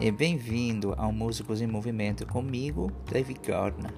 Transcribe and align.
e 0.00 0.10
bem-vindo 0.10 0.94
ao 0.96 1.12
Músicos 1.12 1.60
em 1.60 1.66
Movimento 1.66 2.26
comigo, 2.26 2.90
David 3.12 3.38
Gardner. 3.46 3.92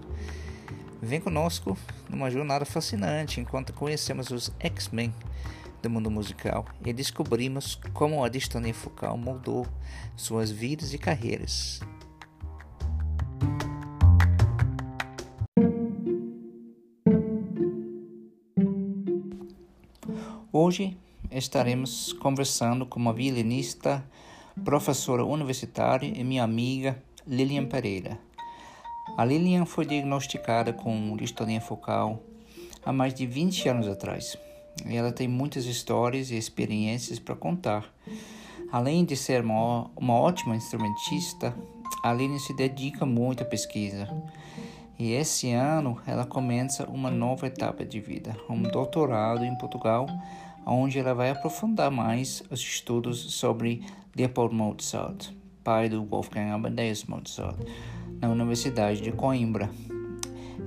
Vem 1.01 1.21
conosco 1.21 1.79
numa 2.11 2.29
jornada 2.29 2.65
fascinante 2.65 3.41
enquanto 3.41 3.73
conhecemos 3.73 4.29
os 4.31 4.53
X-Men 4.59 5.15
do 5.81 5.89
mundo 5.89 6.11
musical 6.11 6.65
e 6.85 6.93
descobrimos 6.93 7.79
como 7.95 8.25
a 8.25 8.29
distonia 8.29 8.75
focal 8.75 9.17
moldou 9.17 9.65
suas 10.17 10.51
vidas 10.51 10.93
e 10.93 10.99
carreiras. 10.99 11.81
Hoje 20.53 20.99
estaremos 21.31 22.13
conversando 22.15 22.85
com 22.85 22.99
uma 22.99 23.13
violinista, 23.13 24.05
professora 24.65 25.25
universitária 25.25 26.07
e 26.07 26.23
minha 26.23 26.45
amiga 26.45 27.03
Lilian 27.27 27.67
Pereira. 27.67 28.19
A 29.17 29.25
Lilian 29.25 29.65
foi 29.65 29.87
diagnosticada 29.87 30.73
com 30.73 31.17
distonia 31.17 31.61
focal 31.61 32.23
há 32.85 32.93
mais 32.93 33.15
de 33.15 33.27
20 33.27 33.69
anos 33.69 33.89
atrás. 33.89 34.37
E 34.87 34.97
ela 34.97 35.13
tem 35.13 35.27
muitas 35.27 35.65
histórias 35.65 36.31
e 36.31 36.37
experiências 36.37 37.19
para 37.19 37.35
contar. 37.35 37.93
Além 38.71 39.05
de 39.05 39.17
ser 39.17 39.43
uma, 39.43 39.91
uma 39.97 40.15
ótima 40.15 40.57
instrumentista, 40.57 41.55
a 42.03 42.13
Lilian 42.13 42.39
se 42.39 42.55
dedica 42.55 43.05
muito 43.05 43.43
à 43.43 43.47
pesquisa. 43.47 44.09
E 44.99 45.13
esse 45.13 45.51
ano 45.51 46.01
ela 46.07 46.25
começa 46.25 46.89
uma 46.89 47.11
nova 47.11 47.47
etapa 47.47 47.85
de 47.85 48.01
vida, 48.01 48.37
um 48.49 48.63
doutorado 48.63 49.45
em 49.45 49.57
Portugal 49.57 50.07
onde 50.65 50.99
ela 50.99 51.15
vai 51.15 51.31
aprofundar 51.31 51.91
mais 51.91 52.43
os 52.51 52.61
estudos 52.61 53.35
sobre 53.35 53.83
Leopold 54.15 54.55
Mozart, 54.55 55.33
pai 55.65 55.89
do 55.89 56.05
Wolfgang 56.05 56.51
Amadeus 56.51 57.05
Mozart, 57.05 57.57
na 58.21 58.29
Universidade 58.29 59.01
de 59.01 59.11
Coimbra. 59.11 59.71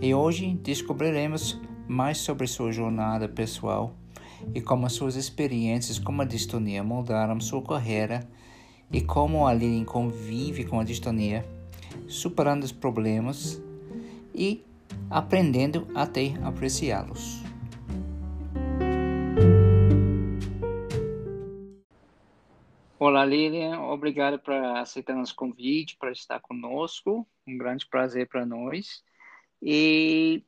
E 0.01 0.15
hoje 0.15 0.55
descobriremos 0.63 1.61
mais 1.87 2.17
sobre 2.17 2.47
sua 2.47 2.71
jornada 2.71 3.29
pessoal 3.29 3.93
e 4.55 4.61
como 4.61 4.89
suas 4.89 5.15
experiências 5.15 5.99
com 5.99 6.19
a 6.19 6.25
distonia 6.25 6.83
moldaram 6.83 7.39
sua 7.39 7.61
carreira 7.61 8.27
e 8.91 8.99
como 8.99 9.45
a 9.45 9.53
Lilian 9.53 9.85
convive 9.85 10.63
com 10.63 10.79
a 10.79 10.83
distonia, 10.83 11.45
superando 12.07 12.63
os 12.63 12.71
problemas 12.71 13.61
e 14.33 14.63
aprendendo 15.07 15.87
até 15.93 16.33
apreciá-los. 16.43 17.44
Olá, 23.07 23.23
Lilian. 23.23 23.81
Obrigado 23.81 24.39
por 24.39 24.51
aceitar 24.51 25.13
nosso 25.13 25.35
convite, 25.35 25.95
para 25.95 26.11
estar 26.11 26.39
conosco. 26.39 27.23
Um 27.47 27.55
grande 27.55 27.85
prazer 27.85 28.27
para 28.27 28.47
nós. 28.47 29.03
E 29.61 30.43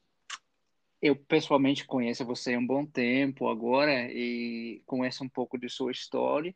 eu 0.99 1.15
pessoalmente 1.15 1.85
conheço 1.85 2.25
você 2.25 2.55
há 2.55 2.57
um 2.57 2.65
bom 2.65 2.83
tempo 2.83 3.47
agora 3.47 4.11
e 4.11 4.81
conheço 4.87 5.23
um 5.23 5.29
pouco 5.29 5.55
de 5.55 5.69
sua 5.69 5.91
história. 5.91 6.55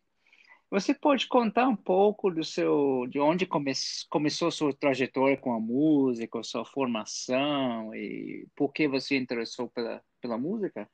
Você 0.72 0.92
pode 0.92 1.28
contar 1.28 1.68
um 1.68 1.76
pouco 1.76 2.32
do 2.32 2.44
seu, 2.44 3.06
de 3.08 3.20
onde 3.20 3.46
come, 3.46 3.72
começou 4.10 4.50
sua 4.50 4.74
trajetória 4.74 5.38
com 5.38 5.54
a 5.54 5.60
música, 5.60 6.42
sua 6.42 6.66
formação 6.66 7.94
e 7.94 8.48
por 8.56 8.74
que 8.74 8.88
você 8.88 9.16
interessou 9.16 9.70
pela, 9.70 10.04
pela 10.20 10.36
música? 10.36 10.90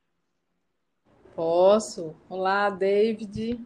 Posso. 1.33 2.13
Olá, 2.29 2.69
David. 2.69 3.65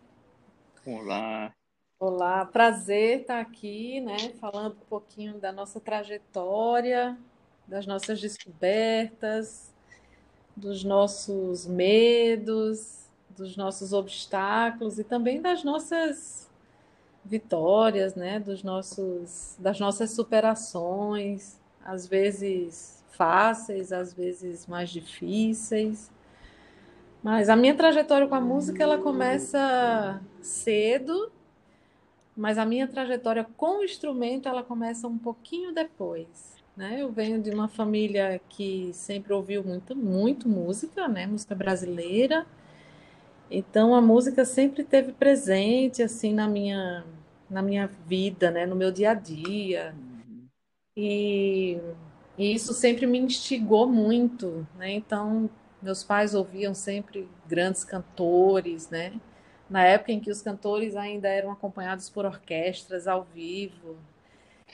Olá. 0.83 1.53
Olá, 1.99 2.43
prazer 2.43 3.21
estar 3.21 3.39
aqui, 3.39 4.01
né, 4.01 4.17
falando 4.39 4.73
um 4.73 4.85
pouquinho 4.89 5.37
da 5.37 5.51
nossa 5.51 5.79
trajetória, 5.79 7.15
das 7.67 7.86
nossas 7.86 8.19
descobertas, 8.19 9.71
dos 10.58 10.83
nossos 10.83 11.67
medos, 11.67 13.08
dos 13.30 13.55
nossos 13.55 13.93
obstáculos 13.93 14.97
e 14.97 15.03
também 15.03 15.39
das 15.39 15.64
nossas 15.64 16.49
vitórias, 17.23 18.15
né, 18.15 18.39
dos 18.39 18.64
nossos 18.64 19.55
das 19.59 19.80
nossas 19.80 20.09
superações, 20.09 21.59
às 21.86 22.08
vezes 22.08 23.03
fáceis, 23.11 23.91
às 23.91 24.11
vezes 24.14 24.65
mais 24.65 24.89
difíceis. 24.89 26.09
Mas 27.21 27.49
a 27.49 27.55
minha 27.55 27.75
trajetória 27.75 28.27
com 28.27 28.33
a 28.33 28.41
música 28.41 28.81
ela 28.81 28.97
começa 28.97 30.20
cedo, 30.47 31.31
mas 32.35 32.57
a 32.57 32.65
minha 32.65 32.87
trajetória 32.87 33.45
com 33.57 33.79
o 33.79 33.83
instrumento 33.83 34.47
ela 34.47 34.63
começa 34.63 35.07
um 35.07 35.17
pouquinho 35.17 35.73
depois. 35.73 36.55
Né? 36.75 37.02
Eu 37.02 37.11
venho 37.11 37.41
de 37.41 37.49
uma 37.52 37.67
família 37.67 38.39
que 38.49 38.91
sempre 38.93 39.33
ouviu 39.33 39.63
muito, 39.63 39.95
muito 39.95 40.47
música, 40.47 41.07
né? 41.07 41.27
música 41.27 41.53
brasileira. 41.53 42.45
Então 43.49 43.93
a 43.93 44.02
música 44.02 44.45
sempre 44.45 44.83
teve 44.83 45.11
presente 45.11 46.02
assim 46.02 46.33
na 46.33 46.47
minha 46.47 47.03
na 47.49 47.61
minha 47.61 47.85
vida, 48.08 48.49
né, 48.49 48.65
no 48.65 48.77
meu 48.77 48.91
dia 48.91 49.11
a 49.11 49.13
dia. 49.13 49.93
E, 50.95 51.77
e 52.37 52.53
isso 52.53 52.73
sempre 52.73 53.05
me 53.05 53.19
instigou 53.19 53.87
muito, 53.87 54.65
né? 54.77 54.91
Então 54.93 55.49
meus 55.81 56.02
pais 56.02 56.33
ouviam 56.33 56.73
sempre 56.73 57.27
grandes 57.47 57.83
cantores, 57.83 58.89
né? 58.89 59.13
Na 59.71 59.83
época 59.86 60.11
em 60.11 60.20
que 60.20 60.30
os 60.30 60.42
cantores 60.42 60.98
ainda 60.98 61.30
eram 61.30 61.49
acompanhados 61.49 62.09
por 62.09 62.26
orquestras 62.26 63.08
ao 63.08 63.23
vivo. 63.23 63.95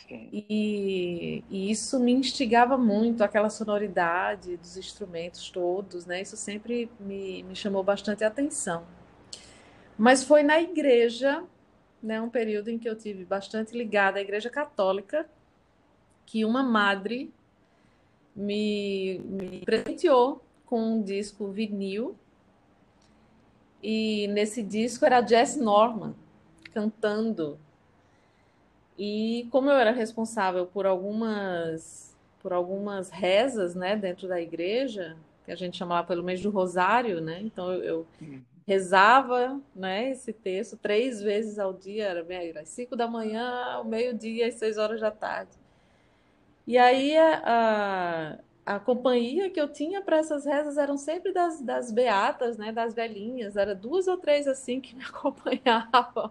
E, 0.10 1.44
e, 1.52 1.70
isso 1.70 2.00
me 2.00 2.12
instigava 2.12 2.80
muito, 2.80 3.24
aquela 3.24 3.50
sonoridade 3.50 4.58
dos 4.58 4.76
instrumentos 4.76 5.52
todos, 5.52 6.08
né? 6.08 6.22
Isso 6.24 6.36
sempre 6.36 6.90
me, 7.00 7.44
me 7.44 7.56
chamou 7.56 7.84
bastante 7.84 8.24
atenção. 8.24 8.86
Mas 9.96 10.24
foi 10.24 10.42
na 10.42 10.60
igreja, 10.60 11.44
né, 12.02 12.20
um 12.20 12.30
período 12.30 12.70
em 12.70 12.80
que 12.80 12.90
eu 12.90 12.96
tive 12.96 13.24
bastante 13.24 13.78
ligada 13.78 14.18
à 14.18 14.22
igreja 14.22 14.50
católica, 14.50 15.30
que 16.26 16.44
uma 16.44 16.64
madre 16.64 17.32
me, 18.36 19.20
me 19.26 19.62
presenteou 19.62 20.44
com 20.66 20.82
um 20.82 21.04
disco 21.04 21.52
vinil. 21.52 22.16
E 23.82 24.28
nesse 24.28 24.64
disco 24.64 25.06
era 25.06 25.26
Jess 25.26 25.56
Norman 25.56 26.14
cantando. 26.74 27.60
E 28.98 29.48
como 29.52 29.70
eu 29.70 29.78
era 29.78 29.92
responsável 29.92 30.66
por 30.66 30.86
algumas 30.86 32.08
por 32.42 32.54
algumas 32.54 33.10
rezas, 33.10 33.76
né, 33.76 33.96
dentro 33.96 34.28
da 34.28 34.40
igreja, 34.40 35.18
que 35.44 35.52
a 35.52 35.56
gente 35.56 35.76
chamava 35.76 36.08
pelo 36.08 36.24
mês 36.24 36.42
do 36.42 36.50
rosário, 36.50 37.20
né? 37.20 37.42
Então 37.42 37.74
eu, 37.74 37.84
eu 37.84 38.08
rezava, 38.66 39.60
né, 39.76 40.12
esse 40.12 40.32
texto 40.32 40.78
três 40.78 41.22
vezes 41.22 41.58
ao 41.60 41.74
dia, 41.74 42.06
era 42.06 42.62
às 42.62 42.70
cinco 42.70 42.96
da 42.96 43.08
manhã, 43.08 43.74
ao 43.74 43.84
meio-dia, 43.84 44.48
às 44.48 44.56
seis 44.56 44.78
horas 44.78 45.02
da 45.02 45.12
tarde. 45.12 45.52
E 46.66 46.78
aí 46.78 47.18
a, 47.18 48.40
a 48.68 48.82
companhia 48.82 49.50
que 49.50 49.62
eu 49.62 49.72
tinha 49.72 50.02
para 50.02 50.18
essas 50.18 50.46
rezas 50.46 50.78
eram 50.78 50.98
sempre 50.98 51.32
das, 51.32 51.62
das 51.62 51.90
beatas, 51.90 52.58
né, 52.58 52.70
das 52.70 52.94
velhinhas, 52.94 53.56
era 53.56 53.74
duas 53.74 54.10
ou 54.10 54.18
três 54.18 54.46
assim 54.46 54.82
que 54.82 54.94
me 54.94 55.04
acompanhavam. 55.08 56.30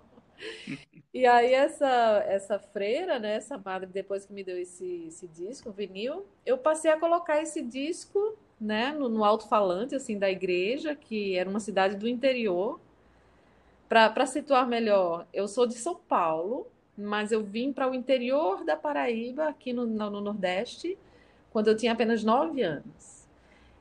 E 1.15 1.25
aí 1.25 1.55
essa 1.55 2.23
essa 2.29 2.59
freira, 2.59 3.19
né, 3.19 3.37
essa 3.37 3.57
madre 3.57 3.89
depois 3.91 4.27
que 4.27 4.35
me 4.35 4.45
deu 4.45 4.59
esse, 4.59 5.07
esse 5.09 5.27
disco, 5.27 5.73
vinil, 5.73 6.27
eu 6.45 6.59
passei 6.59 6.91
a 6.91 7.01
colocar 7.01 7.41
esse 7.41 7.63
disco, 7.63 8.37
né, 8.61 8.93
no, 8.93 9.09
no 9.09 9.25
alto-falante 9.25 9.95
assim 9.95 10.19
da 10.19 10.31
igreja, 10.31 10.95
que 10.95 11.37
era 11.37 11.49
uma 11.49 11.61
cidade 11.61 11.97
do 11.97 12.07
interior. 12.07 12.79
Para 13.89 14.27
situar 14.27 14.69
melhor, 14.69 15.27
eu 15.33 15.49
sou 15.49 15.67
de 15.67 15.75
São 15.75 15.95
Paulo, 15.95 16.67
mas 16.99 17.33
eu 17.33 17.43
vim 17.43 17.73
para 17.73 17.91
o 17.91 17.95
interior 17.95 18.63
da 18.63 18.77
Paraíba, 18.77 19.49
aqui 19.49 19.73
no, 19.73 19.87
no, 19.87 20.11
no 20.11 20.21
Nordeste, 20.21 20.99
quando 21.57 21.69
eu 21.69 21.75
tinha 21.75 21.95
apenas 21.95 22.23
nove 22.23 22.61
anos. 22.61 23.27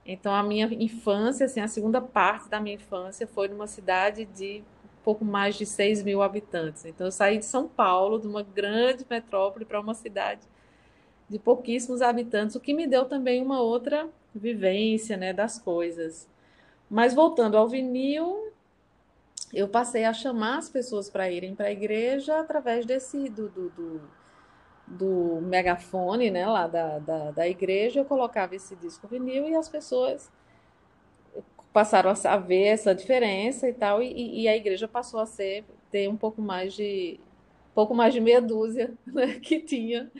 Então, 0.06 0.33
a 0.33 0.42
minha 0.42 0.66
infância, 0.80 1.45
assim, 1.45 1.60
a 1.60 1.68
segunda 1.68 2.00
parte 2.00 2.48
da 2.48 2.57
minha 2.57 2.75
infância 2.75 3.27
foi 3.27 3.50
numa 3.50 3.68
cidade 3.68 4.24
de 4.24 4.63
pouco 5.04 5.25
mais 5.25 5.56
de 5.56 5.66
6 5.66 6.01
mil 6.01 6.22
habitantes. 6.22 6.86
Então, 6.86 7.06
eu 7.06 7.12
saí 7.12 7.38
de 7.38 7.44
São 7.44 7.68
Paulo, 7.68 8.18
de 8.18 8.27
uma 8.27 8.44
grande 8.44 9.06
metrópole, 9.10 9.66
para 9.66 9.81
uma 9.81 9.94
cidade 9.94 10.39
de 11.27 11.38
pouquíssimos 11.38 12.01
habitantes, 12.01 12.56
o 12.56 12.62
que 12.62 12.74
me 12.74 12.88
deu 12.88 13.04
também 13.04 13.44
uma 13.44 13.60
outra 13.60 14.07
vivência 14.33 15.18
né, 15.18 15.33
das 15.33 15.60
coisas. 15.60 16.30
Mas 16.89 17.13
voltando 17.13 17.57
ao 17.57 17.68
vinil, 17.68 18.54
eu 19.54 19.68
passei 19.68 20.06
a 20.06 20.13
chamar 20.13 20.60
as 20.60 20.69
pessoas 20.69 21.10
para 21.10 21.30
irem 21.30 21.54
para 21.54 21.66
a 21.66 21.72
igreja 21.74 22.39
através 22.39 22.86
desse 22.86 23.27
do, 23.27 23.50
do, 23.50 23.69
do 23.72 24.01
do 24.88 25.42
megafone, 25.42 26.30
né, 26.30 26.46
lá 26.46 26.68
da, 26.68 27.00
da, 27.00 27.32
da 27.32 27.48
igreja, 27.48 28.00
eu 28.02 28.06
colocava 28.06 28.56
esse 28.56 28.76
disco 28.76 29.08
vinil 29.08 29.50
e 29.50 29.56
as 29.56 29.68
pessoas 29.68 30.32
passaram 31.74 32.14
a 32.24 32.38
ver 32.38 32.68
essa 32.68 32.96
diferença 32.96 33.68
e 33.68 33.74
tal, 33.74 34.02
e, 34.02 34.44
e 34.44 34.48
a 34.48 34.56
igreja 34.56 34.88
passou 34.88 35.20
a 35.20 35.26
ser 35.26 35.66
ter 35.92 36.08
um 36.08 36.16
pouco 36.16 36.42
mais 36.42 36.74
de, 36.74 37.20
pouco 37.74 37.94
mais 37.94 38.14
de 38.14 38.22
meia 38.22 38.42
dúzia 38.42 38.94
né, 39.06 39.40
que 39.40 39.60
tinha 39.60 40.12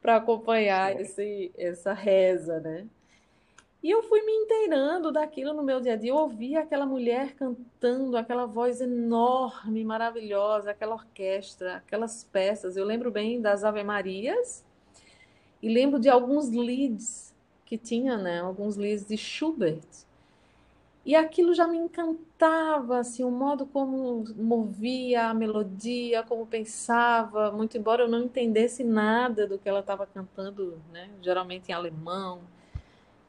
para 0.00 0.16
acompanhar 0.16 0.98
esse, 1.00 1.52
essa 1.56 1.92
reza, 1.92 2.60
né? 2.60 2.86
E 3.82 3.90
eu 3.90 4.02
fui 4.02 4.22
me 4.22 4.32
inteirando 4.32 5.10
daquilo 5.10 5.52
no 5.52 5.62
meu 5.62 5.80
dia 5.80 5.94
a 5.94 5.96
dia. 5.96 6.10
Eu 6.10 6.16
ouvia 6.16 6.60
aquela 6.60 6.86
mulher 6.86 7.34
cantando, 7.34 8.16
aquela 8.16 8.46
voz 8.46 8.80
enorme, 8.80 9.84
maravilhosa, 9.84 10.70
aquela 10.70 10.94
orquestra, 10.94 11.76
aquelas 11.76 12.22
peças. 12.22 12.76
Eu 12.76 12.84
lembro 12.84 13.10
bem 13.10 13.40
das 13.40 13.64
Ave 13.64 13.82
Marias 13.82 14.64
e 15.60 15.68
lembro 15.68 15.98
de 15.98 16.08
alguns 16.08 16.48
leads 16.50 17.34
que 17.64 17.76
tinha, 17.76 18.16
né? 18.16 18.40
Alguns 18.40 18.76
leads 18.76 19.04
de 19.06 19.16
Schubert. 19.16 19.82
E 21.04 21.16
aquilo 21.16 21.52
já 21.52 21.66
me 21.66 21.76
encantava, 21.76 22.98
assim, 22.98 23.24
o 23.24 23.30
modo 23.30 23.66
como 23.66 24.22
movia 24.36 25.30
a 25.30 25.34
melodia, 25.34 26.22
como 26.22 26.46
pensava, 26.46 27.50
muito 27.50 27.76
embora 27.76 28.04
eu 28.04 28.08
não 28.08 28.20
entendesse 28.20 28.84
nada 28.84 29.44
do 29.44 29.58
que 29.58 29.68
ela 29.68 29.80
estava 29.80 30.06
cantando, 30.06 30.80
né? 30.92 31.10
Geralmente 31.20 31.70
em 31.70 31.72
alemão, 31.72 32.42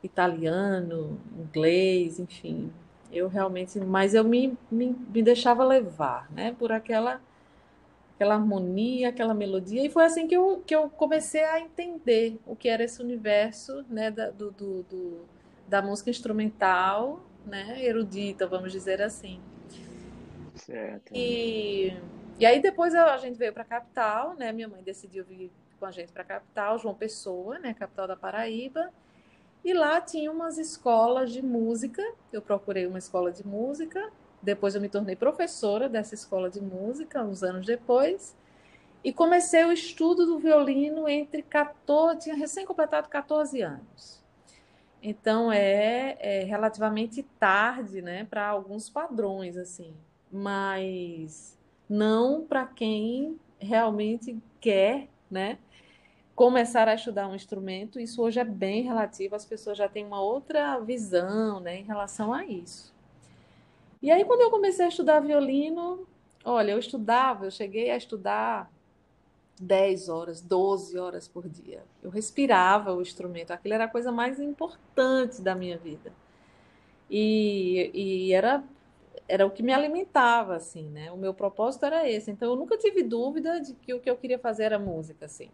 italiano, 0.04 1.20
inglês, 1.38 2.20
enfim. 2.20 2.72
Eu 3.12 3.28
realmente, 3.28 3.80
mas 3.80 4.14
eu 4.14 4.24
me, 4.24 4.58
me, 4.70 4.96
me 5.14 5.24
deixava 5.24 5.64
levar, 5.64 6.30
né? 6.32 6.56
Por 6.58 6.72
aquela 6.72 7.22
aquela 8.16 8.36
harmonia, 8.36 9.10
aquela 9.10 9.34
melodia, 9.34 9.84
e 9.84 9.90
foi 9.90 10.06
assim 10.06 10.28
que 10.28 10.36
eu, 10.36 10.64
que 10.66 10.74
eu 10.74 10.88
comecei 10.88 11.44
a 11.44 11.60
entender 11.60 12.40
o 12.46 12.56
que 12.56 12.70
era 12.70 12.84
esse 12.84 13.02
universo, 13.02 13.84
né? 13.90 14.12
Da, 14.12 14.30
do, 14.30 14.52
do, 14.52 14.84
do 14.84 15.26
da 15.68 15.82
música 15.82 16.10
instrumental 16.10 17.24
né, 17.46 17.84
erudita, 17.84 18.48
vamos 18.48 18.72
dizer 18.72 19.02
assim. 19.02 19.42
Certo. 20.56 21.12
E, 21.14 21.94
e 22.40 22.46
aí 22.46 22.62
depois 22.62 22.94
a 22.96 23.18
gente 23.18 23.38
veio 23.38 23.54
para 23.54 23.64
a 23.64 23.66
capital, 23.66 24.36
né? 24.36 24.52
Minha 24.52 24.68
mãe 24.68 24.84
decidiu 24.84 25.26
vir 25.26 25.52
com 25.80 25.86
a 25.86 25.92
gente 25.92 26.12
para 26.12 26.22
a 26.22 26.26
capital, 26.26 26.80
João 26.80 26.96
Pessoa, 26.96 27.60
né, 27.60 27.74
capital 27.74 28.08
da 28.08 28.16
Paraíba. 28.16 28.92
E 29.64 29.74
lá 29.74 30.02
tinha 30.02 30.32
umas 30.32 30.58
escolas 30.58 31.32
de 31.32 31.42
música. 31.42 32.04
Eu 32.32 32.42
procurei 32.42 32.86
uma 32.86 32.98
escola 32.98 33.32
de 33.32 33.46
música. 33.46 34.12
Depois 34.42 34.76
eu 34.76 34.82
me 34.82 34.90
tornei 34.90 35.16
professora 35.16 35.88
dessa 35.88 36.14
escola 36.14 36.50
de 36.50 36.62
música, 36.62 37.24
uns 37.24 37.44
anos 37.44 37.66
depois. 37.66 38.36
E 39.04 39.14
comecei 39.14 39.64
o 39.66 39.72
estudo 39.72 40.26
do 40.26 40.40
violino 40.40 41.08
entre 41.08 41.42
14, 41.42 42.20
tinha 42.20 42.36
recém 42.36 42.66
completado 42.66 43.10
14 43.10 43.62
anos. 43.62 44.24
Então 45.02 45.52
é, 45.52 46.16
é 46.20 46.44
relativamente 46.46 47.24
tarde, 47.38 48.02
né, 48.02 48.24
para 48.24 48.48
alguns 48.48 48.90
padrões 48.90 49.58
assim, 49.58 49.94
mas 50.32 51.60
não 51.90 52.46
para 52.46 52.66
quem 52.66 53.38
realmente 53.60 54.42
quer, 54.62 55.10
né, 55.30 55.58
começar 56.36 56.88
a 56.88 56.96
estudar 56.96 57.28
um 57.28 57.36
instrumento. 57.36 58.00
Isso 58.00 58.22
hoje 58.22 58.40
é 58.40 58.44
bem 58.44 58.84
relativo, 58.84 59.36
as 59.36 59.46
pessoas 59.46 59.78
já 59.78 59.88
têm 59.88 60.06
uma 60.06 60.22
outra 60.22 60.80
visão, 60.80 61.60
né, 61.60 61.78
em 61.78 61.84
relação 61.84 62.34
a 62.34 62.46
isso. 62.46 62.94
E 64.02 64.12
aí 64.12 64.26
quando 64.26 64.42
eu 64.42 64.52
comecei 64.52 64.86
a 64.86 64.90
estudar 64.90 65.20
violino, 65.20 66.08
olha, 66.44 66.72
eu 66.72 66.80
estudava, 66.80 67.46
eu 67.46 67.52
cheguei 67.52 67.90
a 67.90 67.98
estudar 67.98 68.70
10 69.60 70.10
horas, 70.10 70.42
12 70.42 70.98
horas 70.98 71.28
por 71.28 71.48
dia. 71.48 71.84
Eu 72.02 72.10
respirava 72.10 72.94
o 72.94 73.02
instrumento, 73.02 73.52
aquilo 73.52 73.76
era 73.76 73.86
a 73.86 73.90
coisa 73.90 74.12
mais 74.12 74.40
importante 74.40 75.42
da 75.42 75.56
minha 75.56 75.78
vida. 75.78 76.12
E, 77.10 77.92
e 77.94 78.34
era, 78.34 78.64
era 79.28 79.46
o 79.46 79.52
que 79.52 79.62
me 79.62 79.72
alimentava, 79.72 80.56
assim, 80.56 80.90
né? 80.90 81.12
O 81.12 81.18
meu 81.18 81.34
propósito 81.34 81.86
era 81.86 82.10
esse. 82.10 82.32
Então, 82.32 82.50
eu 82.50 82.56
nunca 82.56 82.78
tive 82.78 83.04
dúvida 83.04 83.60
de 83.62 83.74
que 83.74 83.94
o 83.94 84.00
que 84.00 84.10
eu 84.10 84.18
queria 84.18 84.40
fazer 84.40 84.64
era 84.64 84.80
música, 84.80 85.26
assim. 85.26 85.50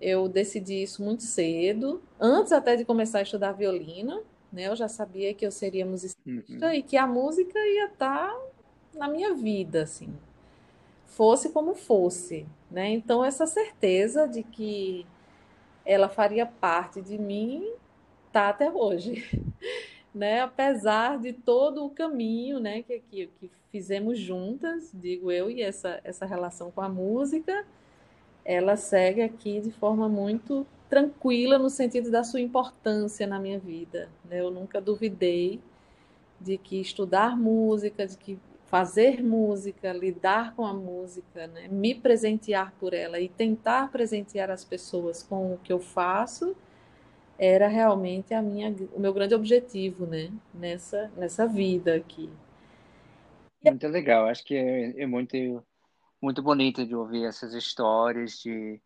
Eu 0.00 0.28
decidi 0.28 0.82
isso 0.82 1.02
muito 1.02 1.22
cedo, 1.22 2.02
antes 2.20 2.52
até 2.52 2.76
de 2.76 2.84
começar 2.84 3.18
a 3.18 3.22
estudar 3.22 3.52
violino, 3.52 4.22
né? 4.52 4.68
Eu 4.68 4.76
já 4.76 4.88
sabia 4.88 5.34
que 5.34 5.44
eu 5.44 5.50
seria 5.50 5.84
musicista 5.84 6.66
uhum. 6.66 6.72
e 6.72 6.82
que 6.82 6.96
a 6.96 7.06
música 7.06 7.58
ia 7.58 7.86
estar 7.86 8.34
na 8.94 9.08
minha 9.08 9.34
vida, 9.34 9.82
assim, 9.82 10.14
fosse 11.06 11.50
como 11.50 11.74
fosse, 11.74 12.46
né? 12.70 12.90
Então 12.90 13.24
essa 13.24 13.46
certeza 13.46 14.26
de 14.26 14.42
que 14.42 15.06
ela 15.84 16.08
faria 16.08 16.46
parte 16.46 17.00
de 17.00 17.18
mim 17.18 17.72
tá 18.32 18.48
até 18.48 18.70
hoje, 18.70 19.24
né? 20.14 20.40
Apesar 20.40 21.18
de 21.18 21.32
todo 21.32 21.84
o 21.84 21.90
caminho, 21.90 22.58
né, 22.58 22.82
que, 22.82 23.00
que, 23.00 23.26
que 23.26 23.50
fizemos 23.70 24.18
juntas, 24.18 24.90
digo 24.94 25.30
eu 25.30 25.50
e 25.50 25.62
essa 25.62 26.00
essa 26.04 26.24
relação 26.24 26.70
com 26.70 26.80
a 26.80 26.88
música, 26.88 27.66
ela 28.44 28.76
segue 28.76 29.22
aqui 29.22 29.60
de 29.60 29.70
forma 29.70 30.08
muito 30.08 30.66
tranquila 30.88 31.58
no 31.58 31.70
sentido 31.70 32.10
da 32.10 32.22
sua 32.22 32.40
importância 32.40 33.26
na 33.26 33.38
minha 33.38 33.58
vida. 33.58 34.08
Né? 34.24 34.40
Eu 34.40 34.50
nunca 34.50 34.80
duvidei 34.80 35.60
de 36.40 36.58
que 36.58 36.80
estudar 36.80 37.36
música, 37.36 38.06
de 38.06 38.16
que 38.16 38.38
fazer 38.66 39.22
música, 39.22 39.92
lidar 39.92 40.54
com 40.54 40.64
a 40.66 40.74
música, 40.74 41.46
né? 41.46 41.68
me 41.68 41.94
presentear 41.94 42.72
por 42.78 42.92
ela 42.92 43.18
e 43.20 43.28
tentar 43.28 43.90
presentear 43.90 44.50
as 44.50 44.64
pessoas 44.64 45.22
com 45.22 45.54
o 45.54 45.58
que 45.58 45.72
eu 45.72 45.80
faço 45.80 46.54
era 47.38 47.66
realmente 47.66 48.32
a 48.32 48.40
minha, 48.40 48.74
o 48.92 49.00
meu 49.00 49.12
grande 49.12 49.34
objetivo, 49.34 50.06
né? 50.06 50.30
Nessa, 50.52 51.10
nessa 51.16 51.46
vida 51.46 51.96
aqui. 51.96 52.30
Muito 53.64 53.88
legal. 53.88 54.26
Acho 54.26 54.44
que 54.44 54.54
é, 54.54 55.02
é 55.02 55.06
muito, 55.06 55.36
muito 56.24 56.42
bonito 56.42 56.86
de 56.86 56.94
ouvir 56.94 57.26
essas 57.26 57.52
histórias 57.52 58.38
de 58.38 58.80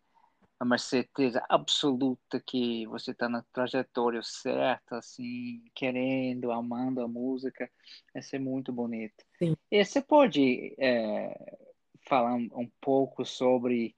uma 0.61 0.77
certeza 0.77 1.41
absoluta 1.47 2.43
que 2.45 2.85
você 2.87 3.11
está 3.11 3.29
na 3.29 3.41
trajetória 3.53 4.21
certa, 4.21 4.97
assim, 4.97 5.63
querendo, 5.73 6.51
amando 6.51 7.01
a 7.01 7.07
música. 7.07 7.71
Isso 8.13 8.35
é 8.35 8.39
muito 8.39 8.73
bonito. 8.73 9.23
Sim. 9.37 9.55
E 9.71 9.85
você 9.85 10.01
pode 10.01 10.75
é, 10.77 11.57
falar 12.09 12.35
um, 12.35 12.69
pouco 12.81 13.23
sobre 13.23 13.95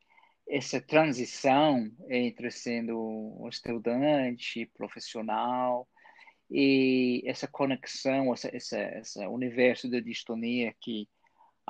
essa 0.48 0.80
transição 0.80 1.90
entre 2.10 2.52
sendo 2.52 2.96
um 3.42 3.50
estudante, 3.50 4.70
profissional, 4.78 5.90
e 6.48 7.24
essa 7.26 7.48
conexão, 7.48 8.36
esse, 8.36 8.56
esse, 8.56 8.78
esse 9.00 9.26
universo 9.26 9.90
da 9.90 10.00
distonia 10.00 10.76
que 10.80 11.10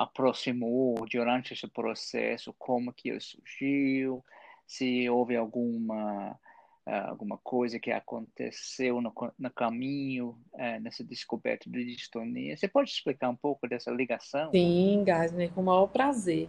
aproximou 0.02 1.06
durante 1.10 1.54
esse 1.54 1.66
processo, 1.68 2.54
como 2.58 2.92
que 2.92 3.10
ele 3.10 3.20
surgiu, 3.20 4.24
se 4.66 5.08
houve 5.08 5.36
alguma 5.36 6.38
uh, 6.86 7.10
alguma 7.10 7.38
coisa 7.38 7.78
que 7.78 7.90
aconteceu 7.90 9.00
no, 9.00 9.12
no 9.38 9.50
caminho 9.50 10.36
uh, 10.52 10.80
nessa 10.80 11.04
descoberta 11.04 11.68
de 11.68 11.84
distonia. 11.84 12.56
Você 12.56 12.68
pode 12.68 12.90
explicar 12.90 13.28
um 13.28 13.36
pouco 13.36 13.68
dessa 13.68 13.90
ligação? 13.90 14.50
Sim, 14.50 15.02
Gasner, 15.04 15.50
com 15.52 15.60
o 15.60 15.64
maior 15.64 15.86
prazer. 15.86 16.48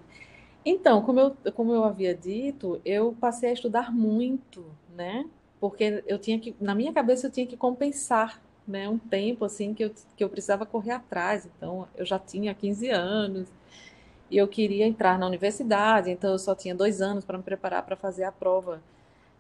Então, 0.66 1.02
como 1.02 1.20
eu, 1.20 1.38
como 1.54 1.74
eu 1.74 1.84
havia 1.84 2.16
dito, 2.16 2.82
eu 2.86 3.16
passei 3.20 3.50
a 3.50 3.54
estudar 3.54 3.92
muito, 3.94 4.66
né? 4.96 5.30
Porque 5.60 6.04
eu 6.08 6.18
tinha 6.18 6.40
que, 6.40 6.56
na 6.60 6.74
minha 6.74 6.94
cabeça, 6.94 7.28
eu 7.28 7.32
tinha 7.32 7.46
que 7.46 7.58
compensar, 7.58 8.42
né? 8.68 8.88
Um 8.90 8.98
tempo, 8.98 9.46
assim, 9.46 9.74
que 9.74 9.86
eu, 9.86 9.92
que 10.16 10.24
eu 10.24 10.30
precisava 10.30 10.66
correr 10.66 10.92
atrás. 10.92 11.46
Então, 11.58 11.88
eu 11.96 12.06
já 12.06 12.20
tinha 12.20 12.54
15 12.54 12.90
anos, 12.90 13.50
e 14.34 14.38
eu 14.38 14.48
queria 14.48 14.88
entrar 14.88 15.20
na 15.20 15.28
universidade, 15.28 16.10
então 16.10 16.32
eu 16.32 16.40
só 16.40 16.56
tinha 16.56 16.74
dois 16.74 17.02
anos 17.02 17.24
para 17.24 17.38
me 17.38 17.44
preparar 17.44 17.84
para 17.86 17.96
fazer 17.96 18.24
a 18.24 18.32
prova 18.32 18.82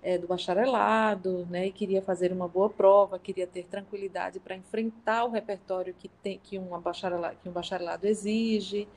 é, 0.04 0.18
do 0.20 0.28
bacharelado, 0.28 1.48
né? 1.50 1.68
E 1.68 1.72
queria 1.72 2.02
fazer 2.02 2.32
uma 2.32 2.48
boa 2.48 2.70
prova, 2.70 3.18
queria 3.18 3.48
ter 3.48 3.66
tranquilidade 3.66 4.40
para 4.40 4.56
enfrentar 4.56 5.24
o 5.26 5.32
repertório 5.32 5.96
que 5.98 6.10
tem 6.22 6.40
que 6.44 6.60
um 6.60 6.80
bacharelado, 6.80 7.38
que 7.42 7.50
um 7.50 7.52
bacharelado 7.52 8.06
exige. 8.06 8.88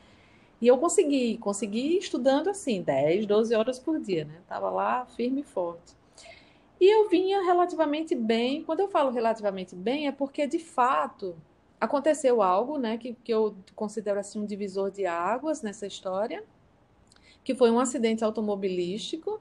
E 0.60 0.66
eu 0.66 0.76
consegui, 0.78 1.38
consegui 1.38 1.96
estudando 1.98 2.50
assim, 2.50 2.82
10, 2.82 3.26
12 3.26 3.54
horas 3.54 3.78
por 3.78 4.00
dia, 4.00 4.24
né? 4.24 4.40
Tava 4.48 4.68
lá 4.70 5.06
firme 5.06 5.40
e 5.42 5.44
forte. 5.44 5.94
E 6.80 6.94
eu 6.94 7.08
vinha 7.08 7.42
relativamente 7.42 8.14
bem. 8.14 8.62
Quando 8.62 8.80
eu 8.80 8.88
falo 8.88 9.10
relativamente 9.10 9.74
bem, 9.74 10.06
é 10.08 10.12
porque 10.12 10.46
de 10.46 10.58
fato 10.58 11.36
aconteceu 11.80 12.42
algo, 12.42 12.78
né, 12.78 12.96
que, 12.96 13.14
que 13.22 13.32
eu 13.32 13.54
considero 13.74 14.18
assim 14.18 14.40
um 14.40 14.46
divisor 14.46 14.90
de 14.90 15.06
águas 15.06 15.62
nessa 15.62 15.86
história, 15.86 16.42
que 17.44 17.54
foi 17.54 17.70
um 17.70 17.78
acidente 17.78 18.24
automobilístico. 18.24 19.40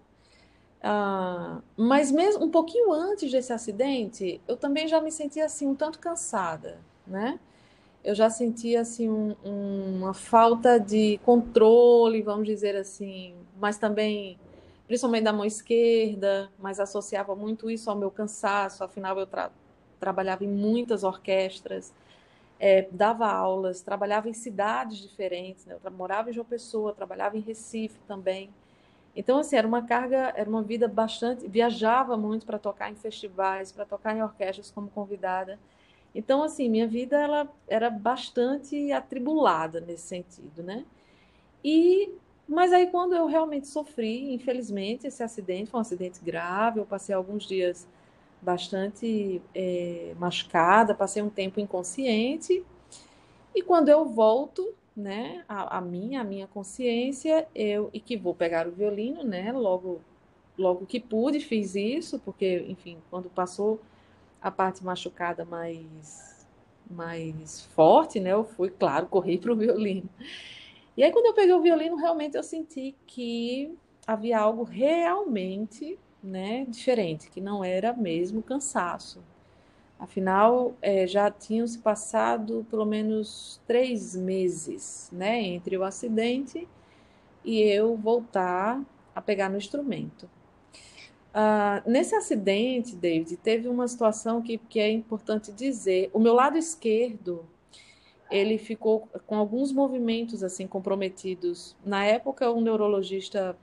Uh, 0.82 1.64
mas 1.76 2.12
mesmo 2.12 2.46
um 2.46 2.52
pouquinho 2.52 2.92
antes 2.92 3.32
desse 3.32 3.52
acidente, 3.52 4.40
eu 4.48 4.56
também 4.56 4.88
já 4.88 5.02
me 5.02 5.12
sentia 5.12 5.46
assim 5.46 5.66
um 5.66 5.74
tanto 5.74 5.98
cansada, 5.98 6.80
né? 7.08 7.40
Eu 8.04 8.14
já 8.14 8.30
sentia 8.30 8.82
assim 8.82 9.10
um, 9.10 9.36
um, 9.44 9.98
uma 9.98 10.14
falta 10.14 10.80
de 10.80 11.20
controle, 11.26 12.22
vamos 12.22 12.46
dizer 12.46 12.76
assim, 12.76 13.34
mas 13.60 13.80
também 13.80 14.38
principalmente 14.88 15.24
da 15.24 15.34
mão 15.34 15.46
esquerda, 15.46 16.52
mas 16.60 16.80
associava 16.80 17.36
muito 17.36 17.70
isso 17.70 17.90
ao 17.90 17.96
meu 17.96 18.12
cansaço. 18.12 18.84
Afinal, 18.84 19.18
eu 19.20 19.28
tra 19.28 19.52
trabalhava 20.00 20.44
em 20.44 20.48
muitas 20.48 21.04
orquestras 21.04 21.94
é, 22.60 22.88
dava 22.92 23.28
aulas, 23.28 23.82
trabalhava 23.82 24.30
em 24.30 24.34
cidades 24.34 24.98
diferentes, 24.98 25.66
né? 25.66 25.78
Eu 25.84 25.92
morava 25.92 26.30
em 26.30 26.34
João 26.34 26.46
Pessoa, 26.46 26.94
trabalhava 26.94 27.38
em 27.38 27.42
Recife 27.42 28.00
também. 28.08 28.50
Então, 29.16 29.38
assim, 29.40 29.56
era 29.56 29.68
uma 29.68 29.82
carga, 29.82 30.34
era 30.36 30.50
uma 30.50 30.62
vida 30.62 30.88
bastante. 30.88 31.48
Viajava 31.48 32.18
muito 32.18 32.46
para 32.46 32.60
tocar 32.60 32.92
em 32.92 32.96
festivais, 32.96 33.72
para 33.72 33.86
tocar 33.86 34.16
em 34.16 34.22
orquestras 34.22 34.72
como 34.72 34.90
convidada. 34.90 35.60
Então, 36.14 36.44
assim, 36.44 36.70
minha 36.70 36.88
vida 36.88 37.18
ela 37.18 37.48
era 37.68 37.90
bastante 37.90 38.92
atribulada 38.92 39.82
nesse 39.82 40.08
sentido, 40.08 40.64
né? 40.64 40.86
E, 41.64 42.12
mas 42.48 42.72
aí, 42.72 42.88
quando 42.88 43.16
eu 43.16 43.26
realmente 43.26 43.68
sofri, 43.68 44.34
infelizmente, 44.34 45.08
esse 45.08 45.24
acidente 45.24 45.70
foi 45.70 45.80
um 45.80 45.82
acidente 45.82 46.20
grave, 46.24 46.80
eu 46.80 46.86
passei 46.86 47.14
alguns 47.16 47.48
dias 47.48 47.88
bastante 48.42 49.42
é, 49.54 50.14
machucada, 50.20 50.94
passei 50.94 51.22
um 51.24 51.30
tempo 51.30 51.60
inconsciente. 51.60 52.64
E 53.56 53.62
quando 53.64 53.90
eu 53.90 54.06
volto, 54.06 54.74
né, 54.96 55.44
a, 55.50 55.78
a 55.78 55.82
minha, 55.82 56.22
a 56.22 56.24
minha 56.24 56.48
consciência, 56.48 57.48
eu 57.56 57.90
e 57.92 58.00
que 58.00 58.16
vou 58.16 58.36
pegar 58.36 58.68
o 58.68 58.72
violino, 58.72 59.24
né, 59.24 59.52
logo, 59.52 60.00
logo 60.58 60.86
que 60.86 61.00
pude 61.00 61.40
fiz 61.40 61.76
isso, 61.76 62.20
porque, 62.20 62.66
enfim, 62.68 62.98
quando 63.10 63.30
passou 63.30 63.80
a 64.42 64.52
parte 64.52 64.84
machucada 64.84 65.44
mais, 65.44 66.46
mais 66.90 67.62
forte, 67.74 68.20
né, 68.20 68.34
eu 68.34 68.44
fui, 68.44 68.70
claro, 68.70 69.08
corri 69.08 69.38
para 69.40 69.52
o 69.52 69.56
violino. 69.56 70.08
E 70.98 71.04
aí 71.04 71.12
quando 71.12 71.28
eu 71.28 71.34
peguei 71.34 71.54
o 71.54 71.62
violino, 71.62 71.96
realmente 71.96 72.36
eu 72.36 72.44
senti 72.44 72.96
que 73.06 73.76
havia 74.08 74.40
algo 74.40 74.64
realmente 74.64 76.00
né, 76.24 76.66
diferente, 76.68 77.30
que 77.30 77.42
não 77.42 77.64
era 77.64 77.94
mesmo 77.94 78.42
cansaço. 78.42 79.22
Afinal, 80.00 80.74
é, 80.82 81.08
já 81.08 81.32
tinham 81.32 81.66
se 81.66 81.80
passado 81.80 82.66
pelo 82.70 82.86
menos 82.86 83.62
três 83.66 84.16
meses 84.16 85.10
né, 85.12 85.42
entre 85.42 85.78
o 85.78 85.84
acidente 85.84 86.68
e 87.44 87.62
eu 87.62 87.96
voltar 87.96 88.82
a 89.14 89.22
pegar 89.22 89.50
no 89.50 89.58
instrumento. 89.58 90.30
Uh, 91.36 91.90
nesse 91.90 92.16
acidente, 92.16 92.96
David, 92.96 93.38
teve 93.38 93.68
uma 93.68 93.88
situação 93.88 94.42
que, 94.42 94.58
que 94.58 94.80
é 94.80 94.90
importante 94.90 95.52
dizer. 95.52 96.10
O 96.14 96.20
meu 96.20 96.34
lado 96.34 96.58
esquerdo, 96.58 97.46
ele 98.30 98.58
ficou 98.58 99.08
com 99.28 99.36
alguns 99.36 99.72
movimentos 99.72 100.44
assim 100.44 100.68
comprometidos. 100.68 101.76
Na 101.86 102.04
época, 102.06 102.52
um 102.52 102.62
neurologista 102.62 103.58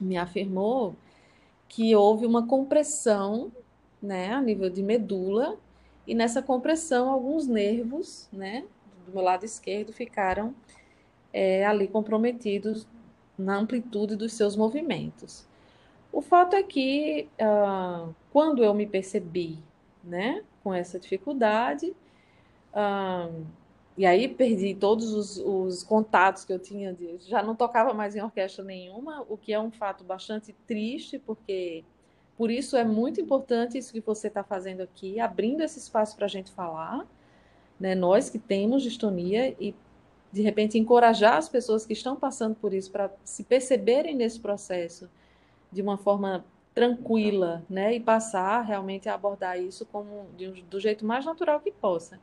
me 0.00 0.16
afirmou 0.16 0.94
que 1.68 1.94
houve 1.96 2.26
uma 2.26 2.46
compressão, 2.46 3.50
né, 4.00 4.32
a 4.32 4.40
nível 4.40 4.70
de 4.70 4.82
medula, 4.82 5.58
e 6.06 6.14
nessa 6.14 6.40
compressão 6.40 7.10
alguns 7.10 7.46
nervos, 7.46 8.28
né, 8.32 8.64
do 9.06 9.12
meu 9.12 9.22
lado 9.22 9.44
esquerdo 9.44 9.92
ficaram 9.92 10.54
é, 11.32 11.66
ali 11.66 11.88
comprometidos 11.88 12.86
na 13.36 13.56
amplitude 13.56 14.16
dos 14.16 14.32
seus 14.32 14.56
movimentos. 14.56 15.46
O 16.12 16.22
fato 16.22 16.56
é 16.56 16.62
que 16.62 17.28
uh, 17.40 18.14
quando 18.32 18.64
eu 18.64 18.72
me 18.72 18.86
percebi, 18.86 19.58
né, 20.02 20.42
com 20.62 20.72
essa 20.72 20.98
dificuldade, 20.98 21.94
uh, 22.72 23.44
e 23.96 24.04
aí 24.04 24.28
perdi 24.28 24.74
todos 24.74 25.12
os, 25.12 25.38
os, 25.38 25.82
contatos 25.82 26.44
que 26.44 26.52
eu 26.52 26.58
tinha, 26.58 26.92
de, 26.92 27.16
já 27.20 27.42
não 27.42 27.56
tocava 27.56 27.94
mais 27.94 28.14
em 28.14 28.22
orquestra 28.22 28.62
nenhuma, 28.62 29.24
o 29.28 29.38
que 29.38 29.54
é 29.54 29.60
um 29.60 29.70
fato 29.70 30.04
bastante 30.04 30.54
triste, 30.66 31.18
porque 31.18 31.82
por 32.36 32.50
isso 32.50 32.76
é 32.76 32.84
muito 32.84 33.20
importante 33.20 33.78
isso 33.78 33.92
que 33.92 34.00
você 34.00 34.28
está 34.28 34.44
fazendo 34.44 34.82
aqui, 34.82 35.18
abrindo 35.18 35.62
esse 35.62 35.78
espaço 35.78 36.14
para 36.14 36.26
a 36.26 36.28
gente 36.28 36.50
falar, 36.50 37.06
né? 37.80 37.94
nós 37.94 38.28
que 38.28 38.38
temos 38.38 38.82
distonia 38.82 39.56
e 39.58 39.74
de 40.30 40.42
repente 40.42 40.78
encorajar 40.78 41.38
as 41.38 41.48
pessoas 41.48 41.86
que 41.86 41.94
estão 41.94 42.16
passando 42.16 42.54
por 42.54 42.74
isso 42.74 42.90
para 42.90 43.10
se 43.24 43.44
perceberem 43.44 44.14
nesse 44.14 44.38
processo 44.38 45.08
de 45.72 45.80
uma 45.80 45.96
forma 45.96 46.44
tranquila, 46.74 47.64
né, 47.70 47.94
e 47.94 48.00
passar 48.00 48.60
realmente 48.60 49.08
a 49.08 49.14
abordar 49.14 49.58
isso 49.58 49.86
como 49.86 50.26
de, 50.36 50.62
do 50.64 50.78
jeito 50.78 51.06
mais 51.06 51.24
natural 51.24 51.58
que 51.58 51.72
possa 51.72 52.20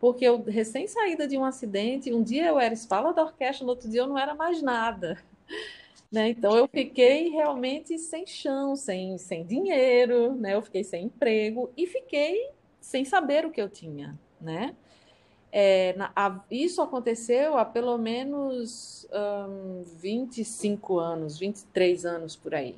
porque 0.00 0.24
eu 0.24 0.42
recém 0.42 0.86
saída 0.86 1.26
de 1.26 1.36
um 1.36 1.44
acidente, 1.44 2.12
um 2.12 2.22
dia 2.22 2.46
eu 2.46 2.58
era 2.58 2.72
espala 2.72 3.12
da 3.12 3.22
orquestra, 3.22 3.64
no 3.64 3.70
outro 3.70 3.88
dia 3.88 4.02
eu 4.02 4.06
não 4.06 4.18
era 4.18 4.34
mais 4.34 4.62
nada. 4.62 5.18
Né? 6.10 6.30
Então 6.30 6.56
eu 6.56 6.66
fiquei 6.66 7.28
realmente 7.28 7.98
sem 7.98 8.26
chão, 8.26 8.74
sem, 8.74 9.18
sem 9.18 9.44
dinheiro, 9.44 10.34
né? 10.34 10.54
eu 10.54 10.62
fiquei 10.62 10.82
sem 10.82 11.04
emprego 11.04 11.70
e 11.76 11.86
fiquei 11.86 12.48
sem 12.80 13.04
saber 13.04 13.44
o 13.44 13.50
que 13.50 13.60
eu 13.60 13.68
tinha. 13.68 14.18
Né? 14.40 14.74
É, 15.52 15.94
na, 15.98 16.10
a, 16.16 16.40
isso 16.50 16.80
aconteceu 16.80 17.58
há 17.58 17.64
pelo 17.66 17.98
menos 17.98 19.06
um, 19.12 19.82
25 20.00 20.98
anos, 20.98 21.38
23 21.38 22.06
anos 22.06 22.36
por 22.36 22.54
aí. 22.54 22.76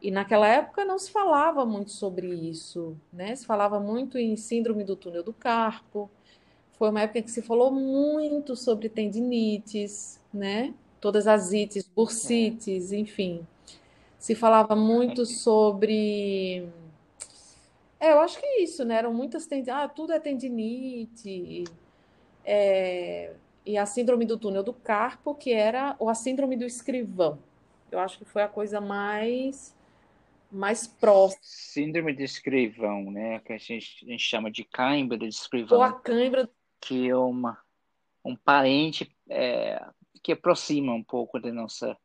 E 0.00 0.10
naquela 0.10 0.48
época 0.48 0.84
não 0.84 0.98
se 0.98 1.12
falava 1.12 1.64
muito 1.64 1.92
sobre 1.92 2.26
isso, 2.26 2.96
né? 3.12 3.36
Se 3.36 3.46
falava 3.46 3.78
muito 3.78 4.18
em 4.18 4.34
síndrome 4.36 4.82
do 4.82 4.96
túnel 4.96 5.22
do 5.22 5.32
carpo, 5.32 6.10
foi 6.82 6.90
uma 6.90 7.02
época 7.02 7.22
que 7.22 7.30
se 7.30 7.40
falou 7.40 7.70
muito 7.70 8.56
sobre 8.56 8.88
tendinites, 8.88 10.20
né? 10.34 10.74
Todas 11.00 11.28
as 11.28 11.52
ites, 11.52 11.86
bursites, 11.86 12.90
enfim. 12.90 13.46
Se 14.18 14.34
falava 14.34 14.74
muito 14.74 15.24
sobre. 15.24 16.66
É, 18.00 18.10
eu 18.10 18.18
acho 18.18 18.36
que 18.36 18.44
é 18.44 18.62
isso, 18.64 18.84
né? 18.84 18.96
Eram 18.96 19.14
muitas 19.14 19.46
tendinites. 19.46 19.72
Ah, 19.72 19.86
tudo 19.86 20.12
é 20.12 20.18
tendinite. 20.18 21.62
É... 22.44 23.32
E 23.64 23.78
a 23.78 23.86
síndrome 23.86 24.26
do 24.26 24.36
túnel 24.36 24.64
do 24.64 24.72
carpo, 24.72 25.36
que 25.36 25.52
era 25.52 25.94
ou 26.00 26.08
a 26.08 26.16
síndrome 26.16 26.56
do 26.56 26.64
escrivão. 26.64 27.38
Eu 27.92 28.00
acho 28.00 28.18
que 28.18 28.24
foi 28.24 28.42
a 28.42 28.48
coisa 28.48 28.80
mais 28.80 29.72
mais 30.50 30.88
próxima. 30.88 31.40
Síndrome 31.44 32.12
de 32.12 32.24
escrivão, 32.24 33.08
né? 33.08 33.38
Que 33.38 33.52
a 33.52 33.58
gente, 33.58 34.04
a 34.04 34.10
gente 34.10 34.24
chama 34.24 34.50
de 34.50 34.64
cãibra 34.64 35.16
de 35.16 35.28
escrivão. 35.28 35.78
Ou 35.78 35.84
a 35.84 35.92
cãibra 35.92 36.50
que 36.82 37.08
é 37.08 37.16
uma, 37.16 37.56
um 38.24 38.36
parente 38.36 39.10
é, 39.30 39.82
que 40.22 40.32
aproxima 40.32 40.92
um 40.92 41.02
pouco 41.02 41.38
do 41.38 41.52
nosso, 41.52 41.96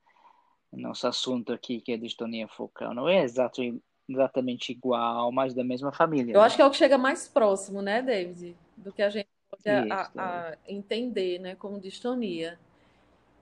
nosso 0.71 1.07
assunto 1.07 1.51
aqui, 1.51 1.81
que 1.81 1.91
é 1.91 1.97
distonia 1.97 2.47
focal. 2.47 2.93
Não 2.93 3.09
é 3.09 3.23
exato, 3.23 3.61
exatamente 4.07 4.71
igual, 4.71 5.31
mas 5.31 5.53
da 5.53 5.63
mesma 5.63 5.91
família. 5.91 6.33
Eu 6.33 6.39
né? 6.39 6.45
acho 6.45 6.55
que 6.55 6.61
é 6.61 6.65
o 6.65 6.71
que 6.71 6.77
chega 6.77 6.97
mais 6.97 7.27
próximo, 7.27 7.81
né, 7.81 8.01
David? 8.01 8.55
Do 8.77 8.93
que 8.93 9.01
a 9.01 9.09
gente 9.09 9.27
pode 9.49 9.67
a, 9.67 10.11
a 10.15 10.49
é. 10.51 10.57
entender 10.67 11.39
né, 11.39 11.55
como 11.55 11.81
distonia. 11.81 12.59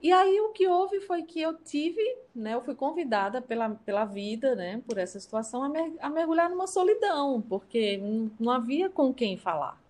E 0.01 0.11
aí 0.11 0.39
o 0.39 0.49
que 0.49 0.67
houve 0.67 1.01
foi 1.01 1.23
que 1.23 1.41
eu 1.41 1.53
tive, 1.55 2.01
né, 2.33 2.53
eu 2.53 2.61
fui 2.61 2.75
convidada 2.75 3.41
pela, 3.41 3.71
pela 3.71 4.05
vida, 4.05 4.55
né, 4.55 4.81
por 4.87 4.97
essa 4.97 5.19
situação, 5.19 5.63
a, 5.63 5.69
mer 5.69 5.93
a 5.99 6.09
mergulhar 6.09 6.49
numa 6.49 6.67
solidão, 6.67 7.41
porque 7.41 7.99
não 8.39 8.51
havia 8.51 8.89
com 8.89 9.13
quem 9.13 9.35
falar. 9.35 9.81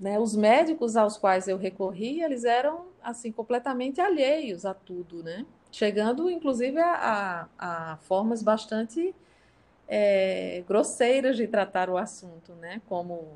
Né? 0.00 0.18
Os 0.18 0.34
médicos 0.34 0.96
aos 0.96 1.18
quais 1.18 1.46
eu 1.46 1.58
recorri, 1.58 2.22
eles 2.22 2.44
eram 2.44 2.86
assim 3.02 3.30
completamente 3.30 4.00
alheios 4.00 4.64
a 4.64 4.72
tudo, 4.72 5.22
né? 5.22 5.44
Chegando, 5.70 6.30
inclusive, 6.30 6.80
a, 6.80 7.46
a, 7.58 7.98
formas 7.98 8.42
bastante 8.42 9.14
é, 9.86 10.64
grosseiras 10.66 11.36
de 11.36 11.46
tratar 11.46 11.90
o 11.90 11.98
assunto, 11.98 12.54
né? 12.54 12.80
Como 12.88 13.28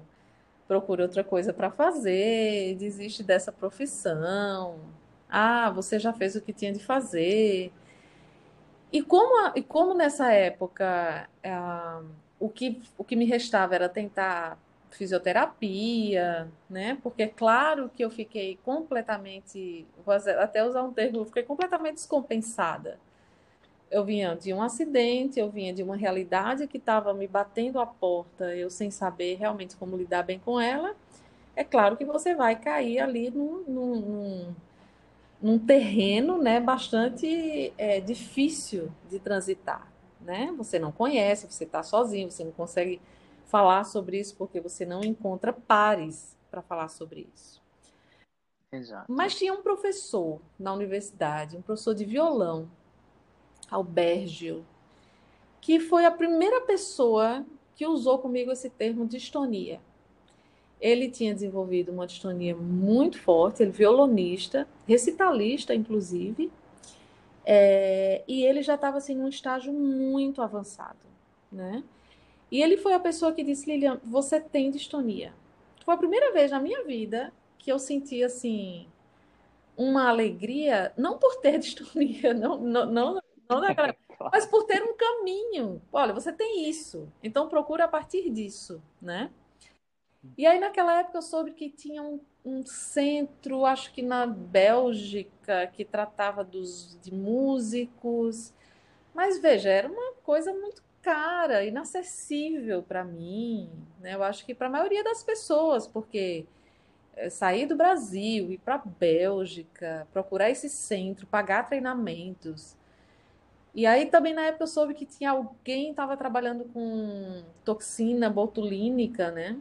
procura 0.66 1.02
outra 1.02 1.22
coisa 1.22 1.52
para 1.52 1.70
fazer, 1.70 2.74
desiste 2.76 3.22
dessa 3.22 3.52
profissão. 3.52 4.78
Ah, 5.28 5.70
você 5.70 5.98
já 5.98 6.14
fez 6.14 6.34
o 6.34 6.40
que 6.40 6.52
tinha 6.52 6.72
de 6.72 6.82
fazer. 6.82 7.70
E 8.90 9.02
como, 9.02 9.52
e 9.54 9.62
como 9.62 9.92
nessa 9.92 10.32
época 10.32 11.28
ah, 11.44 12.02
o, 12.40 12.48
que, 12.48 12.80
o 12.96 13.04
que 13.04 13.16
me 13.16 13.26
restava 13.26 13.74
era 13.74 13.88
tentar 13.88 14.58
fisioterapia, 14.96 16.48
né? 16.68 16.98
Porque 17.02 17.24
é 17.24 17.28
claro 17.28 17.90
que 17.94 18.04
eu 18.04 18.10
fiquei 18.10 18.58
completamente, 18.64 19.86
vou 20.04 20.14
até 20.14 20.64
usar 20.64 20.82
um 20.82 20.92
termo, 20.92 21.18
eu 21.18 21.24
fiquei 21.24 21.42
completamente 21.42 21.96
descompensada. 21.96 22.98
Eu 23.90 24.04
vinha 24.04 24.34
de 24.34 24.52
um 24.52 24.62
acidente, 24.62 25.38
eu 25.38 25.50
vinha 25.50 25.72
de 25.72 25.82
uma 25.82 25.96
realidade 25.96 26.66
que 26.66 26.78
estava 26.78 27.12
me 27.12 27.26
batendo 27.26 27.78
a 27.80 27.86
porta, 27.86 28.54
eu 28.56 28.70
sem 28.70 28.90
saber 28.90 29.36
realmente 29.36 29.76
como 29.76 29.96
lidar 29.96 30.22
bem 30.22 30.38
com 30.38 30.60
ela. 30.60 30.94
É 31.54 31.62
claro 31.62 31.96
que 31.96 32.04
você 32.04 32.34
vai 32.34 32.56
cair 32.56 32.98
ali 32.98 33.30
num, 33.30 33.62
num, 33.66 34.00
num, 34.00 34.54
num 35.40 35.58
terreno 35.58 36.38
né, 36.38 36.58
bastante 36.58 37.72
é, 37.78 38.00
difícil 38.00 38.90
de 39.08 39.18
transitar. 39.20 39.88
Né? 40.20 40.52
Você 40.56 40.78
não 40.78 40.90
conhece, 40.90 41.46
você 41.48 41.64
está 41.64 41.82
sozinho, 41.82 42.30
você 42.30 42.42
não 42.42 42.52
consegue 42.52 43.00
falar 43.54 43.84
sobre 43.84 44.18
isso 44.18 44.34
porque 44.34 44.60
você 44.60 44.84
não 44.84 45.04
encontra 45.04 45.52
pares 45.52 46.36
para 46.50 46.60
falar 46.60 46.88
sobre 46.88 47.28
isso. 47.32 47.62
Exato. 48.72 49.04
Mas 49.06 49.36
tinha 49.36 49.54
um 49.54 49.62
professor 49.62 50.40
na 50.58 50.72
universidade, 50.72 51.56
um 51.56 51.62
professor 51.62 51.94
de 51.94 52.04
violão, 52.04 52.68
Albergio, 53.70 54.66
que 55.60 55.78
foi 55.78 56.04
a 56.04 56.10
primeira 56.10 56.62
pessoa 56.62 57.46
que 57.76 57.86
usou 57.86 58.18
comigo 58.18 58.50
esse 58.50 58.68
termo 58.68 59.06
distonia. 59.06 59.80
ele 60.80 61.08
tinha 61.08 61.32
desenvolvido 61.32 61.92
uma 61.92 62.08
distonia 62.08 62.56
muito 62.56 63.20
forte, 63.20 63.62
ele 63.62 63.70
violonista, 63.70 64.66
recitalista, 64.84 65.72
inclusive, 65.72 66.50
é, 67.44 68.24
e 68.26 68.42
ele 68.44 68.62
já 68.62 68.74
estava 68.74 68.98
assim 68.98 69.14
num 69.14 69.28
estágio 69.28 69.72
muito 69.72 70.42
avançado, 70.42 71.06
né? 71.52 71.84
E 72.50 72.62
ele 72.62 72.76
foi 72.76 72.94
a 72.94 73.00
pessoa 73.00 73.32
que 73.32 73.42
disse, 73.42 73.70
Lilian, 73.70 74.00
você 74.04 74.40
tem 74.40 74.70
distonia. 74.70 75.32
Foi 75.84 75.94
a 75.94 75.98
primeira 75.98 76.32
vez 76.32 76.50
na 76.50 76.60
minha 76.60 76.84
vida 76.84 77.32
que 77.58 77.70
eu 77.70 77.78
senti 77.78 78.22
assim 78.22 78.86
uma 79.76 80.08
alegria, 80.08 80.92
não 80.96 81.18
por 81.18 81.36
ter 81.36 81.58
distonia, 81.58 82.32
não, 82.32 82.58
não, 82.58 82.86
não, 82.86 83.20
não 83.48 83.60
mas 84.32 84.46
por 84.46 84.64
ter 84.64 84.82
um 84.82 84.96
caminho. 84.96 85.82
Olha, 85.92 86.12
você 86.12 86.32
tem 86.32 86.68
isso, 86.68 87.10
então 87.22 87.48
procura 87.48 87.84
a 87.84 87.88
partir 87.88 88.30
disso, 88.30 88.82
né? 89.00 89.30
E 90.38 90.46
aí, 90.46 90.58
naquela 90.58 91.00
época, 91.00 91.18
eu 91.18 91.22
soube 91.22 91.52
que 91.52 91.68
tinha 91.68 92.02
um, 92.02 92.18
um 92.44 92.64
centro, 92.64 93.66
acho 93.66 93.92
que 93.92 94.00
na 94.00 94.26
Bélgica, 94.26 95.66
que 95.66 95.84
tratava 95.84 96.42
dos, 96.42 96.98
de 97.02 97.12
músicos. 97.12 98.52
Mas 99.14 99.38
veja, 99.38 99.68
era 99.68 99.86
uma 99.86 100.14
coisa 100.22 100.52
muito 100.52 100.82
cara, 101.04 101.64
inacessível 101.64 102.82
para 102.82 103.04
mim, 103.04 103.70
né? 104.00 104.14
Eu 104.14 104.22
acho 104.22 104.44
que 104.46 104.54
para 104.54 104.68
a 104.68 104.70
maioria 104.70 105.04
das 105.04 105.22
pessoas, 105.22 105.86
porque 105.86 106.46
é, 107.14 107.28
sair 107.28 107.66
do 107.66 107.76
Brasil, 107.76 108.50
ir 108.50 108.58
para 108.58 108.76
a 108.76 108.82
Bélgica, 108.84 110.08
procurar 110.12 110.50
esse 110.50 110.70
centro, 110.70 111.26
pagar 111.26 111.66
treinamentos. 111.66 112.74
E 113.74 113.86
aí 113.86 114.06
também 114.06 114.32
na 114.32 114.42
época 114.42 114.64
eu 114.64 114.68
soube 114.68 114.94
que 114.94 115.04
tinha 115.04 115.30
alguém 115.32 115.90
estava 115.90 116.16
trabalhando 116.16 116.64
com 116.72 117.42
toxina 117.64 118.30
botulínica, 118.30 119.30
né? 119.30 119.58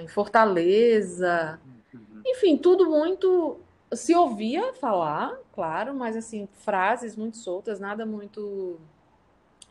em 0.00 0.08
Fortaleza. 0.08 1.60
Uhum. 1.92 2.22
Enfim, 2.24 2.56
tudo 2.56 2.88
muito. 2.88 3.58
Se 3.92 4.14
ouvia 4.14 4.72
falar, 4.74 5.36
claro, 5.52 5.92
mas 5.92 6.16
assim, 6.16 6.48
frases 6.52 7.16
muito 7.16 7.36
soltas, 7.36 7.80
nada 7.80 8.06
muito 8.06 8.78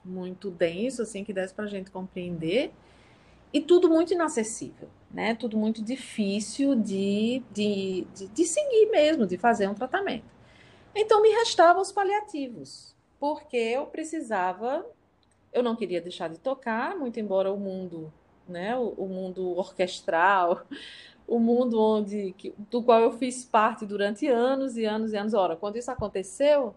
muito 0.03 0.49
denso, 0.49 1.01
assim, 1.01 1.23
que 1.23 1.33
desse 1.33 1.53
para 1.53 1.65
a 1.65 1.69
gente 1.69 1.91
compreender. 1.91 2.71
E 3.51 3.59
tudo 3.61 3.89
muito 3.89 4.13
inacessível, 4.13 4.89
né? 5.11 5.33
Tudo 5.35 5.57
muito 5.57 5.83
difícil 5.83 6.75
de, 6.75 7.41
de, 7.51 8.07
de, 8.13 8.27
de 8.27 8.45
seguir 8.45 8.89
mesmo, 8.91 9.25
de 9.25 9.37
fazer 9.37 9.67
um 9.67 9.73
tratamento. 9.73 10.25
Então 10.95 11.21
me 11.21 11.29
restavam 11.29 11.81
os 11.81 11.91
paliativos, 11.91 12.95
porque 13.19 13.57
eu 13.57 13.85
precisava, 13.87 14.85
eu 15.51 15.63
não 15.63 15.75
queria 15.75 16.01
deixar 16.01 16.29
de 16.29 16.39
tocar, 16.39 16.95
muito 16.95 17.19
embora 17.19 17.51
o 17.51 17.57
mundo 17.57 18.11
né? 18.49 18.75
O, 18.75 18.89
o 18.97 19.07
mundo 19.07 19.57
orquestral, 19.57 20.65
o 21.27 21.39
mundo 21.39 21.79
onde 21.79 22.35
do 22.69 22.81
qual 22.81 22.99
eu 22.99 23.11
fiz 23.11 23.45
parte 23.45 23.85
durante 23.85 24.27
anos 24.27 24.75
e 24.75 24.85
anos 24.85 25.13
e 25.13 25.17
anos. 25.17 25.33
Ora, 25.33 25.55
quando 25.55 25.77
isso 25.77 25.91
aconteceu, 25.91 26.75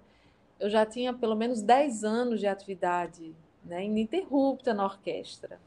eu 0.62 0.70
já 0.70 0.86
tinha 0.86 1.12
pelo 1.12 1.34
menos 1.34 1.60
10 1.60 2.04
anos 2.04 2.38
de 2.38 2.46
atividade 2.46 3.34
né, 3.64 3.84
ininterrupta 3.84 4.72
na 4.72 4.84
orquestra. 4.84 5.58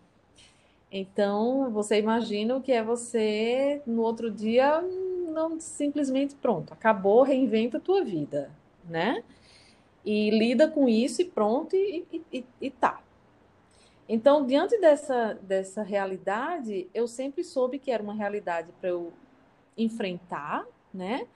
Então, 0.90 1.70
você 1.70 2.00
imagina 2.00 2.56
o 2.56 2.62
que 2.62 2.72
é 2.72 2.82
você, 2.82 3.82
no 3.86 4.02
outro 4.04 4.32
dia, 4.32 4.82
não 5.34 5.60
simplesmente 5.60 6.34
pronto, 6.36 6.72
acabou, 6.72 7.24
reinventa 7.24 7.76
a 7.76 7.82
tua 7.82 8.06
vida, 8.06 8.50
né? 8.88 9.22
E 10.06 10.30
lida 10.30 10.70
com 10.70 10.88
isso 10.88 11.22
e 11.22 11.26
pronto, 11.26 11.76
e, 11.76 12.06
e, 12.32 12.46
e, 12.62 12.72
tá. 12.72 13.02
Então, 14.08 14.46
diante 14.46 14.80
dessa, 14.80 15.34
dessa 15.42 15.84
realidade, 15.84 16.88
eu 16.94 17.06
sempre 17.06 17.44
soube 17.44 17.80
que 17.80 17.92
era 17.92 18.02
uma 18.02 18.14
realidade 18.14 18.72
para 18.80 18.92
eu 18.92 19.12
enfrentar, 19.78 20.66
né? 20.94 21.28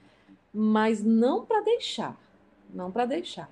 Mas 0.53 1.03
não 1.03 1.45
para 1.45 1.61
deixar, 1.61 2.17
não 2.73 2.91
para 2.91 3.05
deixar. 3.05 3.49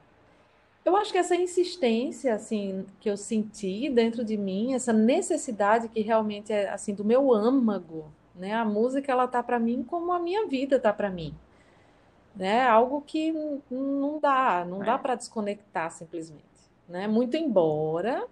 Eu 0.86 0.96
acho 0.96 1.12
que 1.12 1.18
essa 1.18 1.36
insistência, 1.36 2.34
assim, 2.34 2.86
que 3.00 3.10
eu 3.10 3.18
senti 3.18 3.89
dentro 3.89 4.24
de 4.24 4.38
mim, 4.38 4.74
essa 4.74 4.94
necessidade 4.94 5.89
que 5.89 6.00
realmente 6.02 6.54
é, 6.54 6.70
assim, 6.70 6.94
do 6.94 7.04
meu 7.04 7.34
âmago, 7.34 8.06
né? 8.34 8.54
A 8.54 8.63
música, 8.63 9.12
ela 9.12 9.28
tá 9.28 9.44
para 9.44 9.60
mim 9.60 9.84
como 9.84 10.13
a 10.13 10.20
minha 10.20 10.48
vida 10.48 10.80
tá 10.80 10.94
para 10.94 11.10
mim, 11.10 11.36
né? 12.36 12.65
Algo 12.68 13.02
que 13.02 13.34
não 13.70 14.20
dá, 14.22 14.63
não 14.63 14.80
dá 14.80 14.94
é. 14.94 14.98
para 14.98 15.15
desconectar 15.15 15.91
simplesmente, 15.91 16.44
né? 16.88 17.06
Muito 17.06 17.36
embora 17.36 18.26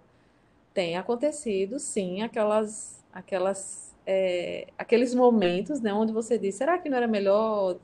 tem 0.76 0.98
acontecido, 0.98 1.78
sim, 1.78 2.20
aquelas, 2.20 3.02
aquelas, 3.10 3.94
é, 4.06 4.66
aqueles 4.76 5.14
momentos, 5.14 5.80
né, 5.80 5.90
onde 5.90 6.12
você 6.12 6.36
diz, 6.36 6.54
será 6.54 6.78
que 6.78 6.90
não 6.90 6.98
era 6.98 7.06
melhor 7.06 7.78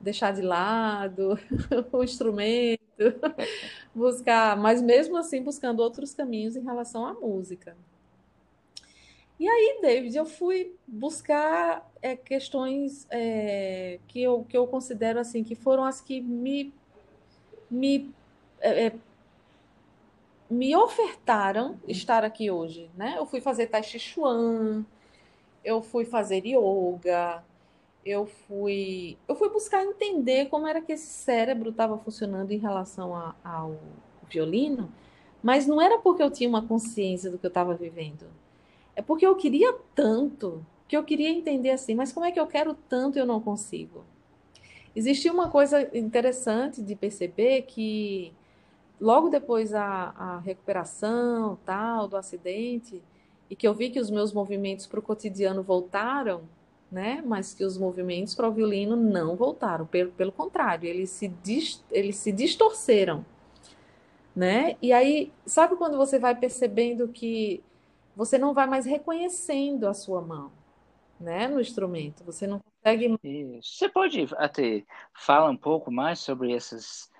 deixar 0.00 0.32
de 0.32 0.42
lado 0.42 1.38
o 1.92 2.02
instrumento, 2.02 2.80
buscar, 3.94 4.56
mas 4.56 4.80
mesmo 4.80 5.16
assim 5.16 5.42
buscando 5.42 5.80
outros 5.80 6.14
caminhos 6.14 6.56
em 6.56 6.64
relação 6.64 7.06
à 7.06 7.14
música. 7.14 7.76
E 9.38 9.48
aí, 9.48 9.78
David, 9.80 10.16
eu 10.16 10.26
fui 10.26 10.74
buscar 10.86 11.90
é, 12.02 12.14
questões 12.14 13.06
é, 13.10 13.98
que, 14.06 14.22
eu, 14.22 14.44
que 14.48 14.56
eu 14.56 14.66
considero 14.66 15.18
assim 15.18 15.42
que 15.42 15.54
foram 15.54 15.84
as 15.84 16.00
que 16.00 16.20
me, 16.20 16.74
me 17.70 18.12
é, 18.60 18.92
me 20.50 20.74
ofertaram 20.74 21.78
estar 21.86 22.24
aqui 22.24 22.50
hoje, 22.50 22.90
né? 22.96 23.14
Eu 23.16 23.24
fui 23.24 23.40
fazer 23.40 23.68
Tai 23.68 23.82
Chi 23.82 24.00
Chuan, 24.00 24.84
eu 25.64 25.80
fui 25.80 26.04
fazer 26.04 26.44
yoga, 26.44 27.42
eu 28.04 28.26
fui, 28.26 29.18
eu 29.28 29.34
fui 29.34 29.48
buscar 29.50 29.84
entender 29.84 30.46
como 30.46 30.66
era 30.66 30.80
que 30.80 30.92
esse 30.92 31.06
cérebro 31.06 31.70
estava 31.70 31.98
funcionando 31.98 32.50
em 32.52 32.58
relação 32.58 33.14
a, 33.14 33.34
ao 33.44 33.78
violino, 34.28 34.90
mas 35.42 35.66
não 35.66 35.80
era 35.80 35.98
porque 35.98 36.22
eu 36.22 36.30
tinha 36.30 36.48
uma 36.48 36.66
consciência 36.66 37.30
do 37.30 37.38
que 37.38 37.46
eu 37.46 37.48
estava 37.48 37.74
vivendo. 37.74 38.26
É 38.96 39.02
porque 39.02 39.26
eu 39.26 39.36
queria 39.36 39.74
tanto, 39.94 40.64
que 40.88 40.96
eu 40.96 41.04
queria 41.04 41.30
entender 41.30 41.70
assim, 41.70 41.94
mas 41.94 42.12
como 42.12 42.26
é 42.26 42.32
que 42.32 42.40
eu 42.40 42.46
quero 42.46 42.74
tanto 42.88 43.18
e 43.18 43.20
eu 43.20 43.26
não 43.26 43.40
consigo? 43.40 44.04
Existia 44.94 45.32
uma 45.32 45.48
coisa 45.48 45.96
interessante 45.96 46.82
de 46.82 46.96
perceber 46.96 47.62
que 47.62 48.32
logo 49.00 49.28
depois 49.28 49.72
a, 49.72 50.14
a 50.16 50.38
recuperação 50.38 51.58
tal 51.64 52.08
do 52.08 52.16
acidente 52.16 53.00
e 53.48 53.54
que 53.54 53.66
eu 53.66 53.72
vi 53.72 53.90
que 53.90 54.00
os 54.00 54.10
meus 54.10 54.32
movimentos 54.32 54.86
para 54.86 54.98
o 54.98 55.02
cotidiano 55.02 55.62
voltaram, 55.62 56.42
né? 56.90 57.22
Mas 57.24 57.54
que 57.54 57.64
os 57.64 57.78
movimentos 57.78 58.34
para 58.34 58.48
o 58.48 58.52
violino 58.52 58.96
não 58.96 59.36
voltaram, 59.36 59.86
pelo, 59.86 60.10
pelo 60.12 60.32
contrário, 60.32 60.88
eles 60.88 61.10
se, 61.10 61.28
dis, 61.28 61.84
eles 61.90 62.16
se 62.16 62.32
distorceram, 62.32 63.24
né? 64.34 64.76
E 64.82 64.92
aí, 64.92 65.32
sabe 65.46 65.76
quando 65.76 65.96
você 65.96 66.18
vai 66.18 66.34
percebendo 66.34 67.08
que 67.08 67.62
você 68.16 68.36
não 68.38 68.52
vai 68.52 68.66
mais 68.66 68.84
reconhecendo 68.86 69.86
a 69.86 69.94
sua 69.94 70.20
mão, 70.20 70.50
né? 71.18 71.46
No 71.46 71.60
instrumento, 71.60 72.24
você 72.24 72.46
não 72.46 72.60
consegue. 72.60 73.18
Você 73.62 73.88
pode 73.88 74.28
até 74.36 74.84
falar 75.14 75.50
um 75.50 75.56
pouco 75.56 75.90
mais 75.90 76.18
sobre 76.18 76.52
essas 76.52 77.10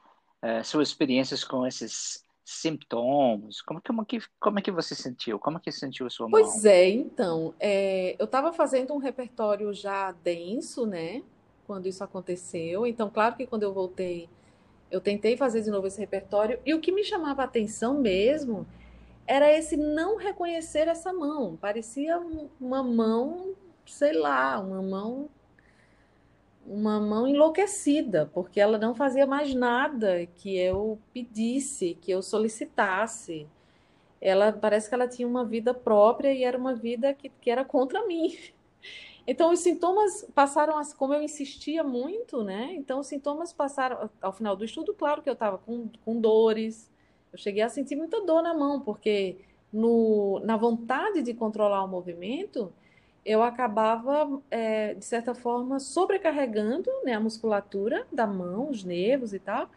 uh, 0.43 0.65
suas 0.65 0.89
experiências 0.89 1.45
com 1.45 1.67
esses 1.67 2.25
sintomas? 2.51 3.63
Como, 3.63 3.81
como, 3.81 4.05
que, 4.05 4.19
como 4.41 4.59
é 4.59 4.63
que 4.63 4.73
você 4.73 4.95
sentiu? 4.95 5.39
Como 5.39 5.59
é 5.59 5.61
que 5.61 5.71
sentiu 5.71 6.07
a 6.07 6.11
sua 6.11 6.29
mão? 6.29 6.41
Pois 6.41 6.65
é, 6.65 6.89
então, 6.89 7.55
é, 7.61 8.17
eu 8.19 8.25
estava 8.25 8.53
fazendo 8.53 8.93
um 8.93 8.99
repertório 8.99 9.73
já 9.73 10.11
denso, 10.11 10.85
né? 10.85 11.23
Quando 11.67 11.87
isso 11.87 12.03
aconteceu. 12.03 12.85
Então, 12.87 13.09
claro 13.09 13.37
que 13.37 13.47
quando 13.47 13.63
eu 13.63 13.73
voltei, 13.73 14.29
eu 14.91 15.01
tentei 15.01 15.37
fazer 15.37 15.63
de 15.63 15.71
novo 15.71 15.87
esse 15.87 16.01
repertório. 16.01 16.59
E 16.67 16.75
o 16.75 16.81
que 16.81 16.91
me 16.91 17.05
chamava 17.05 17.43
a 17.43 17.45
atenção 17.45 17.95
mesmo 17.95 18.67
era 19.27 19.51
esse 19.53 19.77
não 19.77 20.17
reconhecer 20.17 20.89
essa 20.89 21.13
mão. 21.13 21.57
Parecia 21.57 22.21
uma 22.61 22.83
mão, 22.83 23.55
sei 23.87 24.13
lá, 24.13 24.59
uma 24.59 24.83
mão 24.83 25.29
uma 26.67 27.01
mão 27.01 27.27
enlouquecida, 27.27 28.31
porque 28.33 28.61
ela 28.61 28.79
não 28.79 28.95
fazia 28.95 29.27
mais 29.27 29.55
nada 29.55 30.27
que 30.27 30.57
eu 30.57 30.99
pedisse, 31.13 31.99
que 32.01 32.11
eu 32.11 32.23
solicitasse. 32.23 33.47
Ela 34.21 34.53
parece 34.53 34.89
que 34.89 34.95
ela 34.95 35.09
tinha 35.09 35.27
uma 35.27 35.45
vida 35.45 35.73
própria 35.75 36.33
e 36.33 36.45
era 36.45 36.57
uma 36.57 36.75
vida 36.75 37.15
que, 37.15 37.29
que 37.29 37.51
era 37.51 37.65
contra 37.65 38.07
mim. 38.07 38.37
Então 39.27 39.53
os 39.53 39.61
sintomas 39.61 40.27
passaram, 40.35 40.77
a, 40.77 40.83
como 40.97 41.15
eu 41.15 41.23
insistia 41.23 41.85
muito, 41.85 42.43
né? 42.43 42.73
Então 42.73 42.99
os 42.99 43.07
sintomas 43.07 43.53
passaram 43.53 44.11
ao 44.21 44.33
final 44.33 44.57
do 44.57 44.65
estudo, 44.65 44.95
claro 44.95 45.23
que 45.23 45.29
eu 45.29 45.35
estava 45.35 45.59
com, 45.59 45.89
com 46.05 46.21
dores. 46.21 46.91
Eu 47.33 47.39
cheguei 47.39 47.63
a 47.63 47.69
sentir 47.69 47.95
muita 47.95 48.25
dor 48.25 48.43
na 48.43 48.55
mão, 48.55 48.81
porque 48.81 49.37
no, 49.73 50.41
na 50.41 50.57
vontade 50.57 51.23
de 51.23 51.35
controlar 51.35 51.85
o 51.85 51.89
movimento, 51.89 52.73
eu 53.25 53.43
acabava, 53.43 54.41
é, 54.51 54.95
de 54.95 55.05
certa 55.05 55.35
forma, 55.35 55.79
sobrecarregando 55.79 56.91
né, 57.05 57.15
a 57.15 57.21
musculatura 57.21 58.07
da 58.11 58.27
mão, 58.27 58.71
os 58.71 58.83
nervos 58.83 59.33
e 59.33 59.39
tal, 59.39 59.69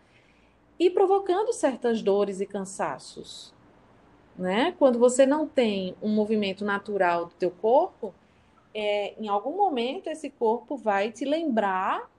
e 0.79 0.89
provocando 0.89 1.53
certas 1.53 2.01
dores 2.01 2.39
e 2.41 2.45
cansaços. 2.45 3.53
Né? 4.37 4.73
Quando 4.79 4.97
você 4.97 5.25
não 5.25 5.47
tem 5.47 5.95
um 6.01 6.09
movimento 6.09 6.65
natural 6.65 7.27
do 7.27 7.33
teu 7.35 7.51
corpo, 7.51 8.13
é, 8.73 9.13
em 9.19 9.27
algum 9.27 9.55
momento 9.55 10.07
esse 10.07 10.29
corpo 10.29 10.75
vai 10.75 11.11
te 11.11 11.25
lembrar 11.25 12.09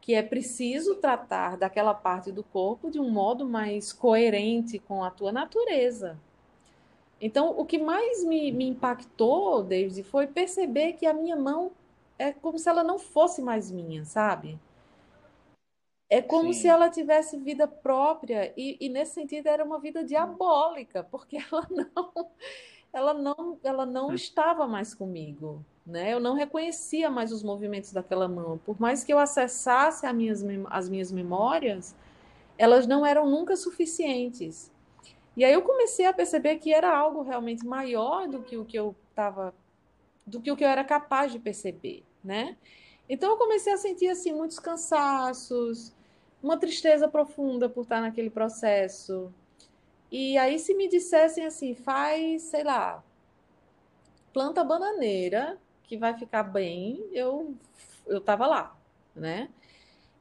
que 0.00 0.14
é 0.14 0.22
preciso 0.22 0.96
tratar 0.96 1.56
daquela 1.56 1.94
parte 1.94 2.30
do 2.30 2.42
corpo 2.42 2.90
de 2.90 3.00
um 3.00 3.08
modo 3.08 3.46
mais 3.46 3.92
coerente 3.92 4.78
com 4.78 5.02
a 5.02 5.10
tua 5.10 5.32
natureza. 5.32 6.18
Então, 7.24 7.58
o 7.58 7.64
que 7.64 7.78
mais 7.78 8.22
me, 8.22 8.52
me 8.52 8.68
impactou, 8.68 9.62
David, 9.62 10.02
foi 10.04 10.26
perceber 10.26 10.92
que 10.92 11.06
a 11.06 11.14
minha 11.14 11.34
mão 11.36 11.72
é 12.18 12.32
como 12.34 12.58
se 12.58 12.68
ela 12.68 12.84
não 12.84 12.98
fosse 12.98 13.40
mais 13.40 13.70
minha, 13.70 14.04
sabe? 14.04 14.58
É 16.10 16.20
como 16.22 16.52
se 16.52 16.66
Sim, 16.66 16.68
ela 16.68 16.90
tivesse 16.90 17.36
vida 17.38 17.66
própria 17.66 18.52
e, 18.56 18.76
e 18.80 18.88
nesse 18.88 19.14
sentido 19.14 19.48
era 19.48 19.64
uma 19.64 19.80
vida 19.80 20.04
diabólica, 20.04 21.02
porque 21.04 21.38
ela 21.50 21.66
não, 21.70 22.30
ela 22.92 23.14
não, 23.14 23.58
ela 23.64 23.86
não 23.86 24.14
estava 24.14 24.66
mais 24.66 24.94
comigo, 24.94 25.64
né? 25.84 26.12
Eu 26.12 26.20
não 26.20 26.34
reconhecia 26.34 27.10
mais 27.10 27.32
os 27.32 27.42
movimentos 27.42 27.92
daquela 27.92 28.28
mão. 28.28 28.58
Por 28.58 28.80
mais 28.80 29.02
que 29.02 29.12
eu 29.12 29.18
acessasse 29.18 30.06
as 30.06 30.14
minhas, 30.14 30.44
as 30.70 30.88
minhas 30.88 31.10
memórias, 31.10 31.94
elas 32.58 32.86
não 32.86 33.04
eram 33.06 33.28
nunca 33.28 33.56
suficientes. 33.56 34.72
E 35.36 35.44
aí 35.44 35.52
eu 35.52 35.62
comecei 35.62 36.06
a 36.06 36.12
perceber 36.12 36.58
que 36.58 36.72
era 36.72 36.96
algo 36.96 37.22
realmente 37.22 37.66
maior 37.66 38.28
do 38.28 38.42
que 38.42 38.56
o 38.56 38.64
que 38.64 38.78
eu 38.78 38.94
estava, 39.10 39.54
do 40.26 40.40
que 40.40 40.50
o 40.50 40.56
que 40.56 40.64
eu 40.64 40.68
era 40.68 40.84
capaz 40.84 41.32
de 41.32 41.38
perceber, 41.38 42.04
né? 42.22 42.56
Então 43.08 43.30
eu 43.32 43.36
comecei 43.36 43.72
a 43.72 43.76
sentir 43.76 44.08
assim 44.08 44.32
muitos 44.32 44.58
cansaços, 44.58 45.92
uma 46.42 46.56
tristeza 46.56 47.08
profunda 47.08 47.68
por 47.68 47.82
estar 47.82 48.00
naquele 48.00 48.30
processo. 48.30 49.32
E 50.10 50.38
aí 50.38 50.58
se 50.58 50.74
me 50.74 50.88
dissessem 50.88 51.44
assim, 51.46 51.74
faz, 51.74 52.42
sei 52.42 52.62
lá, 52.62 53.02
planta 54.32 54.62
bananeira 54.64 55.58
que 55.82 55.96
vai 55.96 56.16
ficar 56.16 56.44
bem, 56.44 57.04
eu 57.12 57.54
eu 58.06 58.20
tava 58.20 58.46
lá, 58.46 58.76
né? 59.14 59.48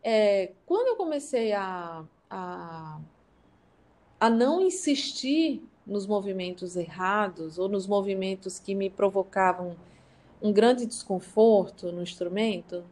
É, 0.02 0.54
quando 0.66 0.88
eu 0.88 0.96
comecei 0.96 1.54
a, 1.54 2.04
a 2.30 3.00
a 4.24 4.30
não 4.30 4.62
insistir 4.62 5.62
nos 5.86 6.08
movimentos 6.08 6.78
errados 6.78 7.60
ou 7.60 7.68
nos 7.68 7.86
movimentos 7.86 8.58
que 8.58 8.74
me 8.74 8.90
provocavam 8.90 9.76
um 10.42 10.54
grande 10.54 10.86
desconforto 10.86 11.92
no 11.92 12.02
instrumento, 12.02 12.86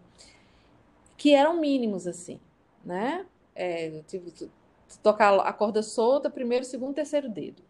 que 1.16 1.34
eram 1.34 1.58
mínimos 1.58 2.06
assim, 2.06 2.38
né? 2.84 3.26
É, 3.56 3.88
eu 3.88 4.04
tive 4.04 4.30
que 4.32 4.50
tocar 5.02 5.34
a 5.40 5.54
corda 5.54 5.82
solta, 5.82 6.30
primeiro, 6.30 6.66
segundo, 6.66 6.96
terceiro 6.96 7.30
dedo, 7.30 7.64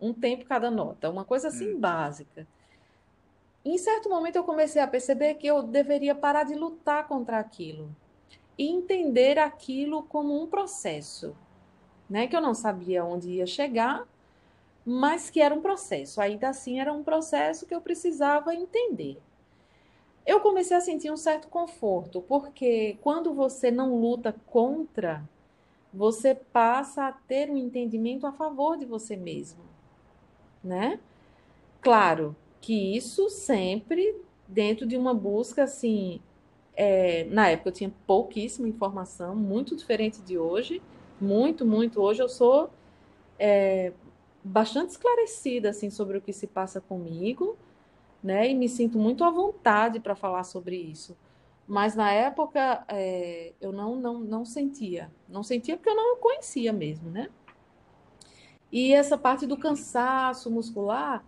um 0.00 0.12
tempo 0.12 0.44
cada 0.44 0.70
nota, 0.70 1.10
uma 1.10 1.24
coisa 1.24 1.48
assim 1.48 1.74
hum, 1.74 1.80
básica. 1.80 2.46
Em 3.64 3.76
certo 3.76 4.08
momento 4.08 4.36
eu 4.36 4.44
comecei 4.44 4.80
a 4.80 4.86
perceber 4.86 5.34
que 5.34 5.48
eu 5.48 5.64
deveria 5.64 6.14
parar 6.14 6.44
de 6.44 6.54
lutar 6.54 7.08
contra 7.08 7.40
aquilo 7.40 7.90
e 8.56 8.68
entender 8.68 9.36
aquilo 9.36 10.04
como 10.04 10.40
um 10.40 10.46
processo, 10.46 11.34
né? 12.10 12.26
Que 12.26 12.36
eu 12.36 12.42
não 12.42 12.54
sabia 12.54 13.04
onde 13.04 13.30
ia 13.30 13.46
chegar, 13.46 14.06
mas 14.84 15.30
que 15.30 15.40
era 15.40 15.54
um 15.54 15.62
processo. 15.62 16.20
Ainda 16.20 16.50
assim, 16.50 16.80
era 16.80 16.92
um 16.92 17.04
processo 17.04 17.66
que 17.66 17.74
eu 17.74 17.80
precisava 17.80 18.54
entender. 18.54 19.18
Eu 20.26 20.40
comecei 20.40 20.76
a 20.76 20.80
sentir 20.80 21.10
um 21.10 21.16
certo 21.16 21.48
conforto, 21.48 22.22
porque 22.22 22.98
quando 23.02 23.34
você 23.34 23.70
não 23.70 23.96
luta 24.00 24.34
contra, 24.46 25.28
você 25.92 26.34
passa 26.34 27.06
a 27.08 27.12
ter 27.12 27.50
um 27.50 27.56
entendimento 27.56 28.26
a 28.26 28.32
favor 28.32 28.76
de 28.78 28.86
você 28.86 29.16
mesmo, 29.16 29.64
né? 30.62 31.00
Claro 31.80 32.36
que 32.60 32.96
isso 32.96 33.30
sempre 33.30 34.16
dentro 34.48 34.86
de 34.86 34.96
uma 34.96 35.14
busca 35.14 35.64
assim. 35.64 36.20
é, 36.76 37.24
na 37.26 37.48
época 37.50 37.70
eu 37.70 37.74
tinha 37.74 37.94
pouquíssima 38.06 38.68
informação, 38.68 39.36
muito 39.36 39.76
diferente 39.76 40.22
de 40.22 40.38
hoje, 40.38 40.82
muito, 41.20 41.64
muito. 41.64 42.00
Hoje 42.00 42.22
eu 42.22 42.28
sou 42.28 42.70
bastante 44.42 44.90
esclarecida 44.90 45.70
assim 45.70 45.90
sobre 45.90 46.18
o 46.18 46.20
que 46.20 46.32
se 46.32 46.46
passa 46.46 46.80
comigo, 46.80 47.56
né? 48.22 48.50
E 48.50 48.54
me 48.54 48.68
sinto 48.68 48.98
muito 48.98 49.24
à 49.24 49.30
vontade 49.30 50.00
para 50.00 50.14
falar 50.14 50.44
sobre 50.44 50.76
isso. 50.76 51.16
Mas 51.66 51.94
na 51.94 52.10
época 52.10 52.84
é, 52.88 53.52
eu 53.60 53.72
não, 53.72 53.96
não, 53.96 54.18
não 54.18 54.44
sentia, 54.44 55.10
não 55.28 55.42
sentia 55.42 55.76
porque 55.76 55.88
eu 55.88 55.94
não 55.94 56.16
conhecia 56.16 56.72
mesmo, 56.72 57.10
né? 57.10 57.30
E 58.72 58.92
essa 58.92 59.18
parte 59.18 59.46
do 59.46 59.56
cansaço 59.56 60.50
muscular, 60.50 61.24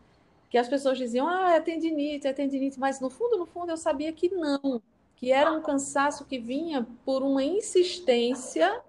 que 0.49 0.59
as 0.59 0.69
pessoas 0.69 0.99
diziam, 0.99 1.27
ah, 1.27 1.53
é 1.53 1.61
tendinite, 1.61 2.27
é 2.27 2.33
tendinite, 2.33 2.79
mas 2.79 3.01
no 3.01 3.11
fundo, 3.11 3.39
no 3.39 3.47
fundo 3.47 3.71
eu 3.71 3.77
sabia 3.77 4.13
que 4.13 4.29
não, 4.29 4.83
que 5.17 5.33
era 5.33 5.51
um 5.51 5.63
cansaço 5.63 6.25
que 6.25 6.39
vinha 6.39 6.87
por 7.05 7.23
uma 7.23 7.43
insistência 7.43 8.81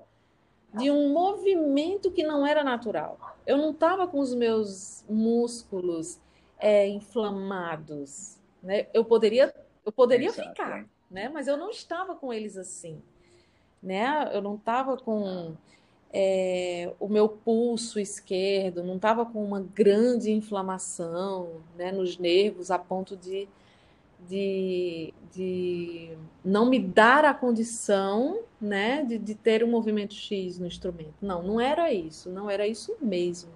de 0.73 0.89
um 0.89 1.13
movimento 1.13 2.11
que 2.11 2.23
não 2.23 2.45
era 2.45 2.63
natural. 2.63 3.37
Eu 3.45 3.57
não 3.57 3.71
estava 3.71 4.07
com 4.07 4.19
os 4.19 4.33
meus 4.33 5.03
músculos 5.09 6.19
é, 6.59 6.87
inflamados, 6.87 8.37
né? 8.61 8.87
Eu 8.93 9.05
poderia, 9.05 9.53
eu 9.85 9.91
poderia 9.91 10.29
exato, 10.29 10.49
ficar, 10.49 10.85
né? 11.11 11.29
Mas 11.29 11.47
eu 11.47 11.57
não 11.57 11.69
estava 11.69 12.15
com 12.15 12.33
eles 12.33 12.57
assim, 12.57 13.01
né? 13.81 14.29
Eu 14.33 14.41
não 14.41 14.55
estava 14.55 14.97
com 14.97 15.55
é, 16.13 16.93
o 16.99 17.07
meu 17.07 17.27
pulso 17.27 17.99
esquerdo, 17.99 18.83
não 18.83 18.97
estava 18.97 19.25
com 19.25 19.43
uma 19.43 19.59
grande 19.59 20.31
inflamação, 20.31 21.61
né, 21.75 21.91
nos 21.91 22.19
nervos 22.19 22.69
a 22.69 22.77
ponto 22.77 23.17
de 23.17 23.49
de, 24.27 25.13
de 25.31 26.17
não 26.43 26.69
me 26.69 26.79
dar 26.79 27.25
a 27.25 27.33
condição, 27.33 28.41
né, 28.59 29.03
de, 29.03 29.17
de 29.17 29.35
ter 29.35 29.63
um 29.63 29.69
movimento 29.69 30.13
X 30.13 30.57
no 30.59 30.65
instrumento. 30.65 31.15
Não, 31.21 31.43
não 31.43 31.59
era 31.59 31.91
isso, 31.93 32.29
não 32.29 32.49
era 32.49 32.67
isso 32.67 32.95
mesmo. 33.01 33.51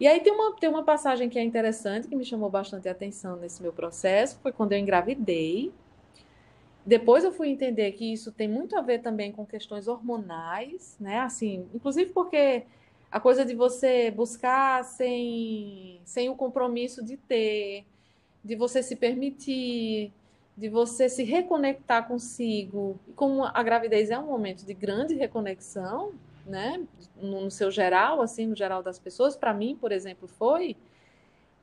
E 0.00 0.06
aí 0.06 0.20
tem 0.20 0.32
uma, 0.32 0.56
tem 0.56 0.68
uma 0.68 0.82
passagem 0.82 1.28
que 1.28 1.38
é 1.38 1.42
interessante, 1.44 2.08
que 2.08 2.16
me 2.16 2.24
chamou 2.24 2.50
bastante 2.50 2.88
atenção 2.88 3.36
nesse 3.36 3.62
meu 3.62 3.72
processo, 3.72 4.38
foi 4.42 4.50
quando 4.50 4.72
eu 4.72 4.78
engravidei. 4.78 5.72
Depois 6.84 7.22
eu 7.22 7.30
fui 7.30 7.48
entender 7.48 7.92
que 7.92 8.12
isso 8.12 8.32
tem 8.32 8.48
muito 8.48 8.76
a 8.76 8.80
ver 8.80 9.00
também 9.00 9.30
com 9.30 9.46
questões 9.46 9.86
hormonais, 9.86 10.96
né? 10.98 11.20
Assim, 11.20 11.68
inclusive 11.72 12.10
porque 12.12 12.64
a 13.12 13.20
coisa 13.20 13.44
de 13.44 13.54
você 13.54 14.10
buscar 14.10 14.84
sem, 14.84 16.00
sem 16.04 16.28
o 16.28 16.34
compromisso 16.34 17.04
de 17.04 17.16
ter, 17.16 17.84
de 18.44 18.56
você 18.56 18.82
se 18.82 18.96
permitir, 18.96 20.12
de 20.56 20.68
você 20.68 21.08
se 21.08 21.22
reconectar 21.22 22.06
consigo. 22.06 22.98
E 23.08 23.12
como 23.12 23.44
a 23.44 23.62
gravidez 23.62 24.10
é 24.10 24.18
um 24.18 24.26
momento 24.26 24.64
de 24.64 24.74
grande 24.74 25.14
reconexão, 25.14 26.12
né? 26.46 26.84
No, 27.16 27.50
seu 27.50 27.70
geral, 27.70 28.20
assim, 28.20 28.46
no 28.46 28.56
geral 28.56 28.82
das 28.82 28.98
pessoas, 28.98 29.36
para 29.36 29.54
mim, 29.54 29.76
por 29.80 29.92
exemplo, 29.92 30.28
foi, 30.28 30.76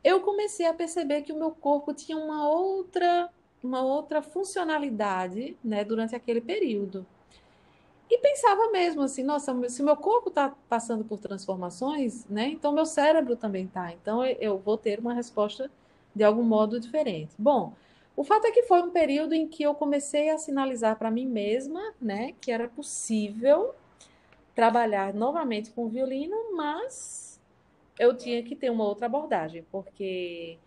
eu 0.03 0.21
comecei 0.21 0.65
a 0.65 0.73
perceber 0.73 1.21
que 1.21 1.33
o 1.33 1.37
meu 1.37 1.51
corpo 1.51 1.93
tinha 1.93 2.17
uma 2.17 2.47
outra, 2.47 3.29
uma 3.63 3.81
outra 3.81 4.21
funcionalidade, 4.21 5.57
né, 5.63 5.83
durante 5.83 6.15
aquele 6.15 6.41
período. 6.41 7.05
E 8.09 8.17
pensava 8.17 8.71
mesmo 8.71 9.03
assim, 9.03 9.21
nossa, 9.21 9.53
se 9.69 9.83
meu 9.83 9.95
corpo 9.95 10.29
está 10.29 10.55
passando 10.67 11.03
por 11.03 11.19
transformações, 11.19 12.25
né, 12.27 12.47
então 12.47 12.71
meu 12.71 12.85
cérebro 12.85 13.35
também 13.35 13.65
está. 13.65 13.91
Então 13.93 14.23
eu 14.25 14.57
vou 14.57 14.77
ter 14.77 14.99
uma 14.99 15.13
resposta 15.13 15.69
de 16.19 16.23
algum 16.25 16.43
modo 16.43 16.81
diferente. 16.81 17.33
Bom, 17.39 17.71
o 18.13 18.25
fato 18.25 18.45
é 18.45 18.51
que 18.51 18.63
foi 18.63 18.81
um 18.81 18.89
período 18.89 19.33
em 19.33 19.47
que 19.47 19.63
eu 19.63 19.73
comecei 19.73 20.29
a 20.29 20.37
sinalizar 20.37 20.97
para 20.97 21.09
mim 21.09 21.25
mesma, 21.25 21.93
né, 22.01 22.33
que 22.41 22.51
era 22.51 22.67
possível 22.67 23.73
trabalhar 24.53 25.13
novamente 25.13 25.71
com 25.71 25.87
violino, 25.87 26.35
mas 26.57 27.39
eu 27.97 28.13
tinha 28.17 28.43
que 28.43 28.53
ter 28.53 28.69
uma 28.69 28.83
outra 28.83 29.05
abordagem, 29.05 29.65
porque 29.71 30.57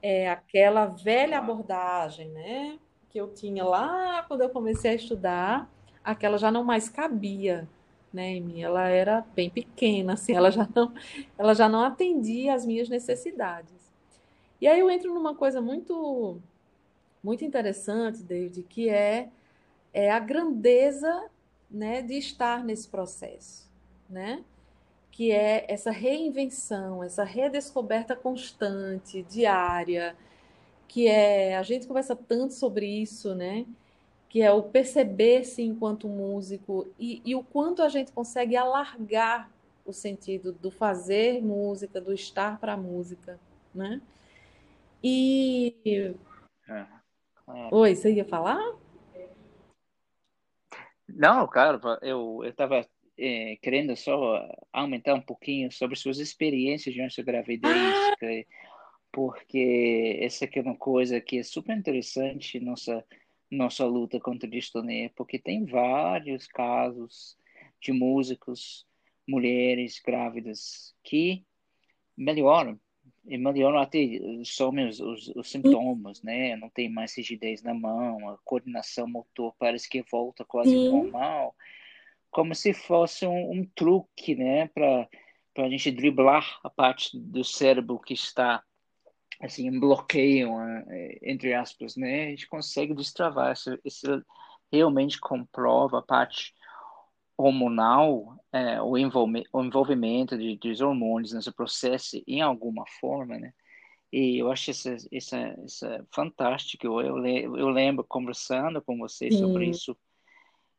é 0.00 0.30
aquela 0.30 0.86
velha 0.86 1.38
abordagem, 1.38 2.28
né, 2.28 2.78
que 3.10 3.20
eu 3.20 3.34
tinha 3.34 3.64
lá 3.64 4.22
quando 4.28 4.42
eu 4.42 4.48
comecei 4.48 4.92
a 4.92 4.94
estudar, 4.94 5.68
aquela 6.04 6.38
já 6.38 6.52
não 6.52 6.62
mais 6.62 6.88
cabia, 6.88 7.68
né, 8.12 8.28
em 8.28 8.40
mim. 8.40 8.62
Ela 8.62 8.86
era 8.88 9.26
bem 9.34 9.50
pequena, 9.50 10.12
assim, 10.12 10.34
ela 10.34 10.52
já 10.52 10.68
não, 10.72 10.94
ela 11.36 11.52
já 11.52 11.68
não 11.68 11.80
atendia 11.80 12.54
às 12.54 12.64
minhas 12.64 12.88
necessidades. 12.88 13.73
E 14.64 14.66
aí 14.66 14.80
eu 14.80 14.90
entro 14.90 15.12
numa 15.12 15.34
coisa 15.34 15.60
muito, 15.60 16.40
muito 17.22 17.44
interessante, 17.44 18.22
David, 18.22 18.62
que 18.62 18.88
é, 18.88 19.28
é 19.92 20.10
a 20.10 20.18
grandeza, 20.18 21.28
né, 21.70 22.00
de 22.00 22.14
estar 22.14 22.64
nesse 22.64 22.88
processo, 22.88 23.70
né? 24.08 24.42
Que 25.10 25.30
é 25.32 25.66
essa 25.68 25.90
reinvenção, 25.90 27.04
essa 27.04 27.24
redescoberta 27.24 28.16
constante, 28.16 29.22
diária, 29.24 30.16
que 30.88 31.08
é, 31.08 31.58
a 31.58 31.62
gente 31.62 31.86
conversa 31.86 32.16
tanto 32.16 32.54
sobre 32.54 32.86
isso, 32.86 33.34
né? 33.34 33.66
Que 34.30 34.40
é 34.40 34.50
o 34.50 34.62
perceber-se 34.62 35.60
enquanto 35.60 36.08
músico 36.08 36.88
e, 36.98 37.20
e 37.22 37.34
o 37.34 37.44
quanto 37.44 37.82
a 37.82 37.90
gente 37.90 38.12
consegue 38.12 38.56
alargar 38.56 39.50
o 39.84 39.92
sentido 39.92 40.52
do 40.52 40.70
fazer 40.70 41.42
música, 41.42 42.00
do 42.00 42.14
estar 42.14 42.58
para 42.58 42.72
a 42.72 42.78
música, 42.78 43.38
né? 43.74 44.00
E 45.06 46.16
Ah, 46.66 47.02
Oi, 47.70 47.94
você 47.94 48.10
ia 48.14 48.24
falar? 48.24 48.58
Não, 51.06 51.46
claro, 51.46 51.78
eu 52.00 52.42
estava 52.42 52.88
é, 53.18 53.56
querendo 53.60 53.94
só 53.96 54.48
aumentar 54.72 55.12
um 55.12 55.20
pouquinho 55.20 55.70
sobre 55.70 55.94
suas 55.94 56.18
experiências 56.18 56.94
durante 56.94 57.20
a 57.20 57.24
gravidez, 57.24 57.70
ah! 57.74 58.16
porque 59.12 60.18
essa 60.22 60.46
aqui 60.46 60.58
é 60.58 60.62
uma 60.62 60.74
coisa 60.74 61.20
que 61.20 61.36
é 61.36 61.42
super 61.42 61.76
interessante 61.76 62.58
nossa 62.58 63.04
nossa 63.50 63.84
luta 63.84 64.18
contra 64.18 64.48
a 64.48 64.50
distonia, 64.50 65.12
porque 65.14 65.38
tem 65.38 65.66
vários 65.66 66.46
casos 66.46 67.36
de 67.78 67.92
músicos, 67.92 68.86
mulheres 69.28 70.00
grávidas 70.02 70.94
que 71.04 71.44
melhoram 72.16 72.80
e 73.26 73.38
melhoram 73.38 73.78
até 73.78 73.98
somem 74.44 74.88
os, 74.88 75.00
os, 75.00 75.28
os, 75.28 75.50
sintomas, 75.50 76.22
né? 76.22 76.56
Não 76.56 76.68
tem 76.68 76.90
mais 76.90 77.16
rigidez 77.16 77.62
na 77.62 77.74
mão, 77.74 78.28
a 78.28 78.38
coordenação 78.44 79.06
motor 79.06 79.54
parece 79.58 79.88
que 79.88 80.02
volta 80.02 80.44
quase 80.44 80.70
Sim. 80.70 80.90
normal 80.90 81.54
como 82.34 82.52
se 82.52 82.74
fosse 82.74 83.24
um, 83.24 83.52
um 83.52 83.64
truque, 83.76 84.34
né, 84.34 84.66
para 84.66 85.08
a 85.58 85.68
gente 85.68 85.92
driblar 85.92 86.58
a 86.64 86.68
parte 86.68 87.16
do 87.16 87.44
cérebro 87.44 88.00
que 88.00 88.12
está 88.12 88.60
assim 89.40 89.68
em 89.68 89.78
bloqueio 89.78 90.50
eh, 90.90 91.18
entre 91.22 91.54
aspas, 91.54 91.96
né? 91.96 92.26
A 92.26 92.30
gente 92.30 92.48
consegue 92.48 92.92
destravar 92.92 93.52
isso, 93.52 93.78
isso 93.84 94.24
realmente 94.72 95.18
comprova 95.20 96.00
a 96.00 96.02
parte 96.02 96.52
hormonal, 97.36 98.38
é, 98.52 98.80
o, 98.80 98.96
envolve, 98.96 99.44
o 99.52 99.62
envolvimento 99.62 100.38
de, 100.38 100.56
dos 100.56 100.80
hormônios 100.80 101.32
nesse 101.32 101.52
processo 101.52 102.22
em 102.26 102.40
alguma 102.40 102.84
forma, 103.00 103.38
né? 103.38 103.52
E 104.12 104.38
eu 104.38 104.50
acho 104.52 104.70
isso, 104.70 104.94
isso, 105.10 105.36
isso 105.64 105.86
fantástico. 106.12 106.86
Eu, 106.86 107.26
eu, 107.26 107.68
lembro 107.70 108.04
conversando 108.04 108.80
com 108.80 108.96
você 108.96 109.28
Sim. 109.28 109.38
sobre 109.38 109.68
isso 109.68 109.96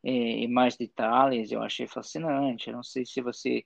em 0.01 0.47
mais 0.47 0.77
detalhes, 0.77 1.51
eu 1.51 1.61
achei 1.61 1.85
fascinante. 1.85 2.69
Eu 2.69 2.77
não 2.77 2.83
sei 2.83 3.05
se 3.05 3.21
você 3.21 3.65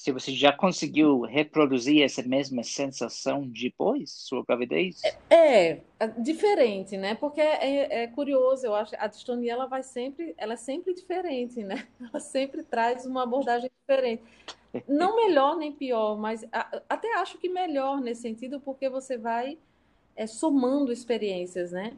se 0.00 0.10
você 0.12 0.32
já 0.32 0.50
conseguiu 0.50 1.20
reproduzir 1.20 2.02
essa 2.02 2.22
mesma 2.22 2.62
sensação 2.62 3.46
depois 3.46 4.10
sua 4.10 4.42
gravidez? 4.42 5.02
É, 5.28 5.72
é 6.00 6.06
diferente, 6.16 6.96
né? 6.96 7.14
Porque 7.14 7.38
é, 7.38 8.04
é, 8.04 8.06
curioso, 8.06 8.64
eu 8.64 8.74
acho. 8.74 8.94
A 8.98 9.06
distonia 9.06 9.52
ela 9.52 9.66
vai 9.66 9.82
sempre, 9.82 10.34
ela 10.38 10.54
é 10.54 10.56
sempre 10.56 10.94
diferente, 10.94 11.62
né? 11.62 11.86
Ela 12.00 12.18
sempre 12.18 12.62
traz 12.62 13.04
uma 13.04 13.24
abordagem 13.24 13.70
diferente. 13.78 14.22
Não 14.88 15.16
melhor 15.16 15.58
nem 15.58 15.70
pior, 15.70 16.16
mas 16.16 16.46
até 16.88 17.12
acho 17.16 17.36
que 17.36 17.50
melhor 17.50 18.00
nesse 18.00 18.22
sentido, 18.22 18.58
porque 18.58 18.88
você 18.88 19.18
vai 19.18 19.58
é, 20.16 20.26
somando 20.26 20.90
experiências, 20.90 21.72
né? 21.72 21.92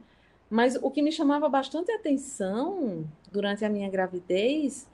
Mas 0.51 0.75
o 0.75 0.91
que 0.91 1.03
me 1.03 1.13
chamava 1.13 1.49
bastante 1.49 1.93
atenção 1.93 3.07
durante 3.31 3.65
a 3.65 3.69
minha 3.69 3.89
gravidez 3.89 4.89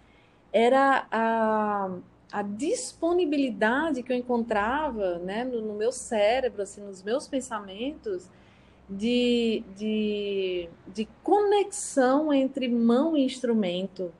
era 0.52 1.06
a, 1.10 1.98
a 2.30 2.42
disponibilidade 2.42 4.02
que 4.02 4.12
eu 4.12 4.16
encontrava 4.16 5.18
né, 5.18 5.44
no, 5.44 5.62
no, 5.62 5.74
meu 5.74 5.90
cérebro, 5.90 6.62
assim, 6.62 6.82
nos 6.82 7.02
meus 7.02 7.26
pensamentos, 7.26 8.28
de, 8.88 9.62
de, 9.76 10.68
de 10.86 11.08
conexão 11.22 12.32
entre 12.32 12.68
mão 12.68 13.16
e 13.16 13.24
instrumento. 13.24 14.12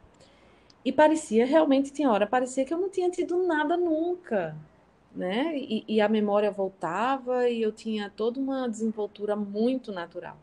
E 0.84 0.92
parecia, 0.92 1.44
realmente, 1.44 1.92
tinha 1.92 2.10
hora, 2.10 2.26
parecia 2.26 2.64
que 2.64 2.72
eu 2.72 2.78
não 2.78 2.88
tinha 2.88 3.10
tido 3.10 3.46
nada 3.46 3.76
nunca, 3.76 4.56
né? 5.14 5.56
E, 5.56 5.84
e 5.86 6.00
a 6.00 6.08
memória 6.08 6.50
voltava 6.50 7.48
e 7.48 7.60
eu 7.60 7.72
tinha 7.72 8.10
toda 8.14 8.40
uma 8.40 8.68
desenvoltura 8.68 9.36
muito 9.36 9.92
natural. 9.92 10.38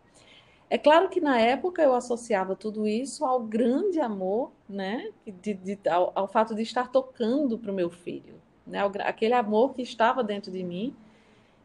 É 0.70 0.78
claro 0.78 1.10
que 1.10 1.22
na 1.22 1.40
época 1.40 1.82
eu 1.82 1.94
associava 1.94 2.56
tudo 2.56 2.88
isso 2.88 3.24
ao 3.24 3.40
grande 3.42 4.00
amor, 4.00 4.52
né? 4.68 5.12
De, 5.26 5.54
de, 5.54 5.80
ao, 5.88 6.12
ao, 6.16 6.28
fato 6.28 6.56
de 6.56 6.64
estar 6.64 6.90
tocando 6.92 7.58
para 7.58 7.72
o 7.72 7.76
meu 7.76 7.90
filho, 7.90 8.36
né? 8.66 8.80
Aquele 9.04 9.34
amor 9.34 9.74
que 9.74 9.84
estava 9.84 10.24
dentro 10.24 10.52
de 10.52 10.64
mim 10.64 10.96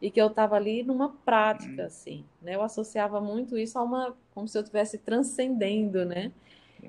e 0.03 0.11
que 0.11 0.21
eu 0.21 0.29
estava 0.29 0.57
ali 0.57 0.83
numa 0.83 1.11
prática, 1.25 1.83
uhum. 1.83 1.87
assim, 1.87 2.25
né? 2.43 2.55
Eu 2.55 2.63
associava 2.63 3.21
muito 3.21 3.57
isso 3.57 3.79
a 3.79 3.83
uma, 3.83 4.15
como 4.35 4.47
se 4.47 4.57
eu 4.59 4.63
estivesse 4.63 4.99
transcendendo, 4.99 6.05
né? 6.05 6.31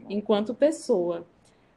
Enquanto 0.09 0.53
pessoa. 0.53 1.25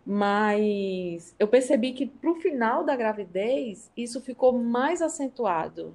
Mas 0.05 1.35
eu 1.39 1.49
percebi 1.49 1.93
que 1.93 2.07
para 2.07 2.31
o 2.31 2.35
final 2.35 2.85
da 2.85 2.95
gravidez 2.95 3.91
isso 3.97 4.21
ficou 4.21 4.53
mais 4.53 5.01
acentuado, 5.01 5.95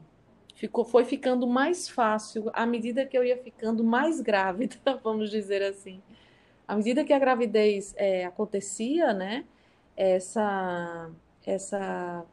ficou, 0.59 0.83
foi 0.83 1.05
ficando 1.05 1.47
mais 1.47 1.87
fácil 1.87 2.51
à 2.53 2.65
medida 2.65 3.05
que 3.05 3.17
eu 3.17 3.23
ia 3.23 3.37
ficando 3.37 3.81
mais 3.81 4.19
grávida, 4.21 4.99
vamos 5.01 5.29
dizer 5.29 5.63
assim. 5.63 6.01
À 6.67 6.75
medida 6.75 7.03
que 7.03 7.13
a 7.13 7.17
gravidez 7.17 7.95
é, 7.97 8.25
acontecia, 8.25 9.13
né, 9.13 9.45
essa, 9.95 11.09
essa, 11.45 12.25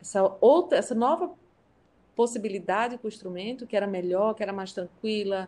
essa 0.00 0.36
outra, 0.40 0.78
essa 0.78 0.94
nova 0.94 1.30
possibilidade 2.16 2.96
com 2.96 3.06
o 3.06 3.08
instrumento, 3.08 3.66
que 3.66 3.76
era 3.76 3.86
melhor, 3.86 4.34
que 4.34 4.42
era 4.42 4.54
mais 4.54 4.72
tranquila, 4.72 5.46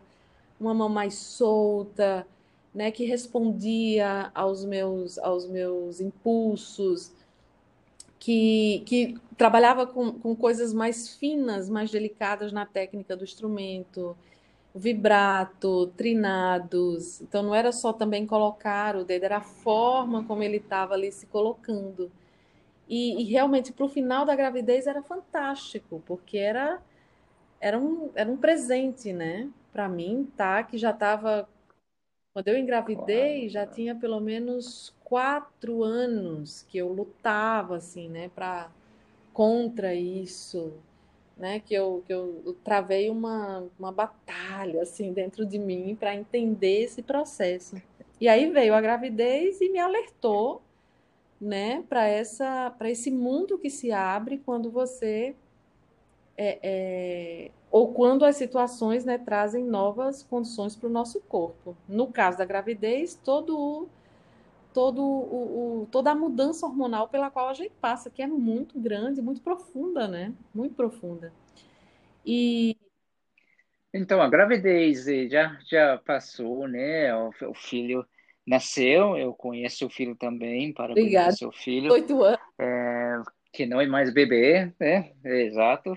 uma 0.59 0.73
mão 0.73 0.87
mais 0.87 1.15
solta, 1.15 2.27
né, 2.73 2.91
que 2.91 3.05
respondia 3.05 4.31
aos 4.35 4.63
meus, 4.63 5.17
aos 5.17 5.47
meus 5.47 5.99
impulsos, 5.99 7.11
que, 8.19 8.83
que 8.85 9.17
trabalhava 9.37 9.87
com, 9.87 10.11
com 10.13 10.35
coisas 10.35 10.73
mais 10.73 11.15
finas, 11.15 11.69
mais 11.69 11.91
delicadas 11.91 12.51
na 12.51 12.65
técnica 12.65 13.15
do 13.15 13.23
instrumento, 13.23 14.17
vibrato, 14.75 15.87
trinados. 15.97 17.21
Então 17.21 17.43
não 17.43 17.55
era 17.55 17.71
só 17.71 17.93
também 17.93 18.25
colocar 18.27 18.95
o 18.97 19.05
dedo, 19.05 19.25
era 19.25 19.37
a 19.37 19.41
forma 19.41 20.23
como 20.25 20.43
ele 20.43 20.57
estava 20.57 20.93
ali 20.95 21.11
se 21.11 21.25
colocando. 21.27 22.11
E, 22.87 23.21
e 23.21 23.25
realmente 23.25 23.71
para 23.71 23.85
o 23.85 23.89
final 23.89 24.25
da 24.25 24.35
gravidez 24.35 24.87
era 24.87 25.01
fantástico, 25.03 26.01
porque 26.05 26.37
era 26.37 26.81
era 27.59 27.77
um, 27.79 28.11
era 28.15 28.29
um 28.31 28.37
presente, 28.37 29.11
né? 29.13 29.49
Para 29.71 29.87
mim, 29.89 30.31
tá? 30.37 30.63
Que 30.63 30.77
já 30.77 30.91
estava. 30.91 31.47
Quando 32.33 32.47
eu 32.49 32.57
engravidei, 32.57 33.49
já 33.49 33.65
tinha 33.67 33.95
pelo 33.95 34.19
menos 34.19 34.93
quatro 35.09 35.83
anos 35.83 36.63
que 36.69 36.77
eu 36.77 36.93
lutava 36.93 37.77
assim, 37.77 38.07
né, 38.07 38.29
para 38.33 38.69
contra 39.33 39.95
isso, 39.95 40.73
né, 41.35 41.59
que 41.59 41.73
eu, 41.73 42.03
que 42.05 42.13
eu 42.13 42.55
travei 42.63 43.09
uma, 43.09 43.65
uma 43.79 43.91
batalha 43.91 44.83
assim 44.83 45.11
dentro 45.11 45.45
de 45.45 45.57
mim 45.57 45.97
para 45.99 46.15
entender 46.15 46.83
esse 46.83 47.01
processo. 47.01 47.81
E 48.21 48.27
aí 48.27 48.51
veio 48.51 48.75
a 48.75 48.81
gravidez 48.81 49.59
e 49.61 49.69
me 49.69 49.79
alertou, 49.79 50.61
né, 51.41 51.83
para 51.89 52.05
essa 52.05 52.69
para 52.77 52.89
esse 52.89 53.09
mundo 53.09 53.57
que 53.57 53.69
se 53.69 53.93
abre 53.93 54.37
quando 54.39 54.69
você 54.69 55.33
é, 56.37 56.59
é, 56.61 57.51
ou 57.71 57.93
quando 57.93 58.25
as 58.25 58.35
situações 58.35 59.05
né, 59.05 59.17
trazem 59.17 59.63
novas 59.63 60.21
condições 60.21 60.75
para 60.75 60.87
o 60.87 60.91
nosso 60.91 61.21
corpo. 61.21 61.75
No 61.87 62.07
caso 62.07 62.37
da 62.37 62.45
gravidez, 62.45 63.17
todo 63.23 63.57
o 63.57 63.89
todo 64.79 65.03
o, 65.03 65.81
o, 65.81 65.85
toda 65.87 66.11
a 66.11 66.15
mudança 66.15 66.65
hormonal 66.65 67.09
pela 67.09 67.29
qual 67.29 67.49
a 67.49 67.53
gente 67.53 67.73
passa, 67.81 68.09
que 68.09 68.21
é 68.21 68.27
muito 68.27 68.79
grande, 68.79 69.21
muito 69.21 69.41
profunda, 69.41 70.07
né? 70.07 70.33
Muito 70.55 70.73
profunda. 70.73 71.33
E 72.25 72.77
então 73.93 74.21
a 74.21 74.29
gravidez 74.29 75.03
já 75.29 75.59
já 75.69 75.97
passou, 75.97 76.65
né? 76.65 77.13
O, 77.13 77.29
o 77.49 77.53
filho 77.53 78.07
nasceu, 78.47 79.17
eu 79.17 79.33
conheço 79.33 79.85
o 79.85 79.89
filho 79.89 80.15
também, 80.15 80.71
para 80.71 80.93
o 80.93 81.31
seu 81.33 81.51
filho. 81.51 81.91
Oito 81.91 82.23
anos. 82.23 82.39
É, 82.57 83.21
que 83.51 83.65
não 83.65 83.81
é 83.81 83.85
mais 83.85 84.13
bebê, 84.13 84.71
né? 84.79 85.11
Exato. 85.25 85.93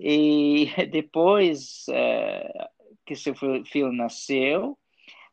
E 0.00 0.70
depois 0.90 1.84
é, 1.90 2.68
que 3.04 3.14
seu 3.14 3.34
filho 3.34 3.92
nasceu, 3.92 4.78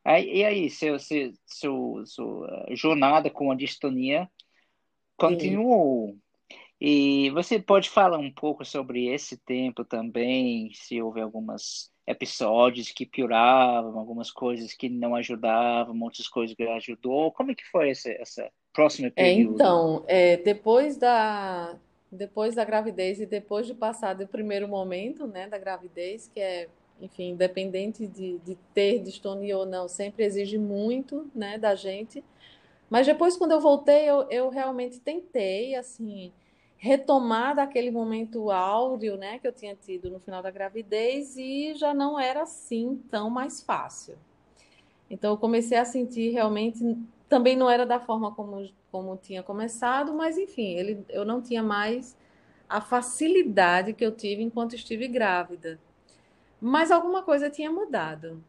Aí, 0.04 0.38
e 0.38 0.46
aí, 0.46 0.70
seu, 0.70 1.00
seu, 1.00 1.32
seu, 1.46 2.04
sua 2.06 2.66
jornada 2.72 3.30
com 3.30 3.52
a 3.52 3.56
distonia 3.56 4.30
continuou. 5.16 6.10
Sim. 6.10 6.22
E 6.82 7.30
você 7.30 7.60
pode 7.60 7.90
falar 7.90 8.18
um 8.18 8.32
pouco 8.32 8.66
sobre 8.66 9.08
esse 9.08 9.38
tempo 9.38 9.86
também, 9.86 10.70
se 10.74 11.02
houve 11.02 11.22
alguns 11.22 11.90
episódios 12.06 12.92
que 12.92 13.06
pioravam, 13.06 13.98
algumas 13.98 14.30
coisas 14.30 14.74
que 14.74 14.90
não 14.90 15.16
ajudavam, 15.16 15.96
muitas 15.96 16.28
coisas 16.28 16.54
que 16.54 16.64
ajudou. 16.64 17.32
Como 17.32 17.52
é 17.52 17.56
que 17.56 17.64
foi 17.70 17.92
essa, 17.92 18.12
essa 18.12 18.52
próxima 18.74 19.08
é, 19.08 19.12
período? 19.12 19.52
É, 19.52 19.56
então, 19.56 20.06
é, 20.08 20.38
depois 20.38 20.98
da 20.98 21.78
depois 22.12 22.54
da 22.54 22.64
gravidez 22.64 23.20
e 23.20 23.26
depois 23.26 23.66
de 23.66 23.74
passar 23.74 24.14
do 24.14 24.28
primeiro 24.28 24.68
momento, 24.68 25.26
né, 25.26 25.48
da 25.48 25.58
gravidez, 25.58 26.30
que 26.32 26.40
é 26.40 26.70
enfim, 27.04 27.32
independente 27.32 28.08
de, 28.08 28.40
de 28.40 28.56
ter 28.74 29.00
distonia 29.00 29.58
ou 29.58 29.66
não, 29.66 29.88
sempre 29.88 30.24
exige 30.24 30.58
muito, 30.58 31.30
né, 31.36 31.58
da 31.58 31.76
gente. 31.76 32.24
Mas 32.90 33.06
depois, 33.06 33.36
quando 33.36 33.52
eu 33.52 33.60
voltei, 33.60 34.10
eu, 34.10 34.28
eu 34.30 34.50
realmente 34.50 35.00
tentei, 35.00 35.76
assim, 35.76 36.32
retomar 36.78 37.56
daquele 37.56 37.92
momento 37.92 38.52
áureo, 38.52 39.18
né, 39.18 39.40
que 39.40 39.48
eu 39.48 39.52
tinha 39.52 39.76
tido 39.76 40.10
no 40.10 40.20
final 40.20 40.42
da 40.42 40.52
gravidez 40.52 41.38
e 41.38 41.74
já 41.76 41.94
não 41.94 42.20
era 42.20 42.44
assim 42.44 43.02
tão 43.10 43.30
mais 43.30 43.62
fácil. 43.62 44.18
Então 45.10 45.32
eu 45.32 45.38
comecei 45.38 45.78
a 45.78 45.86
sentir 45.86 46.32
realmente, 46.32 46.98
também 47.30 47.56
não 47.56 47.70
era 47.70 47.86
da 47.86 48.00
forma 48.00 48.34
como, 48.34 48.70
como 48.92 49.18
tinha 49.18 49.44
começado, 49.44 50.14
mas 50.14 50.38
enfim, 50.38 50.74
ele, 50.74 51.06
eu 51.10 51.26
não 51.26 51.42
tinha 51.42 51.64
mais 51.64 52.18
a 52.68 52.82
facilidade 52.82 53.94
que 53.94 54.06
eu 54.06 54.12
tive 54.12 54.42
enquanto 54.42 54.76
estive 54.76 55.08
grávida. 55.08 55.80
Mas 56.64 56.92
alguma 56.92 57.24
coisa 57.24 57.50
tinha 57.50 57.72
mudado. 57.72 58.44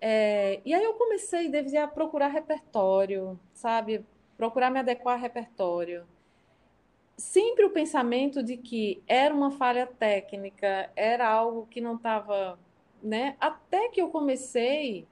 É, 0.00 0.60
e 0.64 0.74
aí 0.74 0.84
eu 0.84 0.94
comecei 0.94 1.50
a 1.78 1.88
procurar 1.88 2.28
repertório, 2.28 3.38
sabe? 3.54 4.04
Procurar 4.36 4.70
me 4.70 4.78
adequar 4.78 5.14
a 5.14 5.18
repertório 5.18 6.06
sempre 7.18 7.64
o 7.64 7.70
pensamento 7.70 8.42
de 8.42 8.56
que 8.56 9.02
era 9.06 9.34
uma 9.34 9.50
falha 9.50 9.86
técnica, 9.86 10.90
era 10.94 11.28
algo 11.28 11.66
que 11.66 11.80
não 11.80 11.96
estava, 11.96 12.58
né? 13.02 13.36
Até 13.40 13.88
que 13.88 14.00
eu 14.00 14.08
comecei 14.08 15.06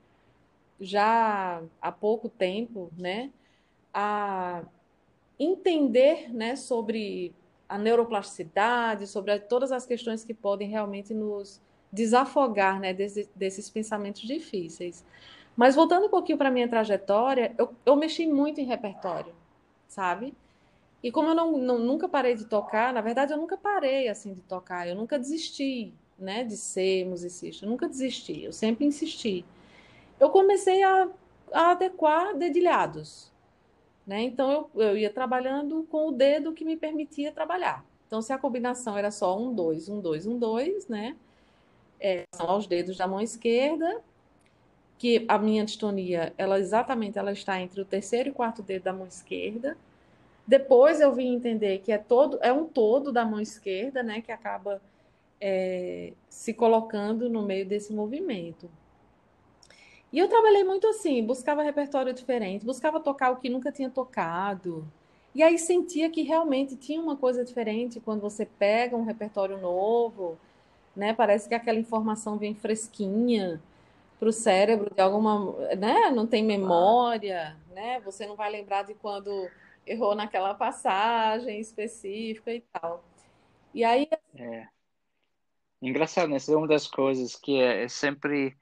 já 0.81 1.63
há 1.83 1.91
pouco 1.91 2.29
tempo, 2.29 2.91
né, 2.97 3.33
a 3.93 4.63
entender, 5.39 6.33
né, 6.33 6.55
sobre 6.55 7.35
a 7.69 7.79
neuroplasticidade, 7.79 9.07
sobre 9.07 9.39
todas 9.41 9.73
as 9.73 9.87
questões 9.87 10.25
que 10.25 10.35
podem 10.35 10.69
realmente 10.69 11.15
nos 11.15 11.61
desafogar, 11.93 12.81
né, 12.81 12.93
desse, 12.93 13.29
desses 13.35 13.71
pensamentos 13.71 14.23
difíceis. 14.23 15.05
Mas 15.57 15.75
voltando 15.75 16.07
um 16.07 16.11
pouquinho 16.11 16.37
para 16.37 16.51
minha 16.51 16.69
trajetória, 16.69 17.55
eu, 17.59 17.75
eu 17.85 17.97
mexi 17.97 18.27
muito 18.27 18.61
em 18.61 18.65
repertório, 18.65 19.35
sabe? 19.89 20.35
E 21.03 21.11
como 21.11 21.29
eu 21.29 21.35
não, 21.35 21.53
não, 21.57 21.79
nunca 21.79 22.09
parei 22.09 22.35
de 22.35 22.45
tocar, 22.47 22.93
na 22.93 23.01
verdade 23.01 23.33
eu 23.33 23.39
nunca 23.39 23.57
parei 23.57 24.09
assim 24.09 24.35
de 24.35 24.43
tocar, 24.43 24.89
eu 24.89 24.95
nunca 24.95 25.19
desisti, 25.19 25.95
né, 26.19 26.45
de 26.45 26.57
ser 26.57 27.07
musicista, 27.07 27.65
eu 27.65 27.71
nunca 27.71 27.89
desisti, 27.89 28.43
eu 28.43 28.53
sempre 28.53 28.85
insisti. 28.85 29.45
Eu 30.19 30.31
comecei 30.31 30.83
a, 30.83 31.09
a 31.53 31.71
adequar 31.73 32.37
dedilhados, 32.37 33.33
né? 34.07 34.23
Então 34.23 34.51
eu, 34.51 34.83
eu 34.83 34.97
ia 34.97 35.11
trabalhando 35.11 35.85
com 35.91 36.09
o 36.09 36.13
dedo 36.13 36.53
que 36.53 36.65
me 36.65 36.77
permitia 36.77 37.33
trabalhar. 37.33 37.85
Então 38.07 38.23
se 38.23 38.33
a 38.33 38.39
combinação 38.39 38.97
era 38.97 39.11
só 39.11 39.39
um 39.39 39.55
dois, 39.55 39.89
um 39.89 40.01
dois, 40.01 40.27
um 40.27 40.39
dois, 40.39 40.89
né? 40.89 41.17
É, 42.01 42.25
são 42.35 42.49
aos 42.49 42.67
dedos 42.67 42.97
da 42.97 43.07
mão 43.07 43.21
esquerda, 43.21 44.03
que 44.99 45.25
a 45.29 45.39
minha 45.39 45.65
distonia, 45.65 46.33
ela 46.39 46.59
exatamente 46.59 47.19
ela 47.19 47.33
está 47.33 47.61
entre 47.61 47.81
o 47.81 47.85
terceiro 47.85 48.31
e 48.31 48.33
quarto 48.33 48.63
dedo 48.63 48.85
da 48.85 48.93
mão 48.93 49.07
esquerda. 49.07 49.77
Depois 50.47 51.01
eu 51.01 51.13
vim 51.13 51.35
entender 51.35 51.79
que 51.79 51.93
é 51.93 51.99
todo, 51.99 52.39
é 52.41 52.53
um 52.53 52.67
todo 52.67 53.13
da 53.13 53.25
mão 53.25 53.41
esquerda, 53.41 54.03
né, 54.03 54.21
que 54.21 54.31
acaba 54.31 54.81
é, 55.41 56.13
se 56.29 56.55
colocando 56.55 57.29
no 57.29 57.43
meio 57.43 57.67
desse 57.67 57.93
movimento. 57.93 58.71
E 60.13 60.19
eu 60.19 60.29
trabalhei 60.29 60.65
muito 60.65 60.87
assim, 60.87 61.23
buscava 61.25 61.63
repertório 61.63 62.13
diferente, 62.13 62.65
buscava 62.65 63.01
tocar 63.01 63.33
o 63.33 63.37
que 63.37 63.51
nunca 63.51 63.73
tinha 63.73 63.91
tocado. 63.91 64.87
E 65.35 65.43
aí 65.43 65.59
sentia 65.59 66.09
que 66.09 66.23
realmente 66.23 66.77
tinha 66.77 67.01
uma 67.01 67.17
coisa 67.17 67.45
diferente 67.45 68.01
quando 68.01 68.21
você 68.21 68.47
pega 68.47 68.97
um 68.97 69.05
repertório 69.05 69.59
novo, 69.59 70.39
né? 70.97 71.13
Parece 71.13 71.49
que 71.49 71.55
aquela 71.55 71.79
informação 71.79 72.39
vem 72.39 72.55
fresquinha 72.55 73.61
para 74.19 74.29
o 74.29 74.33
cérebro 74.33 74.93
de 74.93 75.01
alguma, 75.01 75.53
né? 75.77 76.11
Não 76.11 76.27
tem 76.27 76.43
memória, 76.43 77.57
né? 77.73 78.01
Você 78.01 78.27
não 78.27 78.35
vai 78.35 78.51
lembrar 78.51 78.83
de 78.83 78.95
quando 78.95 79.49
errou 79.87 80.15
naquela 80.15 80.55
passagem 80.55 81.61
específica 81.61 82.53
e 82.53 82.61
tal. 82.73 83.05
E 83.75 83.85
aí. 83.85 84.09
É. 84.35 84.67
Engraçado, 85.83 86.29
né? 86.29 86.37
Essa 86.37 86.53
é 86.53 86.57
uma 86.57 86.67
das 86.67 86.87
coisas 86.89 87.37
que 87.37 87.61
é, 87.61 87.85
é 87.85 87.89
sempre 87.89 88.57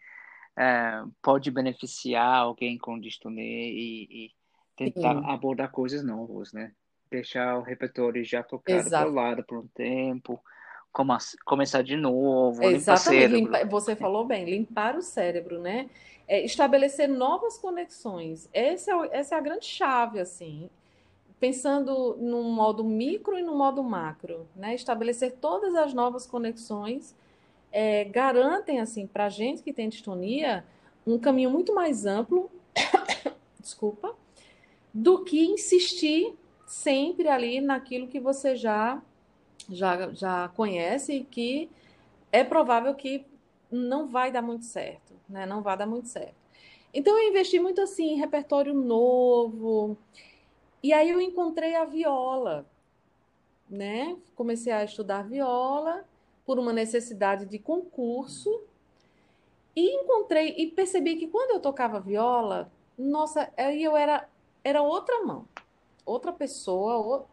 é, 0.59 1.03
pode 1.23 1.51
beneficiar 1.51 2.35
alguém 2.35 2.77
com 2.77 2.99
distonia 2.99 3.69
e, 3.69 4.09
e 4.11 4.31
tentar 4.77 5.21
Sim. 5.21 5.31
abordar 5.31 5.71
coisas 5.71 6.05
novas, 6.05 6.53
né? 6.53 6.73
Deixar 7.11 7.57
o 7.59 7.63
repertório 7.63 8.25
já 8.25 8.43
tocado 8.43 8.81
Exato. 8.81 9.05
pro 9.05 9.15
lado 9.15 9.45
por 9.45 9.59
um 9.59 9.69
tempo, 9.69 10.43
começar 11.45 11.83
de 11.83 11.97
novo, 11.97 12.63
Exatamente, 12.63 13.27
limpar, 13.27 13.67
você 13.67 13.97
falou 13.97 14.25
bem, 14.25 14.45
limpar 14.45 14.97
o 14.97 15.03
cérebro, 15.03 15.61
né? 15.61 15.91
É, 16.27 16.45
estabelecer 16.45 17.09
novas 17.09 17.59
conexões. 17.59 18.49
Essa 18.53 18.93
é, 18.93 19.19
essa 19.19 19.35
é 19.35 19.39
a 19.39 19.41
grande 19.41 19.67
chave, 19.67 20.21
assim 20.21 20.71
pensando 21.45 22.17
no 22.19 22.43
modo 22.45 22.83
micro 22.83 23.39
e 23.39 23.43
no 23.43 23.55
modo 23.55 23.83
macro, 23.83 24.49
né? 24.57 24.75
Estabelecer 24.75 25.33
todas 25.43 25.75
as 25.75 25.93
novas 25.93 26.27
conexões 26.27 27.15
é, 27.71 28.05
garantem 28.05 28.81
assim 28.81 29.07
para 29.07 29.27
a 29.27 29.29
gente 29.29 29.63
que 29.63 29.73
tem 29.73 29.89
distonia 29.89 30.65
um 31.07 31.19
caminho 31.19 31.51
muito 31.51 31.75
mais 31.75 32.07
amplo, 32.07 32.51
desculpa, 33.61 34.15
do 34.93 35.23
que 35.23 35.45
insistir 35.45 36.35
sempre 36.67 37.29
ali 37.29 37.61
naquilo 37.61 38.09
que 38.09 38.21
você 38.21 38.57
já 38.57 39.03
já 39.71 40.13
já 40.13 40.49
conhece 40.49 41.15
e 41.15 41.25
que 41.25 41.71
é 42.33 42.43
provável 42.45 42.95
que 42.95 43.25
não 43.71 44.09
vai 44.09 44.31
dar 44.31 44.43
muito 44.43 44.65
certo, 44.65 45.15
né? 45.29 45.47
Não 45.47 45.63
vai 45.63 45.77
dar 45.77 45.87
muito 45.87 46.09
certo. 46.09 46.35
Então 46.93 47.19
eu 47.19 47.29
investi 47.29 47.59
muito 47.59 47.81
assim 47.81 48.13
em 48.13 48.19
repertório 48.19 48.73
novo, 48.73 49.97
e 50.85 50.93
aí 50.93 51.09
eu 51.09 51.21
encontrei 51.21 51.75
a 51.75 51.85
viola, 51.85 52.67
né? 53.69 54.17
Comecei 54.37 54.73
a 54.73 54.85
estudar 54.85 55.23
viola 55.23 56.05
por 56.45 56.59
uma 56.59 56.73
necessidade 56.73 57.47
de 57.47 57.59
concurso 57.59 58.63
e 59.75 59.97
encontrei 59.97 60.55
e 60.59 60.71
percebi 60.71 61.17
que 61.17 61.27
quando 61.27 61.53
eu 61.53 61.61
tocava 61.61 61.99
viola, 61.99 62.71
nossa, 62.99 63.51
aí 63.57 63.83
eu 63.83 63.97
era 63.97 64.29
era 64.63 64.83
outra 64.83 65.23
mão, 65.25 65.47
outra 66.05 66.33
pessoa, 66.33 67.27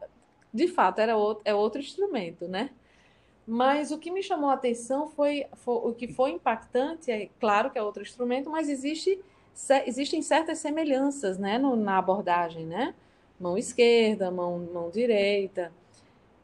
de 0.54 0.68
fato 0.68 1.00
era 1.00 1.16
outro, 1.18 1.44
é 1.46 1.54
outro 1.54 1.80
instrumento, 1.80 2.48
né? 2.48 2.70
Mas 3.48 3.92
o 3.92 3.98
que 3.98 4.12
me 4.12 4.22
chamou 4.22 4.50
a 4.50 4.54
atenção 4.54 5.08
foi, 5.10 5.46
foi, 5.56 5.76
o 5.76 5.94
que 5.94 6.08
foi 6.08 6.32
impactante, 6.32 7.12
é 7.12 7.30
claro 7.40 7.72
que 7.72 7.78
é 7.78 7.84
outro 7.84 8.04
instrumento, 8.04 8.50
mas 8.50 8.70
existe, 8.70 9.20
existem 9.86 10.22
certas 10.22 10.60
semelhanças, 10.60 11.38
né, 11.38 11.58
no, 11.58 11.76
na 11.76 11.98
abordagem, 11.98 12.66
né? 12.66 12.94
mão 13.42 13.58
esquerda, 13.58 14.30
mão, 14.30 14.60
mão 14.72 14.90
direita. 14.92 15.74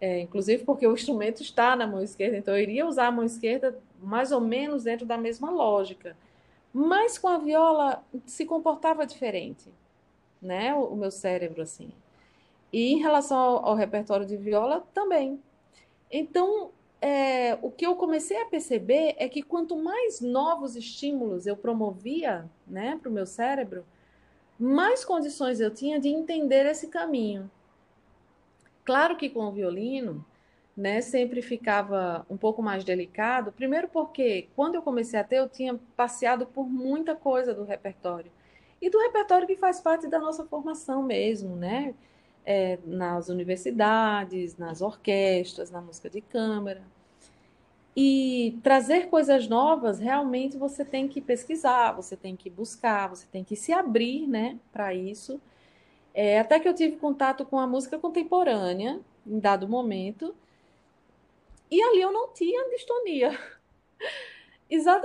É, 0.01 0.19
inclusive 0.19 0.63
porque 0.63 0.85
o 0.85 0.93
instrumento 0.93 1.41
está 1.41 1.75
na 1.75 1.87
mão 1.87 2.01
esquerda, 2.01 2.37
então 2.37 2.55
eu 2.55 2.61
iria 2.61 2.85
usar 2.85 3.07
a 3.07 3.11
mão 3.11 3.23
esquerda 3.23 3.79
mais 3.99 4.31
ou 4.31 4.39
menos 4.41 4.83
dentro 4.83 5.05
da 5.05 5.17
mesma 5.17 5.49
lógica. 5.51 6.17
Mas 6.73 7.17
com 7.17 7.27
a 7.27 7.37
viola 7.37 8.03
se 8.25 8.45
comportava 8.45 9.05
diferente, 9.05 9.69
né? 10.41 10.75
O, 10.75 10.93
o 10.93 10.95
meu 10.95 11.09
cérebro, 11.11 11.61
assim. 11.61 11.91
E 12.77 12.93
em 12.93 12.99
relação 12.99 13.39
ao, 13.39 13.65
ao 13.69 13.75
repertório 13.75 14.23
de 14.23 14.37
viola, 14.37 14.87
também. 14.93 15.41
Então, 16.11 16.69
é, 17.01 17.57
o 17.63 17.71
que 17.71 17.87
eu 17.87 17.95
comecei 17.95 18.39
a 18.39 18.45
perceber 18.45 19.15
é 19.17 19.27
que 19.27 19.41
quanto 19.41 19.75
mais 19.75 20.21
novos 20.21 20.75
estímulos 20.75 21.47
eu 21.47 21.57
promovia 21.57 22.47
né, 22.67 22.95
para 23.01 23.09
o 23.09 23.11
meu 23.11 23.25
cérebro, 23.25 23.83
mais 24.59 25.03
condições 25.03 25.59
eu 25.59 25.73
tinha 25.73 25.99
de 25.99 26.09
entender 26.09 26.67
esse 26.67 26.87
caminho. 26.87 27.49
Claro 28.85 29.17
que 29.17 29.27
com 29.27 29.45
o 29.45 29.51
violino, 29.51 30.23
né, 30.75 31.01
sempre 31.01 31.41
ficava 31.41 32.27
um 32.29 32.37
pouco 32.37 32.61
mais 32.61 32.83
delicado, 32.83 33.51
primeiro 33.51 33.87
porque 33.87 34.49
quando 34.55 34.75
eu 34.75 34.83
comecei 34.83 35.19
a 35.19 35.23
ter, 35.23 35.37
eu 35.37 35.49
tinha 35.49 35.79
passeado 35.95 36.45
por 36.45 36.69
muita 36.69 37.15
coisa 37.15 37.55
do 37.55 37.63
repertório. 37.63 38.31
E 38.79 38.87
do 38.87 38.99
repertório 38.99 39.47
que 39.47 39.55
faz 39.55 39.81
parte 39.81 40.07
da 40.07 40.19
nossa 40.19 40.45
formação 40.45 41.01
mesmo, 41.01 41.55
né? 41.55 41.95
É, 42.49 42.79
nas 42.85 43.27
universidades, 43.27 44.57
nas 44.57 44.81
orquestras, 44.81 45.69
na 45.69 45.81
música 45.81 46.09
de 46.09 46.21
câmara. 46.21 46.81
E 47.99 48.59
trazer 48.61 49.09
coisas 49.09 49.47
novas, 49.47 49.97
realmente 49.97 50.55
você 50.55 50.85
tem 50.85 51.07
que 51.07 51.19
pesquisar, 51.19 51.93
você 51.93 52.15
tem 52.15 52.35
que 52.35 52.47
buscar, 52.47 53.09
você 53.09 53.25
tem 53.25 53.43
que 53.43 53.55
se 53.55 53.73
abrir 53.73 54.27
né, 54.27 54.59
para 54.71 54.93
isso. 54.93 55.41
É, 56.13 56.39
até 56.39 56.59
que 56.59 56.69
eu 56.69 56.75
tive 56.75 56.97
contato 56.97 57.43
com 57.43 57.57
a 57.57 57.65
música 57.65 57.97
contemporânea, 57.97 59.01
em 59.25 59.39
dado 59.39 59.67
momento, 59.67 60.35
e 61.71 61.81
ali 61.81 61.99
eu 61.99 62.13
não 62.13 62.31
tinha 62.33 62.69
distonia. 62.69 63.31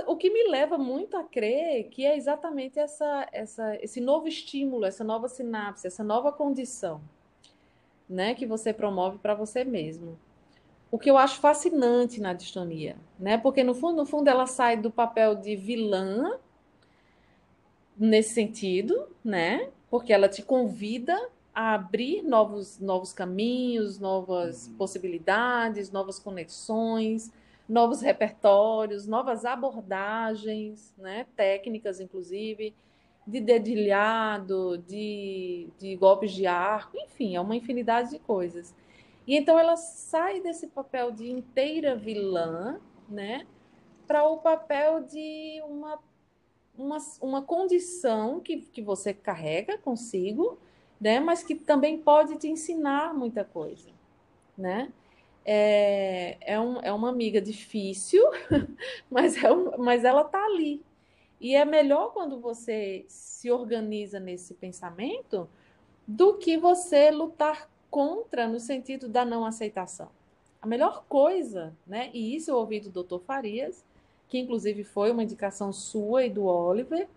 O 0.07 0.17
que 0.17 0.29
me 0.29 0.49
leva 0.49 0.77
muito 0.77 1.15
a 1.15 1.23
crer 1.23 1.85
que 1.89 2.05
é 2.05 2.17
exatamente 2.17 2.77
essa, 2.77 3.29
essa, 3.31 3.77
esse 3.81 4.01
novo 4.01 4.27
estímulo, 4.27 4.83
essa 4.83 5.05
nova 5.05 5.29
sinapse, 5.29 5.87
essa 5.87 6.03
nova 6.03 6.33
condição 6.33 7.01
né, 8.09 8.33
que 8.33 8.45
você 8.45 8.73
promove 8.73 9.17
para 9.17 9.33
você 9.33 9.63
mesmo 9.63 10.17
o 10.93 10.99
que 10.99 11.09
eu 11.09 11.17
acho 11.17 11.39
fascinante 11.39 12.21
na 12.21 12.33
distonia, 12.33 12.95
né? 13.17 13.35
Porque 13.35 13.63
no 13.63 13.73
fundo, 13.73 13.95
no 13.95 14.05
fundo 14.05 14.27
ela 14.27 14.45
sai 14.45 14.77
do 14.77 14.91
papel 14.91 15.33
de 15.33 15.55
vilã 15.55 16.37
nesse 17.97 18.35
sentido, 18.35 19.07
né? 19.25 19.71
Porque 19.89 20.13
ela 20.13 20.29
te 20.29 20.43
convida 20.43 21.19
a 21.51 21.73
abrir 21.73 22.21
novos, 22.21 22.79
novos 22.79 23.11
caminhos, 23.11 23.97
novas 23.97 24.67
uhum. 24.67 24.75
possibilidades, 24.75 25.91
novas 25.91 26.19
conexões, 26.19 27.31
novos 27.67 28.01
repertórios, 28.01 29.07
novas 29.07 29.45
abordagens, 29.45 30.93
né, 30.95 31.25
técnicas, 31.35 31.99
inclusive, 31.99 32.75
de 33.25 33.39
dedilhado, 33.39 34.77
de, 34.79 35.69
de 35.77 35.95
golpes 35.95 36.31
de 36.31 36.45
arco, 36.45 36.97
enfim, 36.97 37.35
é 37.35 37.41
uma 37.41 37.55
infinidade 37.55 38.11
de 38.11 38.19
coisas. 38.19 38.75
E 39.25 39.35
então 39.35 39.57
ela 39.57 39.77
sai 39.77 40.41
desse 40.41 40.67
papel 40.67 41.11
de 41.11 41.29
inteira 41.29 41.95
vilã, 41.95 42.79
né, 43.07 43.47
para 44.05 44.27
o 44.27 44.37
papel 44.37 45.03
de 45.03 45.61
uma, 45.65 45.99
uma, 46.77 46.97
uma 47.21 47.41
condição 47.41 48.41
que, 48.41 48.57
que 48.57 48.81
você 48.81 49.13
carrega 49.13 49.77
consigo, 49.77 50.57
né, 50.99 51.19
mas 51.19 51.43
que 51.43 51.55
também 51.55 51.97
pode 51.97 52.37
te 52.37 52.47
ensinar 52.47 53.13
muita 53.13 53.43
coisa, 53.43 53.89
né? 54.57 54.91
É, 55.45 56.37
é, 56.39 56.59
um, 56.59 56.79
é 56.79 56.93
uma 56.93 57.09
amiga 57.09 57.41
difícil, 57.41 58.23
mas, 59.11 59.41
é 59.43 59.51
um, 59.51 59.77
mas 59.77 60.05
ela 60.05 60.21
está 60.21 60.43
ali. 60.45 60.81
E 61.43 61.55
é 61.55 61.65
melhor 61.65 62.13
quando 62.13 62.39
você 62.39 63.03
se 63.09 63.51
organiza 63.51 64.17
nesse 64.17 64.53
pensamento 64.53 65.49
do 66.07 66.37
que 66.37 66.57
você 66.57 67.11
lutar 67.11 67.69
contra 67.91 68.47
no 68.47 68.61
sentido 68.61 69.09
da 69.09 69.25
não 69.25 69.45
aceitação. 69.45 70.07
A 70.61 70.65
melhor 70.65 71.03
coisa, 71.09 71.75
né? 71.85 72.09
E 72.13 72.33
isso 72.33 72.49
eu 72.49 72.55
ouvi 72.55 72.79
do 72.79 73.03
Dr. 73.03 73.19
Farias, 73.19 73.83
que 74.29 74.39
inclusive 74.39 74.85
foi 74.85 75.11
uma 75.11 75.21
indicação 75.21 75.73
sua 75.73 76.23
e 76.23 76.29
do 76.29 76.45
Oliver, 76.45 77.09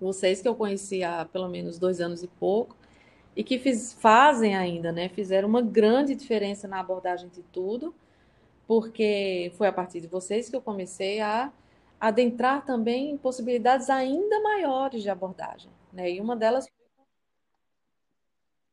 vocês 0.00 0.40
que 0.40 0.46
eu 0.46 0.54
conheci 0.54 1.02
há 1.02 1.24
pelo 1.24 1.48
menos 1.48 1.76
dois 1.76 2.00
anos 2.00 2.22
e 2.22 2.28
pouco, 2.28 2.76
e 3.34 3.42
que 3.42 3.58
fiz, 3.58 3.94
fazem 3.94 4.56
ainda, 4.56 4.92
né? 4.92 5.08
Fizeram 5.08 5.48
uma 5.48 5.60
grande 5.60 6.14
diferença 6.14 6.68
na 6.68 6.78
abordagem 6.78 7.28
de 7.28 7.42
tudo, 7.42 7.92
porque 8.64 9.50
foi 9.56 9.66
a 9.66 9.72
partir 9.72 10.00
de 10.00 10.06
vocês 10.06 10.48
que 10.48 10.54
eu 10.54 10.62
comecei 10.62 11.20
a 11.20 11.52
adentrar 12.00 12.64
também 12.64 13.10
em 13.10 13.18
possibilidades 13.18 13.90
ainda 13.90 14.40
maiores 14.40 15.02
de 15.02 15.10
abordagem, 15.10 15.70
né? 15.92 16.10
E 16.10 16.20
uma 16.20 16.36
delas 16.36 16.66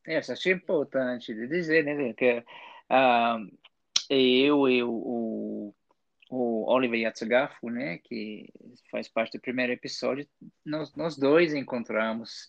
é, 0.08 0.20
isso 0.20 0.32
achei 0.32 0.54
importante 0.54 1.34
de 1.34 1.48
dizer, 1.48 1.84
né, 1.84 2.14
que 2.14 2.38
uh, 2.38 3.58
eu 4.08 4.70
e 4.70 4.84
o, 4.84 5.74
o 6.30 6.72
Oliver 6.72 7.00
Yatsugafo, 7.00 7.70
né, 7.70 7.98
que 8.04 8.48
faz 8.92 9.08
parte 9.08 9.38
do 9.38 9.42
primeiro 9.42 9.74
episódio, 9.74 10.28
nós, 10.64 10.96
nós 10.96 11.18
dois 11.18 11.56
encontramos, 11.56 12.48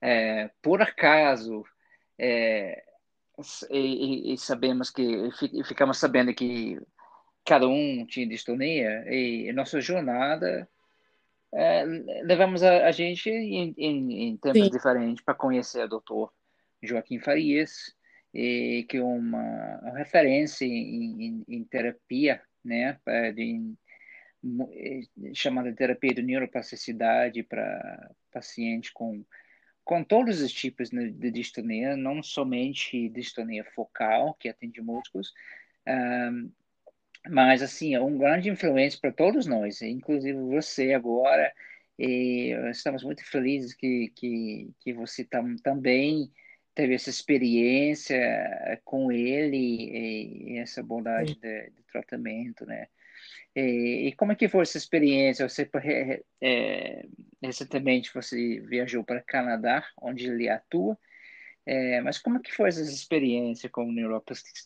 é, 0.00 0.50
por 0.60 0.82
acaso, 0.82 1.64
é, 2.18 2.84
e, 3.70 4.34
e, 4.34 4.38
sabemos 4.38 4.90
que, 4.90 5.02
e 5.52 5.64
ficamos 5.64 5.98
sabendo 5.98 6.34
que 6.34 6.78
cada 7.44 7.68
um 7.68 8.06
tinha 8.06 8.26
distonia, 8.26 9.04
e 9.08 9.52
nossa 9.52 9.80
jornada 9.80 10.68
é, 11.52 11.84
levamos 12.22 12.62
a, 12.62 12.86
a 12.86 12.90
gente 12.90 13.30
em, 13.30 13.74
em, 13.76 14.28
em 14.28 14.36
tempos 14.36 14.64
Sim. 14.64 14.70
diferentes 14.70 15.24
para 15.24 15.34
conhecer 15.34 15.82
a 15.82 15.86
doutor 15.86 16.32
Joaquim 16.82 17.20
Farias, 17.20 17.94
e, 18.32 18.84
que 18.88 18.96
é 18.96 19.02
uma, 19.02 19.78
uma 19.82 19.98
referência 19.98 20.64
em, 20.64 21.44
em, 21.46 21.64
terapia, 21.64 22.42
né, 22.64 22.98
de, 23.34 23.74
chamada 25.34 25.72
terapia 25.72 26.12
de 26.14 26.22
neuroplasticidade 26.22 27.42
para 27.42 28.10
paciente 28.32 28.92
com 28.92 29.24
com 29.84 30.02
todos 30.02 30.40
os 30.40 30.50
tipos 30.50 30.88
de 30.88 31.30
distonia, 31.30 31.94
não 31.94 32.22
somente 32.22 33.08
distonia 33.10 33.62
focal, 33.74 34.34
que 34.40 34.48
atende 34.48 34.80
músculos, 34.80 35.32
um, 35.86 36.50
mas 37.28 37.62
assim 37.62 37.94
é 37.94 38.00
um 38.00 38.18
grande 38.18 38.50
influência 38.50 38.98
para 39.00 39.12
todos 39.12 39.46
nós, 39.46 39.80
inclusive 39.82 40.38
você 40.38 40.92
agora. 40.92 41.52
E 41.98 42.50
estamos 42.70 43.04
muito 43.04 43.24
felizes 43.24 43.72
que 43.72 44.12
que, 44.16 44.70
que 44.80 44.92
você 44.92 45.24
tam, 45.24 45.56
também 45.56 46.30
teve 46.74 46.94
essa 46.94 47.08
experiência 47.08 48.80
com 48.84 49.12
ele 49.12 49.56
e, 49.56 50.54
e 50.54 50.58
essa 50.58 50.82
bondade 50.82 51.36
de, 51.36 51.70
de, 51.70 51.82
tratamento, 51.92 52.66
né? 52.66 52.88
E, 53.54 54.08
e, 54.08 54.12
como 54.16 54.32
é 54.32 54.34
que 54.34 54.48
foi 54.48 54.62
essa 54.62 54.76
experiência? 54.76 55.48
Você 55.48 55.70
é, 56.42 57.06
recentemente 57.40 58.12
você 58.12 58.58
viajou 58.60 59.04
para 59.04 59.22
Canadá, 59.22 59.86
onde 60.02 60.26
ele 60.26 60.48
atua. 60.48 60.98
É, 61.66 61.98
mas 62.02 62.18
como 62.18 62.36
é 62.36 62.40
que 62.40 62.52
foi 62.52 62.68
essa 62.68 62.82
experiência 62.82 63.70
com 63.70 63.90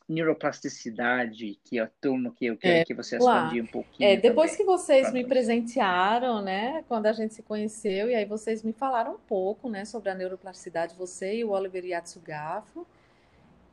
neuroplasticidade, 0.08 1.56
que 1.62 1.78
é 1.78 1.84
o 1.84 1.90
turno 2.00 2.32
que 2.32 2.46
eu 2.46 2.56
quero 2.56 2.78
é, 2.78 2.84
que 2.84 2.92
você 2.92 3.14
responda 3.16 3.54
um 3.54 3.66
pouquinho? 3.66 4.08
É, 4.08 4.16
depois 4.16 4.56
que 4.56 4.64
vocês 4.64 5.12
me 5.12 5.24
presentearam, 5.24 6.42
né, 6.42 6.84
quando 6.88 7.06
a 7.06 7.12
gente 7.12 7.34
se 7.34 7.42
conheceu, 7.42 8.10
e 8.10 8.16
aí 8.16 8.24
vocês 8.24 8.64
me 8.64 8.72
falaram 8.72 9.12
um 9.12 9.18
pouco, 9.18 9.70
né, 9.70 9.84
sobre 9.84 10.10
a 10.10 10.14
neuroplasticidade, 10.14 10.96
você 10.96 11.36
e 11.36 11.44
o 11.44 11.50
Oliver 11.50 11.84
Yatsugafo, 11.84 12.84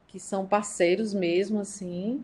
que 0.08 0.20
são 0.20 0.46
parceiros 0.46 1.12
mesmo, 1.12 1.60
assim, 1.62 2.24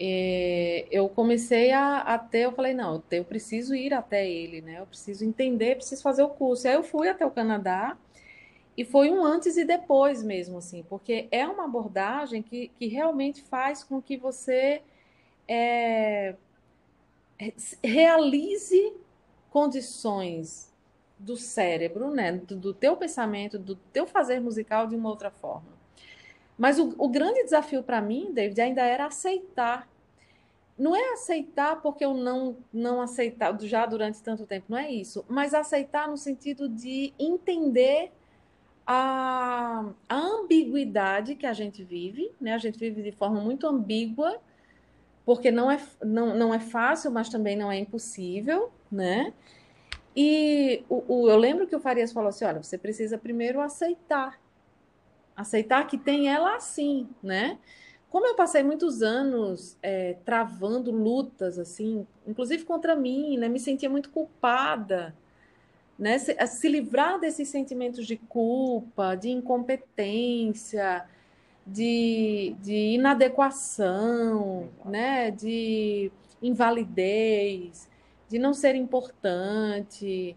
é, 0.00 0.86
eu 0.90 1.08
comecei 1.08 1.70
a, 1.70 1.98
a, 1.98 2.18
ter, 2.18 2.46
eu 2.46 2.52
falei, 2.52 2.74
não, 2.74 3.00
eu 3.12 3.24
preciso 3.24 3.76
ir 3.76 3.94
até 3.94 4.28
ele, 4.28 4.60
né, 4.60 4.80
eu 4.80 4.86
preciso 4.86 5.24
entender, 5.24 5.76
preciso 5.76 6.02
fazer 6.02 6.24
o 6.24 6.30
curso. 6.30 6.66
E 6.66 6.68
aí 6.70 6.74
eu 6.74 6.82
fui 6.82 7.08
até 7.08 7.24
o 7.24 7.30
Canadá, 7.30 7.96
e 8.76 8.84
foi 8.84 9.10
um 9.10 9.24
antes 9.24 9.56
e 9.56 9.64
depois 9.64 10.22
mesmo, 10.22 10.58
assim, 10.58 10.82
porque 10.88 11.28
é 11.30 11.46
uma 11.46 11.64
abordagem 11.64 12.42
que, 12.42 12.68
que 12.78 12.86
realmente 12.86 13.42
faz 13.42 13.82
com 13.84 14.00
que 14.00 14.16
você 14.16 14.82
é, 15.46 16.34
realize 17.82 18.94
condições 19.50 20.72
do 21.18 21.36
cérebro, 21.36 22.10
né, 22.10 22.32
do, 22.32 22.56
do, 22.56 22.72
teu 22.72 22.96
pensamento, 22.96 23.58
do 23.58 23.76
teu 23.76 24.06
fazer 24.06 24.40
musical 24.40 24.86
de 24.86 24.96
uma 24.96 25.10
outra 25.10 25.30
forma. 25.30 25.68
Mas 26.56 26.78
o, 26.78 26.94
o 26.96 27.08
grande 27.08 27.42
desafio 27.42 27.82
para 27.82 28.00
mim, 28.00 28.30
David, 28.32 28.60
ainda 28.60 28.82
era 28.82 29.06
aceitar. 29.06 29.88
Não 30.78 30.96
é 30.96 31.12
aceitar 31.12 31.82
porque 31.82 32.04
eu 32.04 32.14
não 32.14 32.56
não 32.72 33.02
aceitar 33.02 33.58
já 33.60 33.84
durante 33.84 34.22
tanto 34.22 34.46
tempo, 34.46 34.66
não 34.70 34.78
é 34.78 34.90
isso, 34.90 35.24
mas 35.28 35.52
aceitar 35.52 36.08
no 36.08 36.16
sentido 36.16 36.68
de 36.68 37.12
entender 37.18 38.12
a, 38.92 39.84
a 40.08 40.16
ambiguidade 40.16 41.36
que 41.36 41.46
a 41.46 41.52
gente 41.52 41.84
vive, 41.84 42.32
né? 42.40 42.54
A 42.54 42.58
gente 42.58 42.76
vive 42.76 43.04
de 43.04 43.12
forma 43.12 43.40
muito 43.40 43.64
ambígua, 43.68 44.40
porque 45.24 45.52
não 45.52 45.70
é, 45.70 45.80
não, 46.04 46.36
não 46.36 46.52
é 46.52 46.58
fácil, 46.58 47.12
mas 47.12 47.28
também 47.28 47.56
não 47.56 47.70
é 47.70 47.78
impossível, 47.78 48.72
né? 48.90 49.32
E 50.16 50.82
o, 50.88 51.04
o, 51.06 51.30
eu 51.30 51.36
lembro 51.36 51.68
que 51.68 51.76
o 51.76 51.78
Farias 51.78 52.10
falou 52.10 52.30
assim: 52.30 52.44
olha, 52.44 52.60
você 52.60 52.76
precisa 52.76 53.16
primeiro 53.16 53.60
aceitar. 53.60 54.40
Aceitar 55.36 55.86
que 55.86 55.96
tem 55.96 56.28
ela 56.28 56.56
assim, 56.56 57.08
né? 57.22 57.60
Como 58.10 58.26
eu 58.26 58.34
passei 58.34 58.64
muitos 58.64 59.02
anos 59.02 59.78
é, 59.80 60.16
travando 60.24 60.90
lutas, 60.90 61.60
assim, 61.60 62.04
inclusive 62.26 62.64
contra 62.64 62.96
mim, 62.96 63.38
né? 63.38 63.48
Me 63.48 63.60
sentia 63.60 63.88
muito 63.88 64.10
culpada 64.10 65.14
né? 66.00 66.18
Se, 66.18 66.34
se 66.46 66.66
livrar 66.66 67.20
desses 67.20 67.48
sentimentos 67.48 68.06
de 68.06 68.16
culpa, 68.16 69.14
de 69.14 69.28
incompetência, 69.28 71.06
de, 71.66 72.56
de 72.62 72.94
inadequação, 72.94 74.70
né? 74.82 75.30
de 75.30 76.10
invalidez, 76.42 77.86
de 78.30 78.38
não 78.38 78.54
ser 78.54 78.74
importante. 78.74 80.34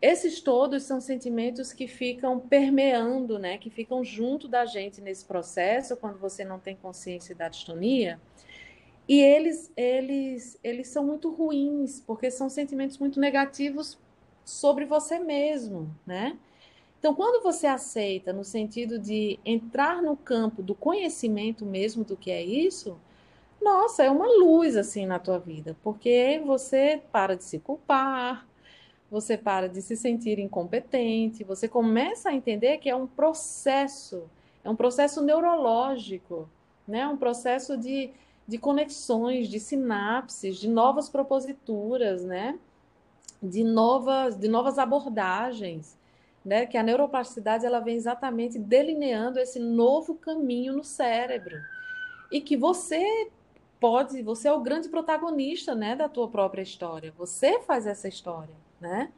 Esses 0.00 0.42
todos 0.42 0.82
são 0.82 1.00
sentimentos 1.00 1.72
que 1.72 1.88
ficam 1.88 2.38
permeando, 2.38 3.38
né? 3.38 3.56
que 3.56 3.70
ficam 3.70 4.04
junto 4.04 4.46
da 4.46 4.66
gente 4.66 5.00
nesse 5.00 5.24
processo, 5.24 5.96
quando 5.96 6.18
você 6.18 6.44
não 6.44 6.58
tem 6.58 6.76
consciência 6.76 7.34
da 7.34 7.48
distonia. 7.48 8.20
E 9.08 9.22
eles, 9.22 9.72
eles, 9.74 10.60
eles 10.62 10.88
são 10.88 11.02
muito 11.02 11.30
ruins, 11.30 11.98
porque 11.98 12.30
são 12.30 12.50
sentimentos 12.50 12.98
muito 12.98 13.18
negativos 13.18 13.98
sobre 14.48 14.84
você 14.84 15.18
mesmo, 15.18 15.94
né? 16.06 16.38
Então, 16.98 17.14
quando 17.14 17.42
você 17.42 17.66
aceita 17.66 18.32
no 18.32 18.42
sentido 18.42 18.98
de 18.98 19.38
entrar 19.44 20.02
no 20.02 20.16
campo 20.16 20.62
do 20.62 20.74
conhecimento 20.74 21.64
mesmo 21.64 22.02
do 22.02 22.16
que 22.16 22.30
é 22.30 22.42
isso, 22.42 22.98
nossa, 23.60 24.02
é 24.02 24.10
uma 24.10 24.26
luz 24.26 24.76
assim 24.76 25.06
na 25.06 25.18
tua 25.18 25.38
vida, 25.38 25.76
porque 25.82 26.42
você 26.44 27.00
para 27.12 27.36
de 27.36 27.44
se 27.44 27.58
culpar, 27.58 28.46
você 29.10 29.36
para 29.36 29.68
de 29.68 29.82
se 29.82 29.96
sentir 29.96 30.38
incompetente, 30.38 31.44
você 31.44 31.68
começa 31.68 32.30
a 32.30 32.34
entender 32.34 32.78
que 32.78 32.90
é 32.90 32.96
um 32.96 33.06
processo, 33.06 34.24
é 34.64 34.70
um 34.70 34.76
processo 34.76 35.22
neurológico, 35.22 36.48
né? 36.86 37.06
Um 37.06 37.16
processo 37.16 37.76
de, 37.76 38.10
de 38.46 38.58
conexões, 38.58 39.48
de 39.48 39.60
sinapses, 39.60 40.56
de 40.56 40.68
novas 40.68 41.08
proposituras, 41.08 42.24
né? 42.24 42.58
De 43.42 43.62
novas, 43.62 44.36
de 44.36 44.48
novas 44.48 44.78
abordagens, 44.78 45.96
né? 46.44 46.66
Que 46.66 46.76
a 46.76 46.82
neuroplasticidade 46.82 47.64
ela 47.64 47.80
vem 47.80 47.96
exatamente 47.96 48.58
delineando 48.58 49.38
esse 49.38 49.58
novo 49.58 50.14
caminho 50.14 50.74
no 50.74 50.84
cérebro 50.84 51.56
e 52.30 52.40
que 52.40 52.56
você 52.56 53.30
pode, 53.80 54.22
você 54.22 54.48
é 54.48 54.52
o 54.52 54.60
grande 54.60 54.88
protagonista, 54.88 55.74
né, 55.74 55.94
da 55.94 56.08
tua 56.08 56.28
própria 56.28 56.62
história. 56.62 57.12
Você 57.16 57.60
faz 57.60 57.86
essa 57.86 58.08
história, 58.08 58.54
né? 58.80 59.12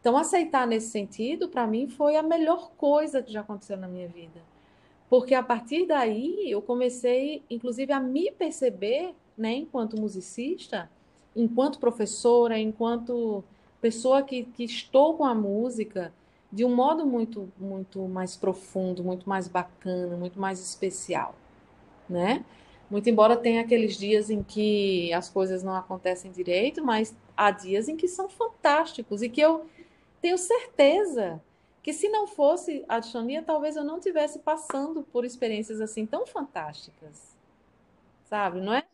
Então 0.00 0.16
aceitar 0.16 0.66
nesse 0.66 0.88
sentido, 0.88 1.48
para 1.48 1.66
mim, 1.66 1.86
foi 1.86 2.16
a 2.16 2.22
melhor 2.22 2.70
coisa 2.76 3.22
que 3.22 3.30
já 3.32 3.40
aconteceu 3.40 3.76
na 3.76 3.86
minha 3.86 4.08
vida. 4.08 4.40
Porque 5.10 5.34
a 5.34 5.42
partir 5.42 5.86
daí 5.86 6.50
eu 6.50 6.62
comecei, 6.62 7.42
inclusive, 7.50 7.92
a 7.92 8.00
me 8.00 8.30
perceber, 8.30 9.14
né, 9.36 9.52
enquanto 9.52 10.00
musicista, 10.00 10.90
enquanto 11.34 11.78
professora, 11.78 12.58
enquanto 12.58 13.44
pessoa 13.80 14.22
que, 14.22 14.44
que 14.44 14.64
estou 14.64 15.14
com 15.16 15.24
a 15.24 15.34
música, 15.34 16.12
de 16.52 16.64
um 16.64 16.74
modo 16.74 17.06
muito, 17.06 17.50
muito 17.58 18.00
mais 18.08 18.36
profundo, 18.36 19.04
muito 19.04 19.28
mais 19.28 19.48
bacana, 19.48 20.16
muito 20.16 20.40
mais 20.40 20.60
especial, 20.60 21.34
né? 22.08 22.44
Muito 22.90 23.08
embora 23.08 23.36
tenha 23.36 23.60
aqueles 23.60 23.96
dias 23.96 24.30
em 24.30 24.42
que 24.42 25.12
as 25.12 25.28
coisas 25.28 25.62
não 25.62 25.74
acontecem 25.74 26.32
direito, 26.32 26.84
mas 26.84 27.14
há 27.36 27.50
dias 27.52 27.88
em 27.88 27.96
que 27.96 28.08
são 28.08 28.28
fantásticos 28.28 29.22
e 29.22 29.28
que 29.28 29.40
eu 29.40 29.66
tenho 30.20 30.36
certeza 30.36 31.40
que 31.82 31.92
se 31.92 32.08
não 32.08 32.26
fosse 32.26 32.84
a 32.88 32.98
Dixonia, 32.98 33.42
talvez 33.42 33.76
eu 33.76 33.84
não 33.84 34.00
tivesse 34.00 34.40
passando 34.40 35.02
por 35.04 35.24
experiências 35.24 35.80
assim 35.80 36.04
tão 36.04 36.26
fantásticas. 36.26 37.36
Sabe, 38.24 38.60
não 38.60 38.74
é? 38.74 38.84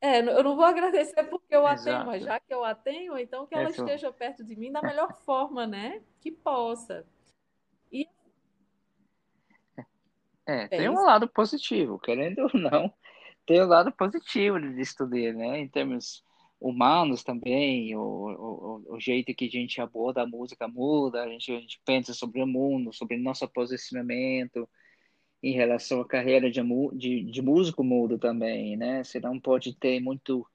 É, 0.00 0.20
eu 0.20 0.44
não 0.44 0.56
vou 0.56 0.64
agradecer 0.64 1.24
porque 1.24 1.54
eu 1.54 1.66
a 1.66 1.72
Exato. 1.72 1.96
tenho, 1.96 2.06
mas 2.06 2.22
já 2.22 2.38
que 2.38 2.52
eu 2.52 2.64
a 2.64 2.74
tenho, 2.74 3.18
então 3.18 3.46
que 3.46 3.54
ela 3.54 3.70
Isso. 3.70 3.82
esteja 3.82 4.12
perto 4.12 4.44
de 4.44 4.54
mim 4.54 4.70
da 4.70 4.82
melhor 4.82 5.12
forma, 5.24 5.66
né? 5.66 6.02
Que 6.20 6.30
possa. 6.30 7.06
E... 7.90 8.06
É, 10.44 10.68
tem 10.68 10.88
um 10.88 11.02
lado 11.02 11.26
positivo, 11.26 11.98
querendo 11.98 12.42
ou 12.42 12.50
não, 12.60 12.92
tem 13.46 13.62
um 13.62 13.66
lado 13.66 13.90
positivo 13.90 14.60
de 14.60 14.80
estudar, 14.80 15.32
né? 15.32 15.60
Em 15.60 15.68
termos 15.68 16.22
humanos 16.60 17.24
também, 17.24 17.96
o, 17.96 18.00
o, 18.00 18.94
o 18.94 19.00
jeito 19.00 19.34
que 19.34 19.46
a 19.46 19.50
gente 19.50 19.80
aborda 19.80 20.22
a 20.22 20.26
música 20.26 20.68
muda, 20.68 21.22
a 21.22 21.28
gente, 21.28 21.52
a 21.52 21.60
gente 21.60 21.80
pensa 21.84 22.12
sobre 22.12 22.42
o 22.42 22.46
mundo, 22.46 22.92
sobre 22.92 23.16
nosso 23.16 23.48
posicionamento 23.48 24.68
em 25.42 25.52
relação 25.52 26.00
à 26.00 26.06
carreira 26.06 26.50
de, 26.50 26.60
de, 26.94 27.22
de 27.24 27.42
músico 27.42 27.84
muda 27.84 28.18
também, 28.18 28.76
né? 28.76 29.04
Você 29.04 29.20
não 29.20 29.38
pode 29.38 29.74
ter 29.74 30.00
muito 30.00 30.46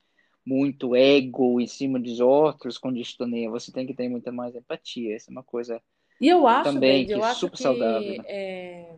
muito 0.43 0.95
ego 0.95 1.61
em 1.61 1.67
cima 1.67 1.99
dos 1.99 2.19
outros 2.19 2.75
com 2.75 2.91
distonia, 2.91 3.47
você 3.47 3.71
tem 3.71 3.85
que 3.85 3.93
ter 3.93 4.09
muita 4.09 4.31
mais 4.31 4.55
empatia, 4.55 5.15
essa 5.15 5.29
é 5.29 5.31
uma 5.31 5.43
coisa 5.43 5.79
e 6.19 6.27
eu 6.27 6.47
acho, 6.47 6.73
também 6.73 7.05
que 7.05 7.13
eu 7.13 7.23
é 7.23 7.29
acho 7.29 7.41
super 7.41 7.57
que 7.57 7.63
saudável. 7.63 8.17
Né? 8.17 8.23
É 8.27 8.95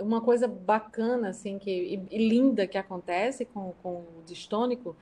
uma 0.00 0.20
coisa 0.20 0.48
bacana 0.48 1.28
assim 1.28 1.58
que 1.58 1.70
e, 1.70 2.02
e 2.10 2.28
linda 2.28 2.66
que 2.66 2.78
acontece 2.78 3.44
com, 3.44 3.72
com 3.82 3.98
o 4.18 4.22
distônico 4.26 4.96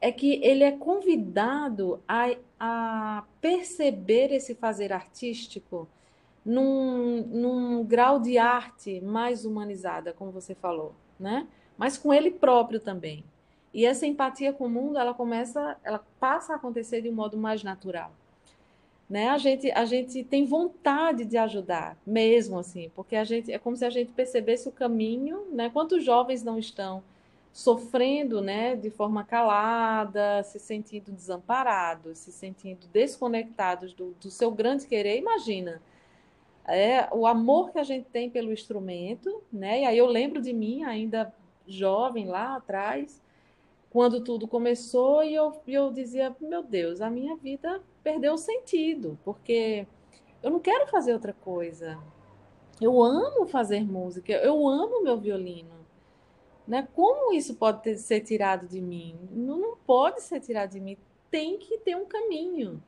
é 0.00 0.10
que 0.10 0.40
ele 0.42 0.64
é 0.64 0.72
convidado 0.72 2.02
a, 2.08 2.34
a 2.58 3.24
perceber 3.40 4.32
esse 4.32 4.54
fazer 4.54 4.92
artístico 4.92 5.88
num, 6.44 7.22
num 7.22 7.84
grau 7.84 8.18
de 8.18 8.38
arte 8.38 9.00
mais 9.00 9.44
humanizada, 9.44 10.12
como 10.12 10.30
você 10.30 10.54
falou, 10.54 10.94
né? 11.18 11.46
Mas 11.76 11.96
com 11.96 12.12
ele 12.12 12.30
próprio 12.30 12.80
também. 12.80 13.24
E 13.72 13.86
essa 13.86 14.06
empatia 14.06 14.52
com 14.52 14.66
o 14.66 14.70
mundo, 14.70 14.98
ela 14.98 15.14
começa, 15.14 15.76
ela 15.82 16.04
passa 16.20 16.52
a 16.52 16.56
acontecer 16.56 17.00
de 17.00 17.08
um 17.08 17.14
modo 17.14 17.36
mais 17.38 17.62
natural. 17.62 18.12
Né? 19.08 19.28
A 19.28 19.38
gente 19.38 19.70
a 19.70 19.84
gente 19.84 20.24
tem 20.24 20.46
vontade 20.46 21.24
de 21.24 21.36
ajudar, 21.36 21.96
mesmo 22.06 22.58
assim, 22.58 22.90
porque 22.94 23.14
a 23.14 23.24
gente 23.24 23.52
é 23.52 23.58
como 23.58 23.76
se 23.76 23.84
a 23.84 23.90
gente 23.90 24.12
percebesse 24.12 24.68
o 24.68 24.72
caminho, 24.72 25.46
né? 25.52 25.68
Quantos 25.70 26.02
jovens 26.04 26.42
não 26.42 26.58
estão 26.58 27.02
sofrendo 27.52 28.40
né, 28.40 28.74
de 28.74 28.88
forma 28.88 29.22
calada, 29.24 30.42
se 30.42 30.58
sentindo 30.58 31.12
desamparados, 31.12 32.18
se 32.18 32.32
sentindo 32.32 32.86
desconectados 32.86 33.92
do, 33.92 34.14
do 34.20 34.30
seu 34.30 34.50
grande 34.50 34.86
querer. 34.86 35.18
Imagina, 35.18 35.82
é, 36.66 37.08
o 37.12 37.26
amor 37.26 37.70
que 37.70 37.78
a 37.78 37.84
gente 37.84 38.08
tem 38.10 38.30
pelo 38.30 38.52
instrumento, 38.52 39.42
né? 39.52 39.82
E 39.82 39.84
aí 39.84 39.98
eu 39.98 40.06
lembro 40.06 40.40
de 40.40 40.52
mim, 40.52 40.84
ainda 40.84 41.34
jovem 41.66 42.26
lá 42.26 42.56
atrás, 42.56 43.20
quando 43.90 44.22
tudo 44.22 44.48
começou, 44.48 45.22
e 45.22 45.34
eu, 45.34 45.52
eu 45.66 45.92
dizia, 45.92 46.34
meu 46.40 46.62
Deus, 46.62 47.00
a 47.00 47.10
minha 47.10 47.36
vida 47.36 47.82
perdeu 48.02 48.38
sentido, 48.38 49.18
porque 49.24 49.86
eu 50.42 50.50
não 50.50 50.60
quero 50.60 50.86
fazer 50.88 51.12
outra 51.12 51.32
coisa. 51.32 51.98
Eu 52.80 53.02
amo 53.02 53.46
fazer 53.46 53.84
música, 53.84 54.32
eu 54.32 54.66
amo 54.66 55.02
meu 55.02 55.18
violino. 55.18 55.82
Né? 56.66 56.88
Como 56.94 57.32
isso 57.32 57.54
pode 57.54 57.82
ter, 57.82 57.96
ser 57.96 58.20
tirado 58.20 58.66
de 58.66 58.80
mim? 58.80 59.16
Não, 59.30 59.58
não 59.58 59.76
pode 59.76 60.22
ser 60.22 60.40
tirado 60.40 60.70
de 60.70 60.80
mim. 60.80 60.96
Tem 61.30 61.58
que 61.58 61.78
ter 61.78 61.96
um 61.96 62.04
caminho. 62.04 62.82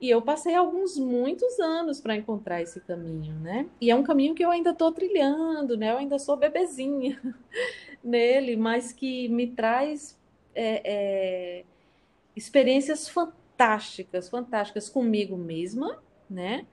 E 0.00 0.08
eu 0.08 0.22
passei 0.22 0.54
alguns 0.54 0.96
muitos 0.96 1.60
anos 1.60 2.00
para 2.00 2.16
encontrar 2.16 2.62
esse 2.62 2.80
caminho, 2.80 3.34
né? 3.34 3.68
E 3.78 3.90
é 3.90 3.94
um 3.94 4.02
caminho 4.02 4.34
que 4.34 4.42
eu 4.42 4.50
ainda 4.50 4.70
estou 4.70 4.90
trilhando, 4.90 5.76
né? 5.76 5.92
Eu 5.92 5.98
ainda 5.98 6.18
sou 6.18 6.38
bebezinha 6.38 7.20
nele, 8.02 8.56
mas 8.56 8.92
que 8.92 9.28
me 9.28 9.48
traz 9.48 10.18
é, 10.54 10.82
é, 11.60 11.64
experiências 12.34 13.08
fantásticas, 13.08 14.30
fantásticas 14.30 14.88
comigo 14.88 15.36
mesma, 15.36 16.02
né? 16.30 16.66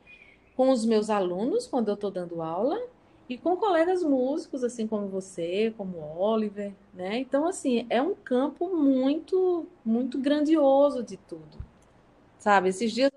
Com 0.55 0.69
os 0.69 0.85
meus 0.85 1.09
alunos 1.09 1.67
quando 1.67 1.89
eu 1.89 1.95
estou 1.95 2.09
dando 2.09 2.41
aula 2.41 2.81
e 3.27 3.37
com 3.37 3.57
colegas 3.57 4.03
músicos, 4.03 4.63
assim 4.63 4.87
como 4.87 5.07
você, 5.09 5.73
como 5.75 5.97
Oliver, 6.17 6.73
né? 6.93 7.17
Então, 7.19 7.45
assim, 7.45 7.85
é 7.89 8.01
um 8.01 8.15
campo 8.15 8.73
muito, 8.73 9.67
muito 9.83 10.17
grandioso 10.17 11.03
de 11.03 11.17
tudo, 11.17 11.57
sabe? 12.39 12.69
Esses 12.69 12.91
dias 12.93 13.11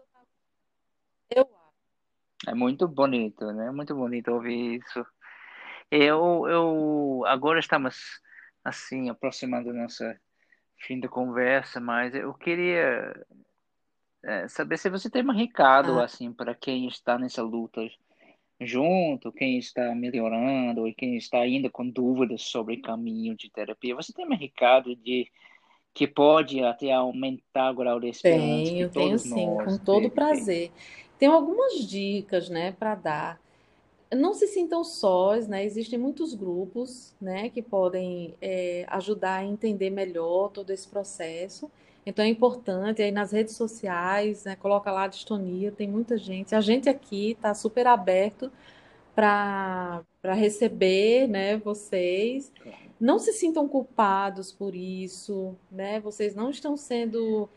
É 2.46 2.54
muito 2.54 2.88
bonito, 2.88 3.52
né? 3.52 3.70
Muito 3.70 3.94
bonito 3.94 4.32
ouvir 4.32 4.80
isso. 4.80 5.04
Eu, 5.90 6.46
eu 6.48 7.22
agora 7.26 7.58
estamos 7.58 8.20
assim 8.64 9.10
aproximando 9.10 9.72
nossa 9.72 10.18
fim 10.78 10.98
da 11.00 11.08
conversa, 11.08 11.80
mas 11.80 12.14
eu 12.14 12.32
queria 12.34 13.12
é, 14.24 14.48
saber 14.48 14.78
se 14.78 14.88
você 14.88 15.10
tem 15.10 15.22
um 15.22 15.32
recado 15.32 15.98
ah. 15.98 16.04
assim 16.04 16.32
para 16.32 16.54
quem 16.54 16.86
está 16.86 17.18
nessa 17.18 17.42
luta 17.42 17.80
junto, 18.60 19.32
quem 19.32 19.58
está 19.58 19.94
melhorando 19.94 20.86
e 20.86 20.94
quem 20.94 21.16
está 21.16 21.38
ainda 21.38 21.70
com 21.70 21.88
dúvidas 21.88 22.42
sobre 22.42 22.76
caminho 22.78 23.34
de 23.34 23.50
terapia, 23.50 23.94
você 23.94 24.12
tem 24.12 24.26
um 24.26 24.36
recado 24.36 24.94
de 24.96 25.30
que 25.92 26.06
pode 26.06 26.62
até 26.62 26.92
aumentar 26.92 27.72
o 27.72 27.74
grau 27.74 27.98
de 27.98 28.08
esperança 28.08 28.70
tenho, 28.70 28.90
tenho 28.90 29.18
sim, 29.18 29.34
com 29.34 29.78
todo 29.78 30.10
prazer. 30.10 30.70
Tenho 31.20 31.32
algumas 31.32 31.74
dicas, 31.86 32.48
né, 32.48 32.72
para 32.72 32.94
dar. 32.94 33.40
Não 34.10 34.32
se 34.32 34.46
sintam 34.46 34.82
sós, 34.82 35.46
né? 35.46 35.62
Existem 35.64 35.98
muitos 35.98 36.32
grupos, 36.34 37.14
né, 37.20 37.50
que 37.50 37.60
podem 37.60 38.34
é, 38.40 38.86
ajudar 38.88 39.36
a 39.36 39.44
entender 39.44 39.90
melhor 39.90 40.48
todo 40.48 40.70
esse 40.70 40.88
processo. 40.88 41.70
Então 42.06 42.24
é 42.24 42.28
importante 42.28 43.02
aí 43.02 43.12
nas 43.12 43.32
redes 43.32 43.54
sociais, 43.54 44.44
né, 44.44 44.56
coloca 44.56 44.90
lá 44.90 45.04
a 45.04 45.08
distonia, 45.08 45.70
tem 45.70 45.86
muita 45.86 46.16
gente. 46.16 46.54
A 46.54 46.60
gente 46.62 46.88
aqui 46.88 47.32
está 47.32 47.52
super 47.52 47.86
aberto 47.86 48.50
para 49.14 50.02
receber 50.34 51.28
né, 51.28 51.58
vocês. 51.58 52.50
Não 52.98 53.18
se 53.18 53.34
sintam 53.34 53.68
culpados 53.68 54.52
por 54.52 54.74
isso, 54.74 55.54
né? 55.70 56.00
Vocês 56.00 56.34
não 56.34 56.50
estão 56.50 56.76
sendo 56.76 57.48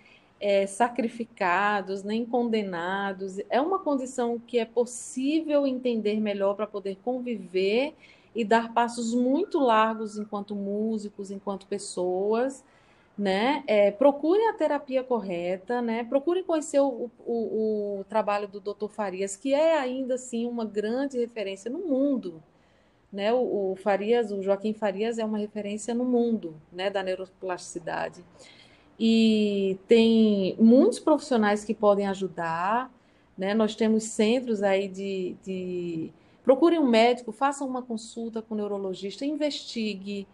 é, 0.43 0.67
sacrificados 0.67 2.03
nem 2.03 2.25
condenados. 2.25 3.39
É 3.49 3.61
uma 3.61 3.79
condição 3.79 4.37
que 4.37 4.59
é 4.59 4.65
possível 4.65 5.65
entender 5.65 6.19
melhor 6.19 6.53
para 6.53 6.67
poder 6.67 6.97
conviver 7.01 7.95
e 8.35 8.43
dar 8.43 8.73
passos 8.73 9.13
muito 9.13 9.57
largos 9.57 10.17
enquanto 10.17 10.53
músicos, 10.53 11.31
enquanto 11.31 11.65
pessoas 11.65 12.61
né? 13.17 13.63
É, 13.67 13.91
procurem 13.91 14.49
a 14.49 14.53
terapia 14.53 15.03
correta, 15.03 15.81
né? 15.81 16.03
Procurem 16.03 16.43
conhecer 16.43 16.79
o, 16.79 17.11
o, 17.25 17.99
o, 17.99 18.05
trabalho 18.09 18.47
do 18.47 18.59
Dr. 18.59 18.87
Farias, 18.89 19.35
que 19.37 19.53
é 19.53 19.77
ainda 19.77 20.15
assim 20.15 20.47
uma 20.47 20.65
grande 20.65 21.19
referência 21.19 21.69
no 21.69 21.79
mundo. 21.79 22.41
Né? 23.11 23.31
O, 23.31 23.73
o, 23.73 23.75
Farias, 23.75 24.31
o 24.31 24.41
Joaquim 24.41 24.73
Farias 24.73 25.19
é 25.19 25.25
uma 25.25 25.37
referência 25.37 25.93
no 25.93 26.03
mundo, 26.03 26.55
né, 26.71 26.89
da 26.89 27.03
neuroplasticidade. 27.03 28.23
E 29.05 29.77
tem 29.85 30.55
muitos 30.57 30.97
profissionais 30.97 31.65
que 31.65 31.73
podem 31.73 32.07
ajudar, 32.07 32.89
né? 33.37 33.53
Nós 33.53 33.75
temos 33.75 34.05
centros 34.05 34.63
aí 34.63 34.87
de, 34.87 35.35
de... 35.43 36.09
procurem 36.41 36.79
um 36.79 36.87
médico, 36.87 37.33
façam 37.33 37.67
uma 37.67 37.81
consulta 37.81 38.41
com 38.41 38.53
o 38.53 38.57
neurologista, 38.57 39.25
investigue, 39.25 40.25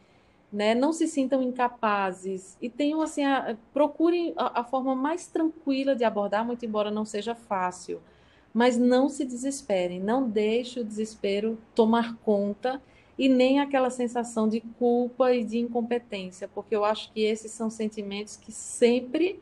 né? 0.54 0.76
Não 0.76 0.94
se 0.94 1.08
sintam 1.08 1.42
incapazes 1.42 2.60
e 2.62 2.70
tenham 2.70 3.02
assim, 3.02 3.26
a, 3.26 3.58
procurem 3.74 4.36
a, 4.38 4.60
a, 4.60 4.64
forma 4.64 4.94
mais 4.94 5.26
tranquila 5.26 5.96
de 5.96 6.04
abordar, 6.04 6.46
muito 6.46 6.64
embora 6.64 6.92
não 6.92 7.06
seja 7.06 7.34
fácil, 7.34 8.00
Mas 8.54 8.78
não 8.78 9.10
se 9.10 9.26
desesperem, 9.26 10.00
não 10.00 10.30
deixe 10.30 10.80
o 10.80 10.86
desespero 10.86 11.58
tomar 11.74 12.18
conta 12.18 12.80
e 13.20 13.28
nem 13.28 13.60
aquela 13.60 13.90
sensação 13.90 14.48
de 14.48 14.62
culpa 14.62 15.34
e 15.34 15.44
de 15.44 15.60
incompetência, 15.60 16.48
porque 16.48 16.74
eu 16.74 16.86
acho 16.86 17.12
que 17.12 17.22
esses 17.22 17.52
são 17.52 17.70
sentimentos 17.70 18.38
que 18.38 18.50
sempre 18.50 19.42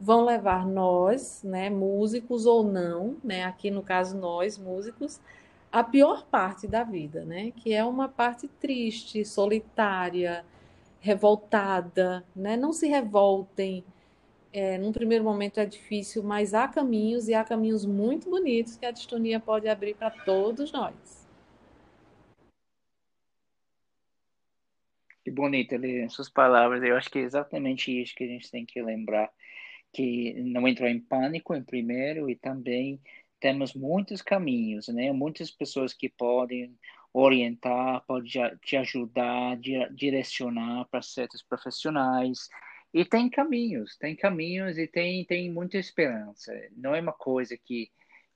vão 0.00 0.24
levar 0.24 0.66
nós, 0.66 1.42
né, 1.44 1.68
músicos 1.68 2.46
ou 2.46 2.64
não, 2.64 3.16
né, 3.22 3.44
aqui 3.44 3.70
no 3.70 3.82
caso 3.82 4.16
nós 4.16 4.56
músicos, 4.56 5.20
a 5.70 5.84
pior 5.84 6.24
parte 6.24 6.66
da 6.66 6.82
vida, 6.82 7.22
né, 7.26 7.52
que 7.54 7.74
é 7.74 7.84
uma 7.84 8.08
parte 8.08 8.48
triste, 8.48 9.26
solitária, 9.26 10.42
revoltada, 11.00 12.24
né? 12.34 12.56
Não 12.56 12.72
se 12.72 12.88
revoltem. 12.88 13.84
É, 14.52 14.78
num 14.78 14.92
primeiro 14.92 15.22
momento 15.22 15.60
é 15.60 15.66
difícil, 15.66 16.22
mas 16.22 16.54
há 16.54 16.66
caminhos 16.66 17.28
e 17.28 17.34
há 17.34 17.44
caminhos 17.44 17.84
muito 17.84 18.30
bonitos 18.30 18.76
que 18.76 18.86
a 18.86 18.90
distonia 18.90 19.38
pode 19.38 19.68
abrir 19.68 19.94
para 19.94 20.10
todos 20.10 20.72
nós. 20.72 21.17
Que 25.28 25.32
bonito, 25.34 25.74
ali, 25.74 26.08
suas 26.08 26.30
palavras. 26.30 26.82
Eu 26.82 26.96
acho 26.96 27.10
que 27.10 27.18
é 27.18 27.22
exatamente 27.22 27.92
isso 27.92 28.14
que 28.14 28.24
a 28.24 28.26
gente 28.26 28.50
tem 28.50 28.64
que 28.64 28.80
lembrar, 28.80 29.30
que 29.92 30.32
não 30.42 30.66
entrou 30.66 30.88
em 30.88 30.98
pânico 30.98 31.54
em 31.54 31.62
primeiro 31.62 32.30
e 32.30 32.34
também 32.34 32.98
temos 33.38 33.74
muitos 33.74 34.22
caminhos, 34.22 34.88
né? 34.88 35.12
Muitas 35.12 35.50
pessoas 35.50 35.92
que 35.92 36.08
podem 36.08 36.74
orientar, 37.12 38.02
pode 38.06 38.32
te 38.62 38.76
ajudar, 38.78 39.58
direcionar 39.94 40.86
para 40.86 41.02
certos 41.02 41.42
profissionais. 41.42 42.48
E 42.94 43.04
tem 43.04 43.28
caminhos, 43.28 43.98
tem 43.98 44.16
caminhos 44.16 44.78
e 44.78 44.86
tem, 44.86 45.26
tem 45.26 45.52
muita 45.52 45.76
esperança. 45.76 46.54
Não 46.74 46.94
é 46.94 47.02
uma 47.02 47.12
coisa 47.12 47.54
que, 47.54 47.90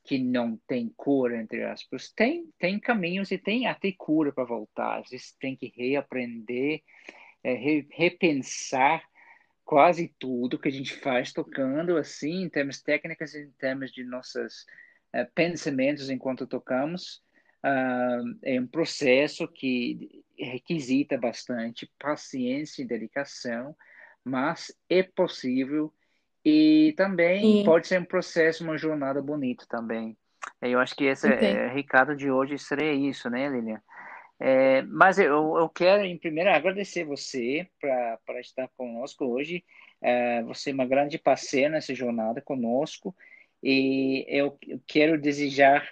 que 0.04 0.18
não 0.18 0.56
tem 0.66 0.92
cura, 0.96 1.40
entre 1.40 1.62
aspas. 1.64 2.10
Tem, 2.12 2.48
tem 2.58 2.78
caminhos 2.78 3.30
e 3.30 3.38
tem 3.38 3.66
até 3.66 3.92
cura 3.92 4.32
para 4.32 4.44
voltar. 4.44 5.00
Às 5.00 5.10
vezes 5.10 5.36
tem 5.38 5.56
que 5.56 5.72
reaprender, 5.76 6.82
é, 7.42 7.54
re, 7.54 7.86
repensar 7.90 9.02
quase 9.64 10.14
tudo 10.18 10.58
que 10.58 10.68
a 10.68 10.72
gente 10.72 10.94
faz 10.94 11.32
tocando, 11.32 11.96
assim, 11.96 12.42
em 12.42 12.48
termos 12.48 12.82
técnicos, 12.82 13.34
em 13.34 13.50
termos 13.52 13.92
de 13.92 14.04
nossos 14.04 14.66
é, 15.12 15.24
pensamentos 15.24 16.10
enquanto 16.10 16.46
tocamos 16.46 17.22
uh, 17.64 18.38
é 18.42 18.60
um 18.60 18.66
processo 18.66 19.46
que 19.48 20.24
requisita 20.38 21.16
bastante 21.16 21.90
paciência 21.98 22.82
e 22.82 22.86
dedicação, 22.86 23.76
mas 24.24 24.74
é 24.88 25.02
possível 25.02 25.92
e 26.44 26.92
também 26.96 27.40
Sim. 27.40 27.64
pode 27.64 27.86
ser 27.86 28.00
um 28.00 28.04
processo, 28.04 28.64
uma 28.64 28.76
jornada 28.76 29.22
bonita 29.22 29.64
também. 29.68 30.16
Eu 30.60 30.78
acho 30.78 30.94
que 30.94 31.04
esse 31.04 31.28
é, 31.28 31.68
recado 31.68 32.16
de 32.16 32.30
hoje 32.30 32.58
seria 32.58 32.92
isso, 32.92 33.28
né, 33.30 33.48
Lilian? 33.48 33.80
É, 34.40 34.82
mas 34.82 35.18
eu, 35.18 35.56
eu 35.56 35.68
quero, 35.68 36.04
em 36.04 36.18
primeiro, 36.18 36.50
agradecer 36.50 37.04
você 37.04 37.68
para 37.80 38.40
estar 38.40 38.68
conosco 38.76 39.24
hoje. 39.24 39.64
É, 40.00 40.42
você 40.42 40.70
é 40.70 40.74
uma 40.74 40.86
grande 40.86 41.16
parceira 41.16 41.70
nessa 41.70 41.94
jornada 41.94 42.40
conosco. 42.40 43.14
E 43.62 44.26
eu, 44.28 44.58
eu 44.66 44.80
quero 44.84 45.20
desejar 45.20 45.88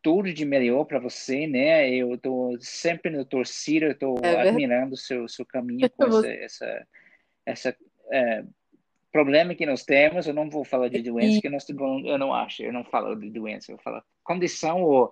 tudo 0.00 0.32
de 0.32 0.44
melhor 0.44 0.84
para 0.84 1.00
você, 1.00 1.46
né? 1.46 1.92
Eu 1.92 2.14
estou 2.14 2.56
sempre 2.60 3.10
no 3.10 3.24
torcida, 3.24 3.88
estou 3.88 4.18
é 4.22 4.40
admirando 4.40 4.94
o 4.94 4.96
seu, 4.96 5.28
seu 5.28 5.44
caminho 5.44 5.90
com 5.90 6.04
essa, 6.06 6.28
essa, 6.28 6.86
essa 7.44 7.76
é, 8.12 8.44
problema 9.10 9.54
que 9.54 9.66
nós 9.66 9.84
temos. 9.84 10.26
Eu 10.26 10.34
não 10.34 10.48
vou 10.48 10.64
falar 10.64 10.88
de 10.88 11.02
doença, 11.02 11.40
que 11.40 11.48
nós, 11.48 11.66
eu 11.68 12.18
não 12.18 12.34
acho, 12.34 12.62
eu 12.62 12.72
não 12.72 12.84
falo 12.84 13.14
de 13.14 13.30
doença, 13.30 13.72
eu 13.72 13.78
falo 13.78 14.02
condição 14.22 14.82
ou, 14.82 15.10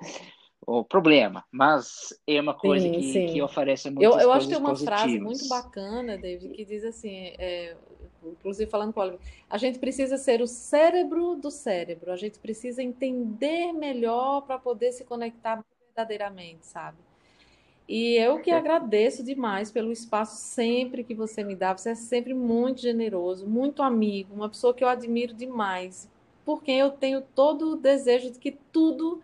ou 0.66 0.84
problema, 0.84 1.44
mas 1.50 2.08
é 2.26 2.40
uma 2.40 2.54
coisa 2.54 2.86
sim, 2.86 2.92
que, 2.92 3.12
sim. 3.12 3.26
que 3.26 3.42
oferece 3.42 3.90
muitas 3.90 4.14
eu, 4.14 4.20
eu 4.20 4.32
acho 4.32 4.46
que 4.46 4.52
tem 4.52 4.60
uma 4.60 4.70
positivas. 4.70 5.00
frase 5.00 5.18
muito 5.18 5.48
bacana, 5.48 6.18
David, 6.18 6.54
que 6.54 6.64
diz 6.64 6.84
assim, 6.84 7.32
é, 7.38 7.76
inclusive 8.24 8.70
falando 8.70 8.92
com 8.92 9.00
o 9.00 9.02
Oliver, 9.02 9.20
a 9.48 9.58
gente 9.58 9.78
precisa 9.78 10.16
ser 10.16 10.40
o 10.40 10.46
cérebro 10.46 11.36
do 11.36 11.50
cérebro, 11.50 12.12
a 12.12 12.16
gente 12.16 12.38
precisa 12.38 12.82
entender 12.82 13.72
melhor 13.72 14.42
para 14.42 14.58
poder 14.58 14.92
se 14.92 15.04
conectar 15.04 15.64
verdadeiramente, 15.86 16.66
sabe? 16.66 17.07
E 17.88 18.16
eu 18.16 18.38
que 18.40 18.50
agradeço 18.50 19.24
demais 19.24 19.70
pelo 19.70 19.90
espaço 19.90 20.36
sempre 20.36 21.02
que 21.02 21.14
você 21.14 21.42
me 21.42 21.56
dá. 21.56 21.74
Você 21.74 21.90
é 21.90 21.94
sempre 21.94 22.34
muito 22.34 22.82
generoso, 22.82 23.46
muito 23.46 23.82
amigo, 23.82 24.34
uma 24.34 24.48
pessoa 24.48 24.74
que 24.74 24.84
eu 24.84 24.88
admiro 24.88 25.32
demais, 25.32 26.08
por 26.44 26.62
quem 26.62 26.78
eu 26.78 26.90
tenho 26.90 27.22
todo 27.22 27.72
o 27.72 27.76
desejo 27.76 28.30
de 28.30 28.38
que 28.38 28.52
tudo 28.70 29.22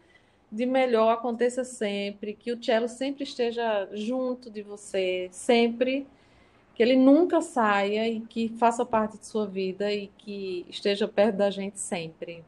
de 0.50 0.64
melhor 0.64 1.12
aconteça 1.12 1.64
sempre, 1.64 2.32
que 2.32 2.52
o 2.52 2.62
cello 2.62 2.88
sempre 2.88 3.24
esteja 3.24 3.88
junto 3.92 4.50
de 4.50 4.62
você, 4.62 5.28
sempre 5.30 6.06
que 6.74 6.82
ele 6.82 6.96
nunca 6.96 7.40
saia 7.40 8.08
e 8.08 8.20
que 8.20 8.48
faça 8.48 8.84
parte 8.84 9.18
de 9.18 9.26
sua 9.26 9.46
vida 9.46 9.92
e 9.92 10.08
que 10.18 10.64
esteja 10.68 11.06
perto 11.06 11.36
da 11.36 11.50
gente 11.50 11.78
sempre. 11.78 12.44